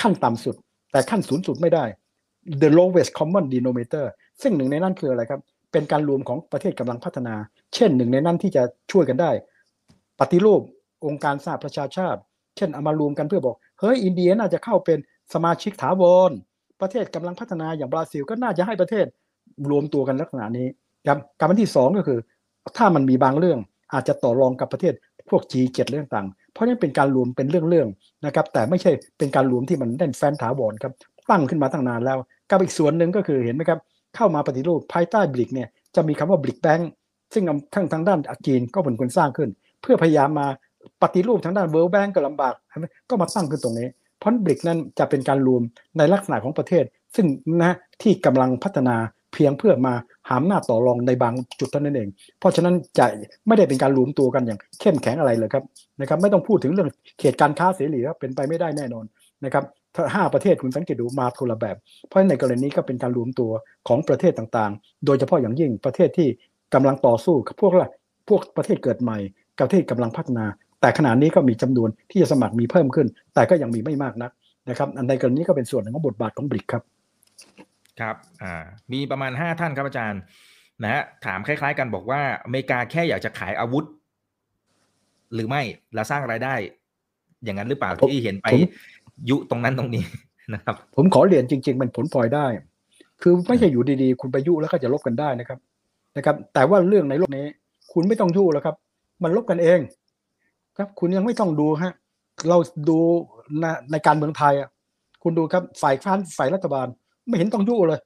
[0.00, 0.56] ขั้นต่ำสุด
[0.92, 1.84] แต่ขั้นสูงสุดไม่ได้
[2.62, 4.06] the lowest common denominator
[4.42, 5.40] ซึ่งหนึ่งในนั้นคืออะไรครับ
[5.72, 7.34] เป็นการรวมของประเทศกำลังพัฒนา
[7.74, 8.62] เช่นหนึ่งในนั้นที่จะ
[8.92, 9.30] ช่วยกันได้
[10.20, 10.60] ปฏิรูป
[11.06, 12.20] องค์การสหประชาชาติ
[12.56, 14.98] เช่นเอามารวมกันเพื่อบอก เฮ้ยอินเดียน่าจะเข้าเป็น
[15.34, 16.30] สมาชิกถาวร
[16.80, 19.06] ประเทศกำลังพัฒนาอย่างบราซิลก็น่าจะให้ประเทศ
[19.70, 20.66] รวมตัวกันลักษณะนี้
[21.08, 22.18] ครับการอันที่สองก็คือ
[22.76, 23.58] ถ้ามันมีบางเรื่อง
[23.92, 24.94] อาจจะต่อรองกับประเทศ
[25.30, 30.92] พวก G7 เรื่องต่าง เพราะฉะนั้นเป็นการรวมเป็นเรื่องๆนะครับ แต่ไม่ใช่เป็นการรวมที่มันแน่นแฟนถาวรครับ
[31.30, 32.18] ตั้งขึ้นมาตั้งนานแล้ว
[32.50, 33.78] กับอีกส่วนหนึ่งก็คือเห็นไหมครับ
[34.16, 36.90] เข้ามาปฏิรูปภายใต้บริกเนี่ยจะมีคำว่าบริกแบงค์
[37.32, 37.44] ซึ่ง
[37.74, 39.50] ทางทางด้านจีนก็เป็นคนสร้างขึ้น
[39.82, 40.46] เพื่อพยายามมา
[41.02, 42.54] ปฏิรูปทางด้านเวิลด์แบงก์ก็ลำบาก
[43.08, 43.88] ก็มาตั้งขึ้นตรงนี้
[44.18, 45.62] เพราะบริกนั้นจะเป็นการรวม
[45.98, 46.84] ในลักษณะของประเทศ
[47.16, 47.26] ซึ่ง
[47.62, 48.96] นะที่กำลังพัฒนา
[49.32, 49.94] เพียงเพื่อมา
[50.28, 52.08] หามหน้าต่อรองในบางจุดเท่านั้นเอง
[52.38, 53.06] เพราะฉะนั้นจะ
[53.46, 55.64] ไม่ได้เป็นการรวมตัวกันอย่างเข้มแข็งอะไรเลยครับ
[56.00, 56.88] นะครับไม่ต้องพูดถึงเรื่อง
[57.18, 59.04] เขตการค้าเสรีครับเป็นไปไม่ได้แน่นอน
[59.44, 59.64] นะครับ
[60.14, 61.76] ห้าประเทศคุณสังเกตดูมาคนละแบบ
[62.08, 63.50] เพราะในกรณีนี้ก็เป็นการรวมตัว
[63.88, 66.28] ของประเทศต่างๆ โดยเฉพาะอย่างยิ่งประเทศที่
[66.74, 67.90] กำลังต่อสู้กับพวกละ
[68.28, 69.18] พวกประเทศเกิดใหม่
[69.58, 70.46] กับประเทศกำลังพัฒนา
[70.80, 74.30] แต่ขณะนี้ก็มีจำนวนที่จะสมัครมีเพิ่มขึ้น แต่ก็ยังมีไม่มากนัก
[74.70, 76.82] นะครับ อันในกรณีนี้ก็เป็นส่วนหนึ่งของบทบาทของบริกครับ
[78.00, 78.54] ครับอ่า
[78.92, 80.20] มีประมาณห้าท่านครับอาจารย์
[80.82, 83.84] นะฮะถามคล้ายๆ กันบอกว่าอเมริกาแค่อยากจะขายอาวุธ
[85.34, 85.62] หรือไม่
[85.94, 86.54] แล้วสร้างรายได้
[87.44, 88.60] อย่างนั้นหรือเปล่าผมที่เห็นไปผม
[89.30, 90.02] ยุตรงนั้นตรงนี้
[90.54, 92.46] นะครับ ผมขอเรียนจริง ๆ มันผลพลอยได้
[93.22, 95.58] คือไม่ใช่อยู่ดีๆ คุณไปยุแล้วก็จะลบกันได้นะครับ
[96.16, 97.46] นะครับ แต่ว่าเรื่องในโลกนี้
[97.92, 98.76] คุณไม่ต้องยุแล้วครับ
[99.22, 99.80] มันลบกันเอง
[100.78, 101.92] ครับ คุณยังไม่ต้องดูฮะ
[102.48, 102.58] เรา
[102.88, 102.98] ดู
[103.60, 104.68] ในในการเมืองไทยอะ
[105.22, 106.86] คุณดูครับฝ่ายค้านฝ่ายรัฐบาล
[107.28, 108.00] ไม่เห็นต้องยุเลย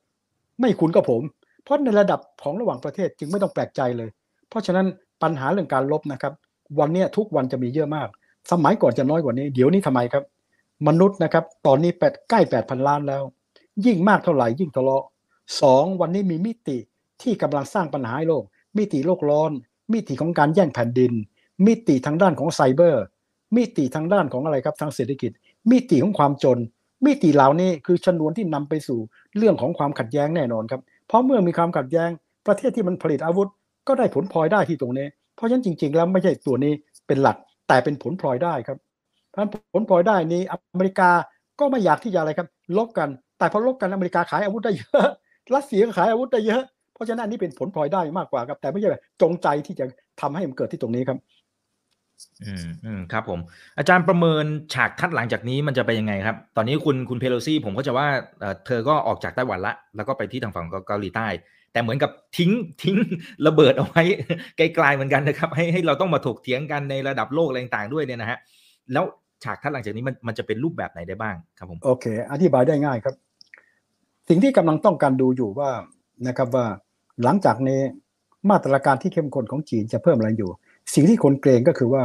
[0.61, 1.23] ไม่คุณก็ผม
[1.63, 4.09] เพราะในระดับของระหว่างประเทศจึงไม่ต้องแปลกใจเลย
[4.49, 4.87] เพราะฉะนั้น
[5.23, 6.33] ปัญหาเรื่องการลบนะครับ
[6.79, 8.09] วันนี้ทุกวันจะมีเยอะมาก
[8.53, 10.23] สมัยก่อนจะน้อยกว่านี้ เดี๋ยวนี้ทำไมครับ
[10.87, 13.23] มนุษย์นะครับ ตอนนี้แปดใกล้แปดพันล้านแล้ว
[13.87, 15.05] ยิ่งมากเท่าไหร่ยิ่งทะเลาะ
[15.61, 16.79] สองวันนี้มีมิติ
[17.23, 18.45] ที่กำลังสร้างปัญหาให้โลก
[18.79, 19.51] มิติโลกร้อน
[19.93, 21.13] มิติของการแย่งแผ่นดิน
[21.67, 23.03] มิติทางด้านของไซเบอร์
[23.57, 25.31] มิติทางด้านของอะไรครับทางเศรษฐกิจ
[25.71, 26.59] มิติของความจน
[27.07, 28.99] มิติเหล่านี้คือชนวนที่นำไปสู่
[29.37, 32.11] เรื่องของความขัดแย้งแน่นอนครับ เพราะเมื่อมีความขัดแย้ง
[32.47, 33.49] ประเทศที่มันผลิตอาวุธ
[33.89, 35.07] ก็ได้ผลพลอยได้ที่ตรงนี้
[35.37, 36.73] เพราะฉะนั้นจริง ๆ แล้วไม่ใช่ตัวนี้
[37.07, 37.37] เป็นหลัก
[37.69, 38.79] แต่เป็นผลพลอยได้ครับ
[39.37, 41.11] พันผลพลอยได้นี้อเมริกา
[41.61, 43.09] ก็ไม่อยากที่จะอะไรครับลบกัน
[43.39, 45.07] แต่พอลบกันอเมริกาขายอาวุธได้เยอะ
[45.55, 46.63] รัสเซียขายอาวุธได้เยอะ
[46.95, 49.85] เพราะฉะนั้นนนี้เป็นผลพลอยได้มากกว่าครับ แต่ไม่ใช่แบบจงใจที่จะ
[50.21, 51.19] ทำให้มันเกิดที่ตรงนี้ครับ
[52.45, 53.41] อืมอืมครับ ผม
[53.79, 58.07] อาจารย์ประเมินฉากทัดหลังจากนี้มันจะไปยังไงครับ ตอนนี้คุณคุณเพโลซี่ ผมก็จะว่า
[58.67, 61.27] เธอก็ออกจากไต้หวันละ แล้วก็ไปที่ทางฝั่งเกาหลีใต้
[61.73, 62.97] แต่เหมือนกับทิ้งทิ้ง
[63.47, 64.03] ระเบิดเอาไว้
[64.57, 68.39] ไกลๆเหมือนกันนะครับ ให้ให้เราต้องมาถกเถียงกันในระดับโลกอะไรต่างๆด้วยเนี่ยนะฮะ
[68.93, 69.05] แล้ว
[69.45, 73.15] ฉากทัศน์หลังจากนี้มันมันจะเป็นรูปแบบไหนได้บ้างครับผมโอเค อธิบายได้ง่ายครับ
[74.29, 75.71] สิ่งที่กำลังต้องการดูอยู่ว่า
[76.29, 76.67] นะครับว่า
[77.25, 77.81] หลังจากนี้
[78.51, 80.51] มาตรการที่เข้มข้นของจีนจะเพิ่มอะไรอยู่
[80.95, 82.03] สิ่งที่คนเกรงก็คือว่า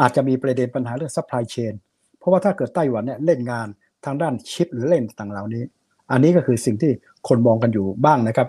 [0.00, 1.74] อาจจะมีประเด็นปัญหาเรื่อง supply chain
[2.18, 3.68] เพราะว่าถ้าเกิดไต้หวันเนี่ยเล่นงาน
[4.04, 5.64] ทางด้านชิปหรือเล่นต่างเหล่านี้
[6.10, 6.92] อันนี้ก็คือสิ่งที่
[7.28, 8.48] คนมองกันอยู่บ้างนะครับ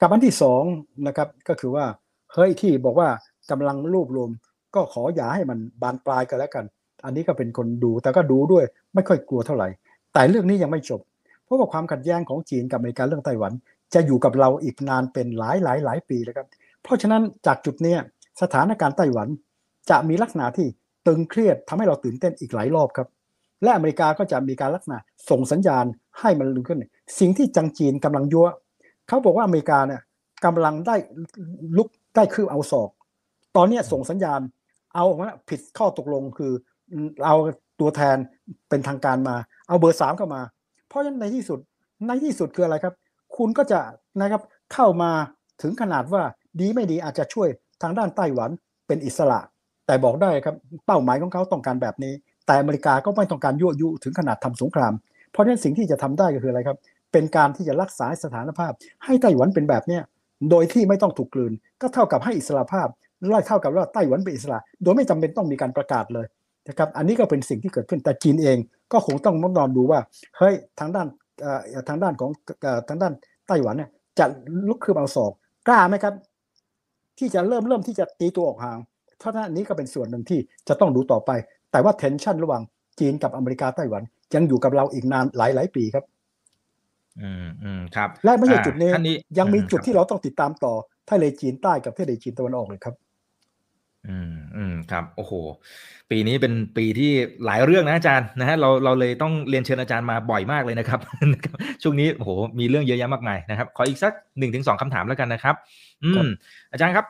[0.00, 0.62] กับอันที่สอง
[1.06, 1.84] นะครับก็คือว่า
[2.32, 3.08] เฮ้ยที่บอกว่า
[3.50, 4.30] กำลังรวบรวม
[4.74, 6.64] ก็ขออย่าให้มันบานปลายกันแล้วกัน
[7.04, 9.68] อันนี้ก็เป็นคนดูแต่ก็ดูด้วยไม่ค่อยกลัวเท่าไหร่
[10.12, 11.00] แต่เรื่องนี้ยังไม่จบ
[11.44, 13.52] เพราะว่าความขัดแย้งของจีนกับอเมริกาเรื่องไต้หวัน
[13.94, 16.48] จะอยู่กับเราอีกนานเป็นหลายหลายหลายปีเลยครับ
[16.82, 17.98] เพราะฉะนั้นจากจุดเนี้ย
[18.42, 19.28] สถานการณ์ไต้หวัน
[19.90, 20.66] จะมีลักษณะที่
[21.06, 23.08] ตึงเครียดทำให้เราตื่นเต้นอีกหลายรอบครับ
[23.62, 24.98] และอเมริกาก็จะมีการลักษณะ
[25.30, 25.84] ส่งสัญญาณ
[26.20, 26.84] ให้มันลึกขึ้น
[27.18, 28.46] สิ่งที่จังจีนกำลังยั่ว
[29.08, 30.00] เขาบอกว่าอเมริกาเนี่ย
[30.44, 30.96] กำลังได้
[31.76, 32.90] ลุกได้คืบเอาศอก
[33.56, 34.40] ตอนนี้ส่งสัญญาณ
[34.94, 36.52] เอาว่าผิดข้อตกลงคือ
[37.24, 37.36] เอา
[37.80, 38.16] ตัวแทน
[38.68, 39.36] เป็นทางการมา
[39.68, 40.42] เอาเบอร์สามเข้ามา
[40.88, 41.58] เพราะฉะนั้นในที่สุด
[42.06, 42.94] ในที่สุดคืออะไรครับ
[43.36, 43.80] คุณก็จะ
[44.20, 44.42] นะครับ
[44.74, 45.10] เข้ามา
[45.62, 46.22] ถึงขนาดว่า
[46.60, 47.48] ดีไม่ดีอาจจะช่วย
[47.82, 48.50] ทางด้านไต้หวัน
[48.86, 49.40] เป็นอิสระ
[49.86, 52.12] แต่บอกได้ครับเป้าหมายของเขาต้องการแบบนี้
[52.46, 54.92] แต่อเมริกาก็ไม่ต้องการยั่วยุถึงขนาดทำสงคราม
[55.32, 56.78] เพราะฉะนั้นสิ่งที่จะทำได้ก็คืออะไรครับ
[57.12, 58.72] เป็นการที่จะรักษาสถานภาพ
[59.04, 60.02] ให้ไต้หวันเป็นแบบเนี้ย
[60.50, 62.88] โดยที่ไม่ต้องถูกกลืน ก็เท่ากับให้อิสระภาพ
[63.28, 66.26] ไล่เท่ากับว่าไต้หวันเป็นอิสระ โดยไม่จำเป็นต้องมีการประกาศเลย
[66.70, 68.58] นะครับอันนี้ก็เป็นสิ่งที่เกิดขึ้นแต่จีนเอง
[68.92, 70.00] ก็คงต้องนอนดูว่า
[70.38, 71.06] เฮ้ยทางด้าน
[71.42, 72.30] เอ่อทางด้านของ
[72.62, 73.12] เอ่อทางด้าน
[73.46, 74.26] ไต้หวันเนี่ยจะ
[74.68, 75.32] ลุกคืบเอาศอก
[75.68, 76.14] กล้าไหมครับ
[77.18, 78.78] ที่จะเริ่มเริ่มที่จะตีตัวออกห่าง
[79.18, 81.30] เพราะฉะนั้นอันนี้ก็เป็นส่วนหนึ่งที่จะต้องดูต่อไป
[81.72, 82.62] แต่ว่าเทนชันระหว่าง
[83.00, 84.02] จีนกับอเมริกาไต้หวัน
[84.34, 86.04] ยังอยู่กับเราอีกนานหลายหลายปีครับ
[87.20, 90.74] อืมอืมครับ และไม่ใช่จุดนี้อ่าท่านนี้ยังมีอืมจุดครับที่เราต้องติดตามต่อ
[91.10, 92.94] ทะเลจีนใต้กับทะเลจีนตะวันออกเลยครับ
[94.08, 95.32] อืมอืมครับ โอ้โห
[96.10, 97.12] ปีนี้เป็นปีที่
[97.46, 101.00] หลายเรื่องนะอาจารย์นะฮะเราเราเลยต้องเรียนเชิญอาจารย์มาบ่อยมากเลยนะครับ
[101.82, 105.54] ช่วงนี้โอ้โหมีเรื่องเยอะแยะมากมายนะครับ ขออีกสักหนึ่งถึงสองคำถามแล้วกันนะครับ
[106.04, 106.26] อืครัมบ
[106.72, 107.06] อาจารย์ครับ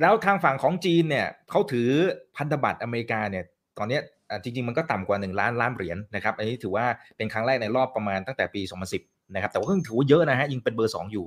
[0.00, 1.88] แล้วทางฝั่งของจีนเนี่ยเขาถือ
[2.36, 3.44] พันธบัตรอเมริกาเนี่ย
[3.78, 8.62] ตอนเนี้ยอะจริง ๆ มันก็ต่ำกว่า 1 ล้านล้านเหรียญนะครับ อันนี้ถือว่าเป็นครั้งแรกในรอบประมาณตั้งแต่ปี
[8.98, 11.26] 2010 นะครับ แต่ว่าก็ถือว่าเยอะนะฮะยิงเป็นเบอร์สองอยู่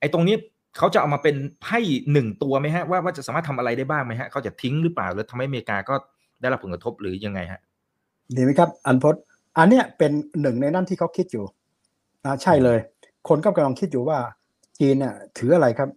[0.00, 0.36] ไอ้ตรงนี้
[0.76, 1.78] เขาจะเอามาเป็นไพ่
[2.12, 5.94] หนึ่งตัวไหมฮะว่าว่าจะสามารถทำอะไรได้บ้างไหมฮะเขาจะทิ้งหรือเปล่าหรือทำให้อเมริกาก็
[6.40, 7.60] ได้รับผลกระทบหรือยังไงฮะ
[8.36, 9.22] ดีไหมครับ อันพจน์
[9.58, 11.44] อันเนี้ยเป็นหนึ่งในนั้นที่เขาคิดอยู่
[12.24, 12.78] นะใช่เลย
[13.28, 14.18] คนก็กำลังคิดอยู่ว่า
[14.78, 15.88] จีนเนี่ยถืออะไรครับ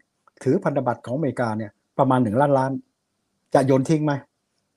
[0.43, 2.71] ถือพันธบัตรของอเมริกาเนี่ยประมาณหนึ่งล้านล้าน
[3.53, 4.13] จะโยนทิ้งไหม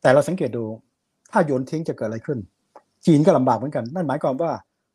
[0.02, 0.64] แต่เราสังเกตดู
[1.32, 2.38] ถ้าโยนทิ้งจะเกิดอะไรขึ้น
[3.06, 4.50] จีนก็ลำบากเหมือนกัน นั่นหมายความว่า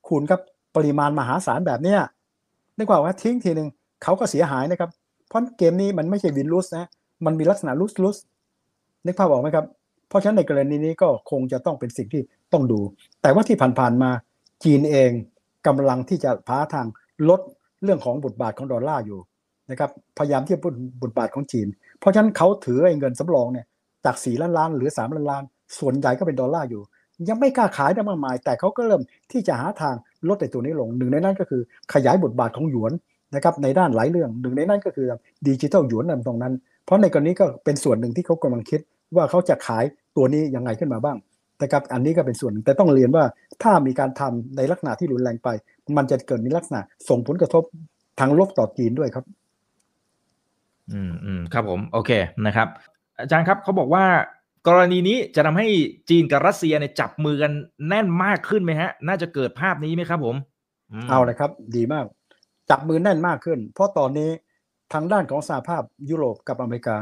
[0.10, 0.42] คุณครับ
[0.76, 2.00] ปริมาณมหาศาลแบบเนี้ย
[2.78, 3.70] นึกว่าว่าทิ้งทีหนึ่ง
[4.04, 4.90] เขาก็เสียหายนะครับ
[5.28, 6.86] เพราะเกมนี้มันไม่ใช่ win-lose นะ
[7.26, 8.18] มันมีลักษณะ lose-lose
[9.06, 9.66] นึกภาพออกไหมครับ
[10.10, 12.22] เพราะฉะนั้นในกรณีนี้ก็คงจะต้องเป็นสิ่งที่
[12.54, 12.80] ต้องดู
[13.22, 14.10] แต่ว่าที่ผ่านๆมา
[14.64, 15.12] จีนเอง
[15.68, 16.88] กำลังที่จะหาทาง
[17.30, 17.42] ลด
[17.84, 19.20] เรื่องของบทบาทของดอลลาร์อยู่
[19.70, 20.74] นะครับพยายามที่จะพูด
[21.04, 21.68] บทบาทของจีน
[22.00, 23.66] เพราะฉะนั้นเขาถือไอ้เงินสำรองเนี่ย
[24.06, 25.44] จากสี่ล้านล้านหรือสามล้านล้าน
[25.80, 26.82] ส่วนใหญ่ก็เป็นดอลลาร์อยู่
[27.30, 29.96] ยังไม่กล้าขายได้มากมาย แต่เขาก็เริ่มที่จะหาทาง
[30.28, 31.62] ลดไอ้ตัวนี้ลงหนึ่งในนั้นก็คือ
[31.94, 32.92] ขยายบทบาทของหยวน
[33.36, 35.08] นะครับในด้านหลายเรื่องหนึ่งในนั้นก็คือ
[35.48, 36.54] ดิจิทัลหยวนนั่นตรงนั้น
[36.86, 38.80] เพราะในกรณีก็เป็นส่วนหนึ่งที่เขากำลังคิด
[39.16, 39.84] ว่าเขาจะขาย
[40.18, 41.18] ตัวนี้ยังไงขึ้นมาบ้าง
[41.62, 43.24] นะครับอันนี้ก็เป็นส่วนหนึ่งแต่ต้องเรียนว่า
[43.64, 45.50] ถ้ามีการทำในลักษณะที่รุนแรงไป
[45.98, 47.64] มันจะเกิดในลักษณะส่งผลกระทบ
[48.20, 49.26] ทางลบต่อจีนด้วยครับ
[50.92, 52.12] อืมอืมครับผมโอเค
[52.46, 52.68] นะครับ
[53.20, 54.06] อาจารย์ครับเขาบอกว่า
[54.68, 55.68] กรณีนี้จะทำให้
[56.10, 57.52] จีนกับรัสเซียเนี่ยจับมือกัน
[57.88, 60.36] แน่นมากขึ้นไหมฮะ น่าจะเกิดภาพนี้ไหมครับผม
[61.10, 62.06] เอาเลยครับ ดีมาก
[62.72, 64.30] จับมือแน่นมากขึ้น เพราะตอนนี้
[64.94, 66.98] ทางด้านของสหภาพยุโรปกับอเมริกา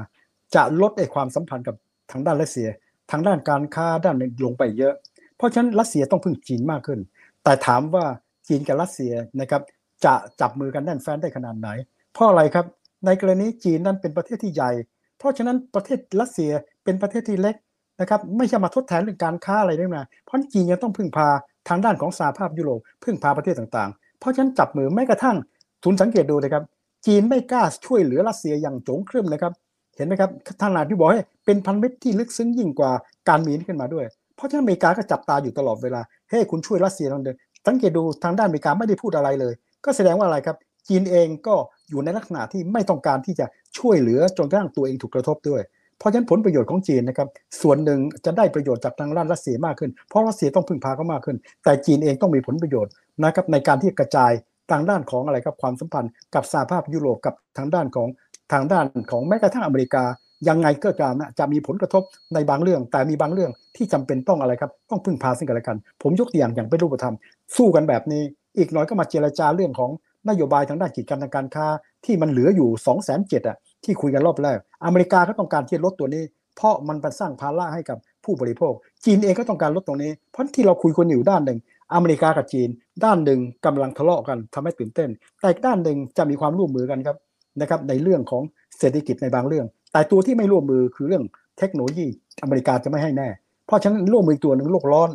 [0.55, 1.75] จะลดไอ้ความสัมพันธ์กับ
[2.11, 2.69] ทางด้านรัสเซีย
[3.11, 4.15] ทางด้านการค้าด้าน
[4.45, 4.93] ลงไปเยอะ
[5.37, 6.99] เพราะฉะนั้นรัสเซียต้องพึ่งจีนมากขึ้น
[7.43, 8.05] แต่ถามว่า
[8.47, 9.61] จีนกับรัสเซียนะครับ
[10.05, 11.69] จะจับมือกันแน่นแฟ้นได้ขนาดไหน
[12.13, 12.65] เพราะอะไรครับ
[13.05, 14.71] ในกรณีจีนนั้นเป็นประเทศที่ใหญ่
[15.17, 16.51] เพราะฉะนั้นประเทศรัสเซีย
[16.83, 17.55] เป็นประเทศที่เล็ก
[18.01, 21.27] นะครับไม่ใช่มาทดแทนเรื่องการค้าอะไรได้มาเพราะจีนยังต้องพึ่งพา
[21.69, 25.37] ทางด้านของสหภาพยุโรปพึ่งพาประเทศต่างๆ เพราะฉะนั้นจับมือแม้กระทั่ง
[25.83, 26.63] ทุนสังเกตดูนะครับ
[27.05, 29.53] จีนไม่กล้าช่วยเหลือรัสเซียอย่างโจงครึ่มนะครับ
[29.95, 30.29] เห็นไหมครับ
[30.61, 32.91] ท่านนาที่บอกให้เป็นพันธมิตรที่ลึกซึ้งยิ่งกว่า
[33.29, 34.05] การมีนี้ขึ้นมาด้วย
[34.35, 37.35] เพราะฉะนั้นอเมริกาก็จับตาอยู่ตลอดเวลาเฮ้คุณช่วยรัสเซียทางเดิน
[37.67, 39.53] สังเกตดูทางด้านอเมริกาไม่ได้พูดอะไรเลย
[39.85, 40.57] ก็แสดงว่าอะไรครับ
[40.87, 41.55] จีนเองก็
[41.89, 43.45] อยู่ในลักษณะที่ไม่ต้องการที่จะ
[43.77, 45.61] ช่วยเหลือจนกระทั่งตัวเองถูกกระทบด้วย
[45.97, 47.27] เพราะฉะนั้นผลประโยชน์ของจีนนะครับ
[47.61, 52.91] ส่วนหนึ่งจะได้ประโยชน์จากทางด้านรัสเซียมากขึ้น เพราะรัสเซียต้องพึ่งพาเขามากขึ้น แต่จีนเองต้องมีผลประโยชน์
[53.23, 54.31] นะครับในการที่กระจาย
[54.71, 58.07] ทางด้านของอะไรครับความสัมพันธ์กับสหภาพยุโรปกับทางด้านของ
[58.53, 60.03] ทางด้านของแม้กระทั่งอเมริกา
[60.49, 62.03] ยังไงก็ตามนะจะมีผลกระทบ
[62.33, 67.15] ในบางเรื่อง แต่มีบางเรื่องที่จำเป็นต้องอะไรครับต้องพึ่งพาซึ่งกันและกัน ผมยกตัวอย่างอย่างเป็นรูปธรรม
[67.57, 68.23] สู้กันแบบนี้
[68.57, 69.91] อีกหน่อยก็มาเจรจาเรื่องของ
[70.29, 71.67] นโยบายทางด้านกิจการทางการค้า
[72.05, 76.23] ที่มันเหลืออยู่2องแสนเจ็ดอะที่คุยกันรอบแรก อเมริกาก็ต้องการที่จะลดตัวนี้
[76.57, 78.73] เพราะมันเป็นสร้างภาระให้กับผู้บริโภค
[79.05, 81.59] จีนเองก็ต้องการลดตรงนี้ เพราะที่เราคุยคนอยู่ด้านหนึ่ง
[81.93, 82.69] อเมริกากับจีน
[83.03, 85.09] ด้านหนึ่งกำลังทะเลาะกันทำให้ตื่นเต้น
[85.39, 87.17] แต่อีกด้านหนึ่งจะมีความร่วมมือกันครับ
[87.61, 88.43] นะครับในเรื่องของ
[88.79, 91.23] เศรษฐกิจในบางเรื่อง แต่ตัวที่ไม่ร่วมมือคือเรื่อง
[91.57, 92.07] เทคโนโลยี
[92.41, 93.29] อเมริกาจะไม่ให้แน่
[93.67, 95.09] เพราะฉะนั้นร่วมมืออีกตัวหนึ่งโลกร้อน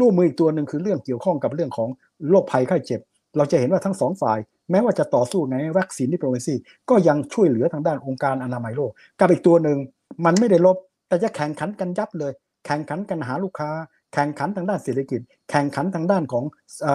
[0.00, 1.88] ร่วมมืออีกตัวหนึ่งคือเรื่องเกี่ยวข้องกับเรื่องของ
[2.30, 3.00] โรคภัยไข้เจ็บ
[3.36, 4.38] เราจะเห็นว่าทั้งสองฝ่าย
[4.70, 6.54] แม้ว่าจะต่อสู้ในวัคซีนดิปโลมาซี
[6.90, 8.90] ก็ยังช่วยเหลือทางด้านองค์การอนามัยโลก
[9.20, 9.78] กับอีกตัวหนึ่ง
[10.24, 10.76] มันไม่ได้ลบ
[11.08, 12.32] แต่จะแข่งขันกันยับเลย
[12.66, 13.70] แข่งขันกันหาลูกค้า
[14.14, 16.44] แข่งขันทางด้านเศรษฐกิจ แข่งขันทางด้านของ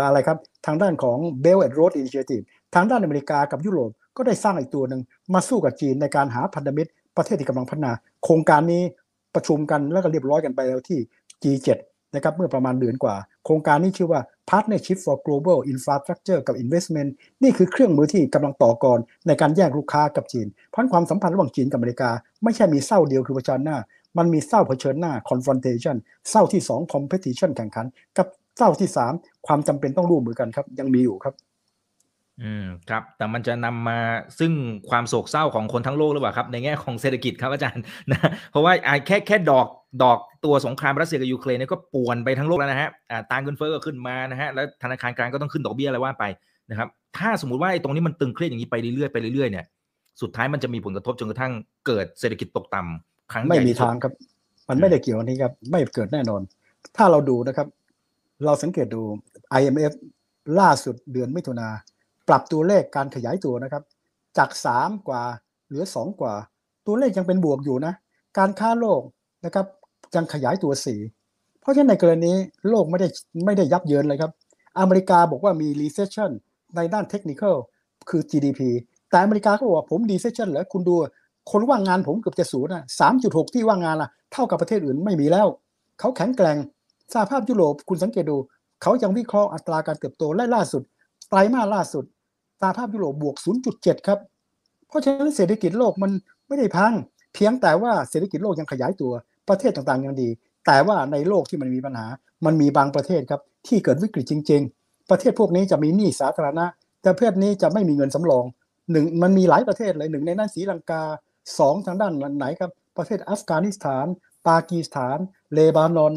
[0.05, 2.43] อะไรครับทางด้านของ Belt and Road Initiative
[2.75, 5.01] ทางด้านอเมริกากับยุโรปก็ได้สร้างอีกตัวหนึ่ง
[5.33, 7.91] มาสู้กับจีนในการหาพันธมิตร ประเทศที่กำลังพัฒนา
[8.23, 8.83] โครงการนี้
[9.35, 10.99] ประชุมกันแล้วก็เรียบร้อยกันไปแล้วที่
[11.43, 11.69] G7
[12.15, 17.09] นะครับเมื่อประมาณเดือนกว่า โครงการนี้ชื่อว่า Partnership for Global Infrastructure กับ Investment
[17.43, 22.09] นี่คือเครื่องมือที่กำลังต่อกรในการแย่งลูกค้ากับจีนพันความสัมพันธ์ระหว่างจีนกับอเมริกา
[22.43, 23.77] ไม่ใช่มีเศร้าเดียวคือเผชิญหน้า
[24.17, 25.95] มันมีเศร้าเผชิญหน้า confrontation
[26.29, 27.85] เศร้าที่ 2 competition แข่งขัน
[28.17, 31.33] กับเศร้าที่ 3 ความจำเป็นต้องร่วมมือกันครับ ยังมีอยู่ครับ
[32.41, 33.99] อืมครับ แต่มันจะนำมา
[34.39, 34.51] ซึ่ง
[34.89, 38.73] ความโศกเศร้าของคนทั้งโลกหรือเปล่าครับ ในแง่ของเศรษฐกิจครับอาจารย์นะเพราะว่า
[39.07, 39.67] แค่แค่ดอก
[40.03, 46.23] ดอกตัวสงครามรัสเซียกับยูเครนเนี่ยก็ป่วนไปทั้งโลกแล้วนะฮะอ่าตางเงินเฟ้อก็ขึ้นมานะฮะแล้วธนาคารกลางก็ต้องขึ้นดอกเบี้ยอะไรว่าไป
[46.69, 49.65] นะครับ ถ้าสมมติว่าไอ้ตรงนี้มันตึงเครียดอย่างนี้ไปเรื่อยๆไปเรื่อยๆเนี่ย
[50.21, 51.53] สุดท้ายมันจะมีผลกระทบจนกระทั่ง
[51.87, 54.13] เกิดเศรษฐกิจตกต่ำ ครั้งไม่มีทางครับ
[54.69, 56.41] มันไม่ได้เกี่ยวกับนี้ครับ ไม่เกิดแน่นอน
[56.97, 57.67] ถ้าเราดูนะครับ
[58.45, 59.01] เราสังเกตดู
[59.59, 59.93] IMF
[60.59, 61.67] ล่าสุดเดือนมิถุนา
[62.27, 63.83] ปรับตัวเลขการขยายตัวนะครับ
[64.37, 65.21] จากสามกว่า
[65.67, 66.33] เหลือสองกว่า
[66.87, 67.93] ตัวเลขยังเป็นบวกอยู่นะ
[68.37, 69.01] การค้าโลก
[69.45, 69.65] นะครับ
[70.15, 70.99] ยังขยายตัวสี่
[71.61, 72.33] เพราะฉะนั้นในกรณี
[72.69, 73.07] โลกไม่ได้
[73.45, 74.31] ไม่ได้ยับเยินเลยครับ
[74.79, 76.31] อเมริกาบอกว่ามี recession
[76.75, 77.43] ในด้านเทคนิค
[78.09, 78.61] คือ GDP
[79.09, 80.95] แต่อเมริกาก็บอกว่าผม recession เหรอคุณดู
[81.51, 85.47] คนว่างงานผมเกือบจะศูนย์นะสามจุดหกที่ว่างงานล่ะ เท่ากับประเทศอื่นไม่มีแล้ว
[85.99, 86.57] เขาแข็งแกร่ง
[87.13, 88.37] สหภาพยุโรปคุณสังเกตดู
[88.81, 90.83] เขายังวิเคราะห์อัตราการเติบโตและล่าสุด
[91.29, 92.03] ไตรมาสล่าสุด
[92.59, 93.35] สหภาพยุโรปบวก
[93.71, 94.19] 0.7 ครับ
[94.87, 96.11] เพราะฉะนั้นเศรษฐกิจโลกมัน
[96.47, 96.93] ไม่ได้พัง
[97.33, 99.13] เพียงแต่ว่าเศรษฐกิจโลกยังขยายตัว
[99.49, 100.29] ประเทศต่างๆยังดี
[100.65, 102.07] แต่ว่าในโลกที่มันมีปัญหา
[102.45, 106.65] มันมีบางประเทศครับที่เกิดวิกฤตจริง ๆ ประเทศพวกนี้จะมีหนี้สาธารณะ
[107.01, 108.45] แต่ประเทศนี้จะไม่มีเงินสำรอง
[108.91, 111.01] หนึ่งมันมีหลายประเทศเลยหนึ่งในนั้นศรีลังกา
[111.59, 114.05] สองทางด้านไหนครับ ประเทศอัฟกานิสถาน
[114.47, 115.17] ปากีสถาน
[115.53, 116.13] เลบานอน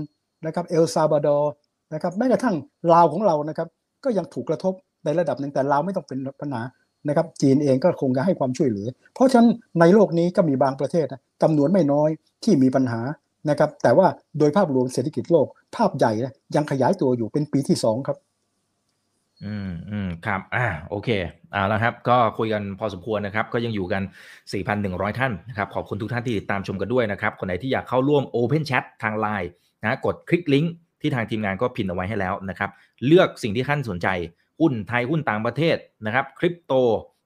[0.47, 1.53] นะครับเอลซาบาดอร์
[1.95, 2.57] นะครับแม้กระทั่ง
[2.93, 3.69] ลาวของเรานะครับ
[4.05, 4.75] ก็ยังถูกกระทบ
[5.05, 6.63] ในระดับหนึ่งแต่ลาวไม่ต้องเป็นปัญหา
[7.09, 9.49] นะครับ จีนเองก็คงจะให้ความช่วยเหลือ เพราะฉะนั้น
[9.81, 11.07] ในโลกนี้ก็มีบางประเทศ
[11.43, 12.11] จำนวนไม่น้อย
[12.45, 13.01] ที่มีปัญหา
[13.51, 14.07] นะครับ แต่ว่า
[14.39, 15.47] โดยภาพรวมเศรษฐกิจโลก
[15.77, 16.13] ภาพใหญ่
[16.57, 18.17] ยังขยายตัวอยู่เป็นปีที่สองครับ
[19.45, 21.09] อืมอืมครับ อ่า โอเค
[21.53, 24.03] เอาละครับ ก็คุยกันพอสมควรนะครับ ก็ยังอยู่กัน
[24.61, 29.49] 4,100 ท่านนะครับ ขอบคุณทุกท่านที่ติดตามชมกันด้วยนะครับ คนไหนที่อยากเข้าร่วม Open Chat ทาง Line
[29.83, 32.71] นะกดคลิกลิงก์ที่ทางทีมงานก็พินเอาไว้ให้แล้วนะครับ
[33.07, 34.09] เลือกสิ่งที่ท่านสนใจ
[34.61, 35.77] หุ้นไทย หุ้นต่างประเทศ
[36.07, 36.73] นะครับ คริปโต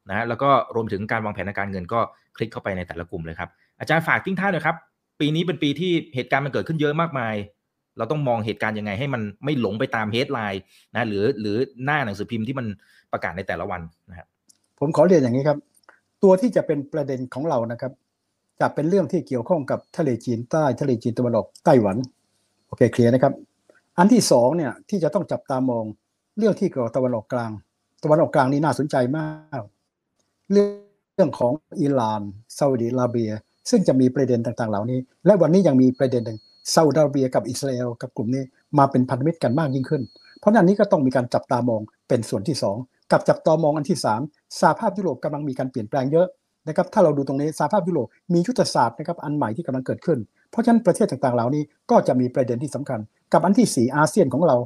[0.08, 2.00] นะฮะแล้วก็รวมถึงการวางแผนการเงินก็
[2.36, 3.50] คลิกเข้าไปในแต่ละกลุ่มเลยครับ
[3.80, 4.76] อาจารย์ฝากทิ้งท้ายหน่อยครับ
[5.20, 7.34] ปีนี้เป็นปีที่เหตุการณ์มันเกิดขึ้นเยอะมากมาย
[7.98, 10.62] เราต้องมองเหตุการณ์ยังไงให้มันไม่หลงไปตามเฮดไลน์
[10.96, 12.66] นะหรือหรือหน้าหนังสือพิมพ์ที่มัน
[13.12, 13.80] ประกาศในแต่ละวัน
[14.10, 14.26] นะครับ
[14.78, 15.58] ผมขอเรียนอย่างนี้ครับ
[16.22, 17.92] ตัวที่จะเป็นประเด็นของเรานะครับ
[18.60, 21.96] จะเป็นเรื่องที่เกี่ยวข้องกับทะเลจีนใต้ทะเลจีนตะวันออกไต้หวัน
[22.66, 23.32] โอเคเคลียร์นะครับ
[23.98, 25.84] อันที่สองเนี่ยที่จะต้องจับตามอง
[26.38, 27.50] เรื่องที่เกี่ยวกับตะวันออกกลาง
[28.02, 29.26] ตะวันออกกลางนี่น่าสนใจมา
[29.60, 29.62] ก
[30.52, 32.22] เรื่องของอิหร่าน
[32.58, 33.30] ซาอุดิอาระเบีย
[33.70, 36.38] ซึ่งจะมีประเด็นต่างๆ เหล่านี้ และวันนี้ยังมีประเด็นหนึ่ง
[36.74, 38.42] ซาอุดิอาระเบียกับอิสราเอลกับกลุ่มนี้
[38.78, 40.02] มาเป็นพันธมิตรกันมากยิ่งขึ้น
[40.40, 42.76] เพราะนั้นนี้ก็ต้องมีการจับตามองเป็นส่วนที่สอง
[43.12, 44.20] กับจับตามองอันที่สาม
[44.60, 46.26] สหภาพยุโรปกำลังมีการเปลี่ยนแปลงเยอะ
[46.68, 50.18] นะครับถ้าเราดูตรงนี้สหภาพยุโรปมียุทธศาสตร์นะครับอันใหม่ที่กำลังเกิดขึ้น
[50.50, 53.00] เพราะฉะนั้นประเทศต่างๆเหล่านี้ก็จะมีประเด็นที่สำคัญ
[53.32, 54.56] กับอันที่สี่อาเซียนของเรา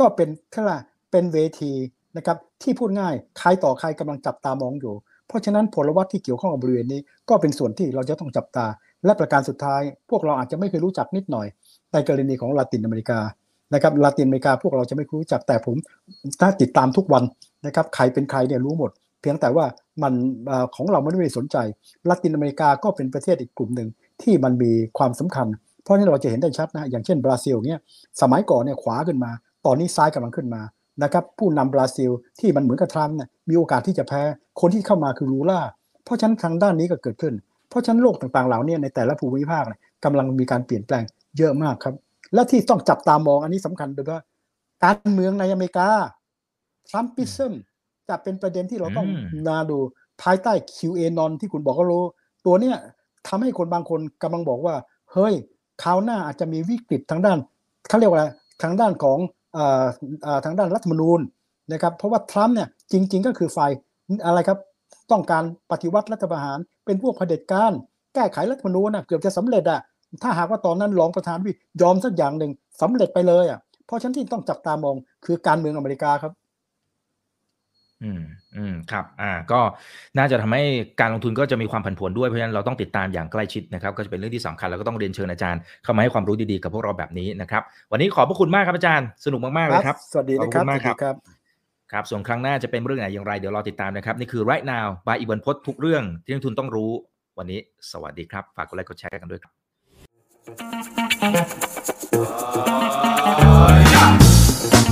[0.00, 0.78] ก็เป็นแค่ว่า
[1.10, 1.72] เป็นเวที
[2.16, 4.94] นะครับที่พูดง่ายใครต่อใครกำลังจับตามองอยู่
[5.28, 8.66] เพราะฉะนั้นผลวัตที่เกี่ยวข้องกับบริเวณนี้ก็เป็นส่วนที่เราจะต้องจับตา
[9.04, 11.46] และประการสุดท้าย พวกเราอาจจะไม่เคยรู้จักนิดหน่อย
[11.92, 13.20] ในกรณีของลาตินอเมริกา
[13.74, 15.76] นะครับลาตินอเมริกาพวกเราจะไม่รู้จักแต่ผม
[16.40, 17.24] ถ้าติดตามทุกวัน
[17.66, 18.90] นะครับใครเป็นใครเนี่ยรู้หมด
[19.20, 19.66] เพียงแต่ว่า
[20.02, 20.12] มัน
[20.76, 21.56] ของเราไม่ได้สนใจ
[22.08, 23.88] ลาตินอเมริกาก็เป็นประเทศอีกกลุ่มหนึ่ง
[24.22, 25.46] ที่มันมีความสำคัญ
[25.82, 27.80] เพราะนี่เราจะเห็นได้ชัดนะอย่างเช่นบราซิลเนี่ย
[28.20, 29.30] สมัยก่อนเนี่ยขวาขึ้นมา
[29.66, 30.62] ตอนนี้ซ้ายกำลังขึ้นมา
[31.02, 34.22] นะครับผู้นำบราซิลที่มันเหมือนกับทรัมป์เนี่ยมีโอกาสที่จะแพ้
[34.60, 35.60] คนที่เข้ามาคือลูล่า
[36.04, 37.34] เพราะฉะนั้นทางด้านนี้ก็เกิดขึ้น
[37.74, 39.64] เพราะฉะนั้นโลกต่างๆเหล่านี้ในแต่ละภูมิภาค
[40.04, 41.04] กำลังมีการเปลี่ยนแปลง
[41.38, 41.94] เยอะมากครับ
[42.34, 44.20] และที่ต้องจับตามองอันนี้สำคัญโดยว่า
[44.84, 45.88] การเมืองในอเมริกา
[46.90, 47.52] ทรัมปิซึม
[48.08, 49.08] จะเป็นประเด็นที่เราต้อง
[49.48, 49.78] นาดู
[50.22, 52.02] ภายใต้ QAnon ที่คุณบอกก็รู้
[52.46, 52.76] ตัวเนี้ย
[53.28, 54.74] ทำให้คนบางคนกำลังบอกว่า
[55.12, 55.34] เฮ้ย
[55.82, 57.38] คราวหน้าอาจจะมีวิกฤตทางด้าน
[57.88, 58.24] เขาเรียกว่าอะไร
[58.62, 59.18] ทางด้านของ
[60.44, 61.20] ทางด้านรัฐมนูญ
[61.72, 63.70] นะครับเพราะว่าทรัมป์เนี่ยจริง ๆ ก็คือฝ่าย
[64.26, 64.58] อะไรครับ
[65.10, 67.72] ต้องการปฏิวัติรัฐประหาร เป็นพวกเผด็จการ
[68.14, 69.80] แก้ไขรัฐมนูญนะเกือบจะสำเร็จอะ
[70.22, 76.32] ถ้าหากว่าตอนนั้นรองประธานวิยอมสักอย่างหนึ่งสำเร็จไปเลยอะเพราะฉะนั้นที่ต้องจับตามองคือการเมืองอเมริกาครับ
[78.02, 78.22] อืม
[78.56, 79.60] อืมครับ อ่า ก็
[80.18, 80.62] น่าจะทำให้
[81.00, 87.62] การลงทุนก็จะมีความผันผวนด้วย เพราะฉะนั้นเราต้องติดตามอย่างใกล้ชิดนะครับ ก็จะเป็นเรื่องที่สำคัญแล้วก็ต้องเรียนเชิญอาจารย์เข้ามาให้ความรู้ดีๆกับพวกเราแบบนี้นะครับ
[87.92, 91.16] วันนี้ขอบพระคุณมากครับอาจารย์ สนุกมากๆเลยครับ สวัสดีนะครับมากครับครับ
[91.92, 96.90] ครับส่วนครั้งหน้าจะเป็นเรื่องไหนอย่างไร เดี๋ยวรอติดตามนะครับ นี่คือ right now บายอีวันพศทุกเรื่องที่นักทุนต้องรู้
[97.38, 97.60] วันนี้
[97.90, 99.52] สวัสดีครับ ฝากกดไลค์กดแชร์กันด้วยครับ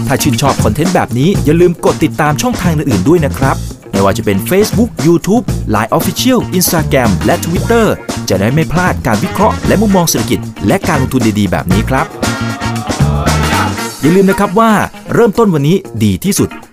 [0.07, 3.57] ถ้าชื่นชอบคอนเทนต์แบบนี้ อย่าลืมกดติดตามช่องทางอื่นๆด้วยนะครับ
[3.91, 7.87] ไม่ว่าจะเป็น Facebook, YouTube, Line Official, Instagram และ Twitter
[8.29, 12.07] จะได้ไม่พลาดการวิเคราะห์และมุมมองเศรษฐกิจ และการลงทุนดีๆ แบบนี้ครับ
[14.01, 14.71] อย่าลืมนะครับว่า
[15.15, 16.51] เริ่มต้นวันนี้ดีที่สุด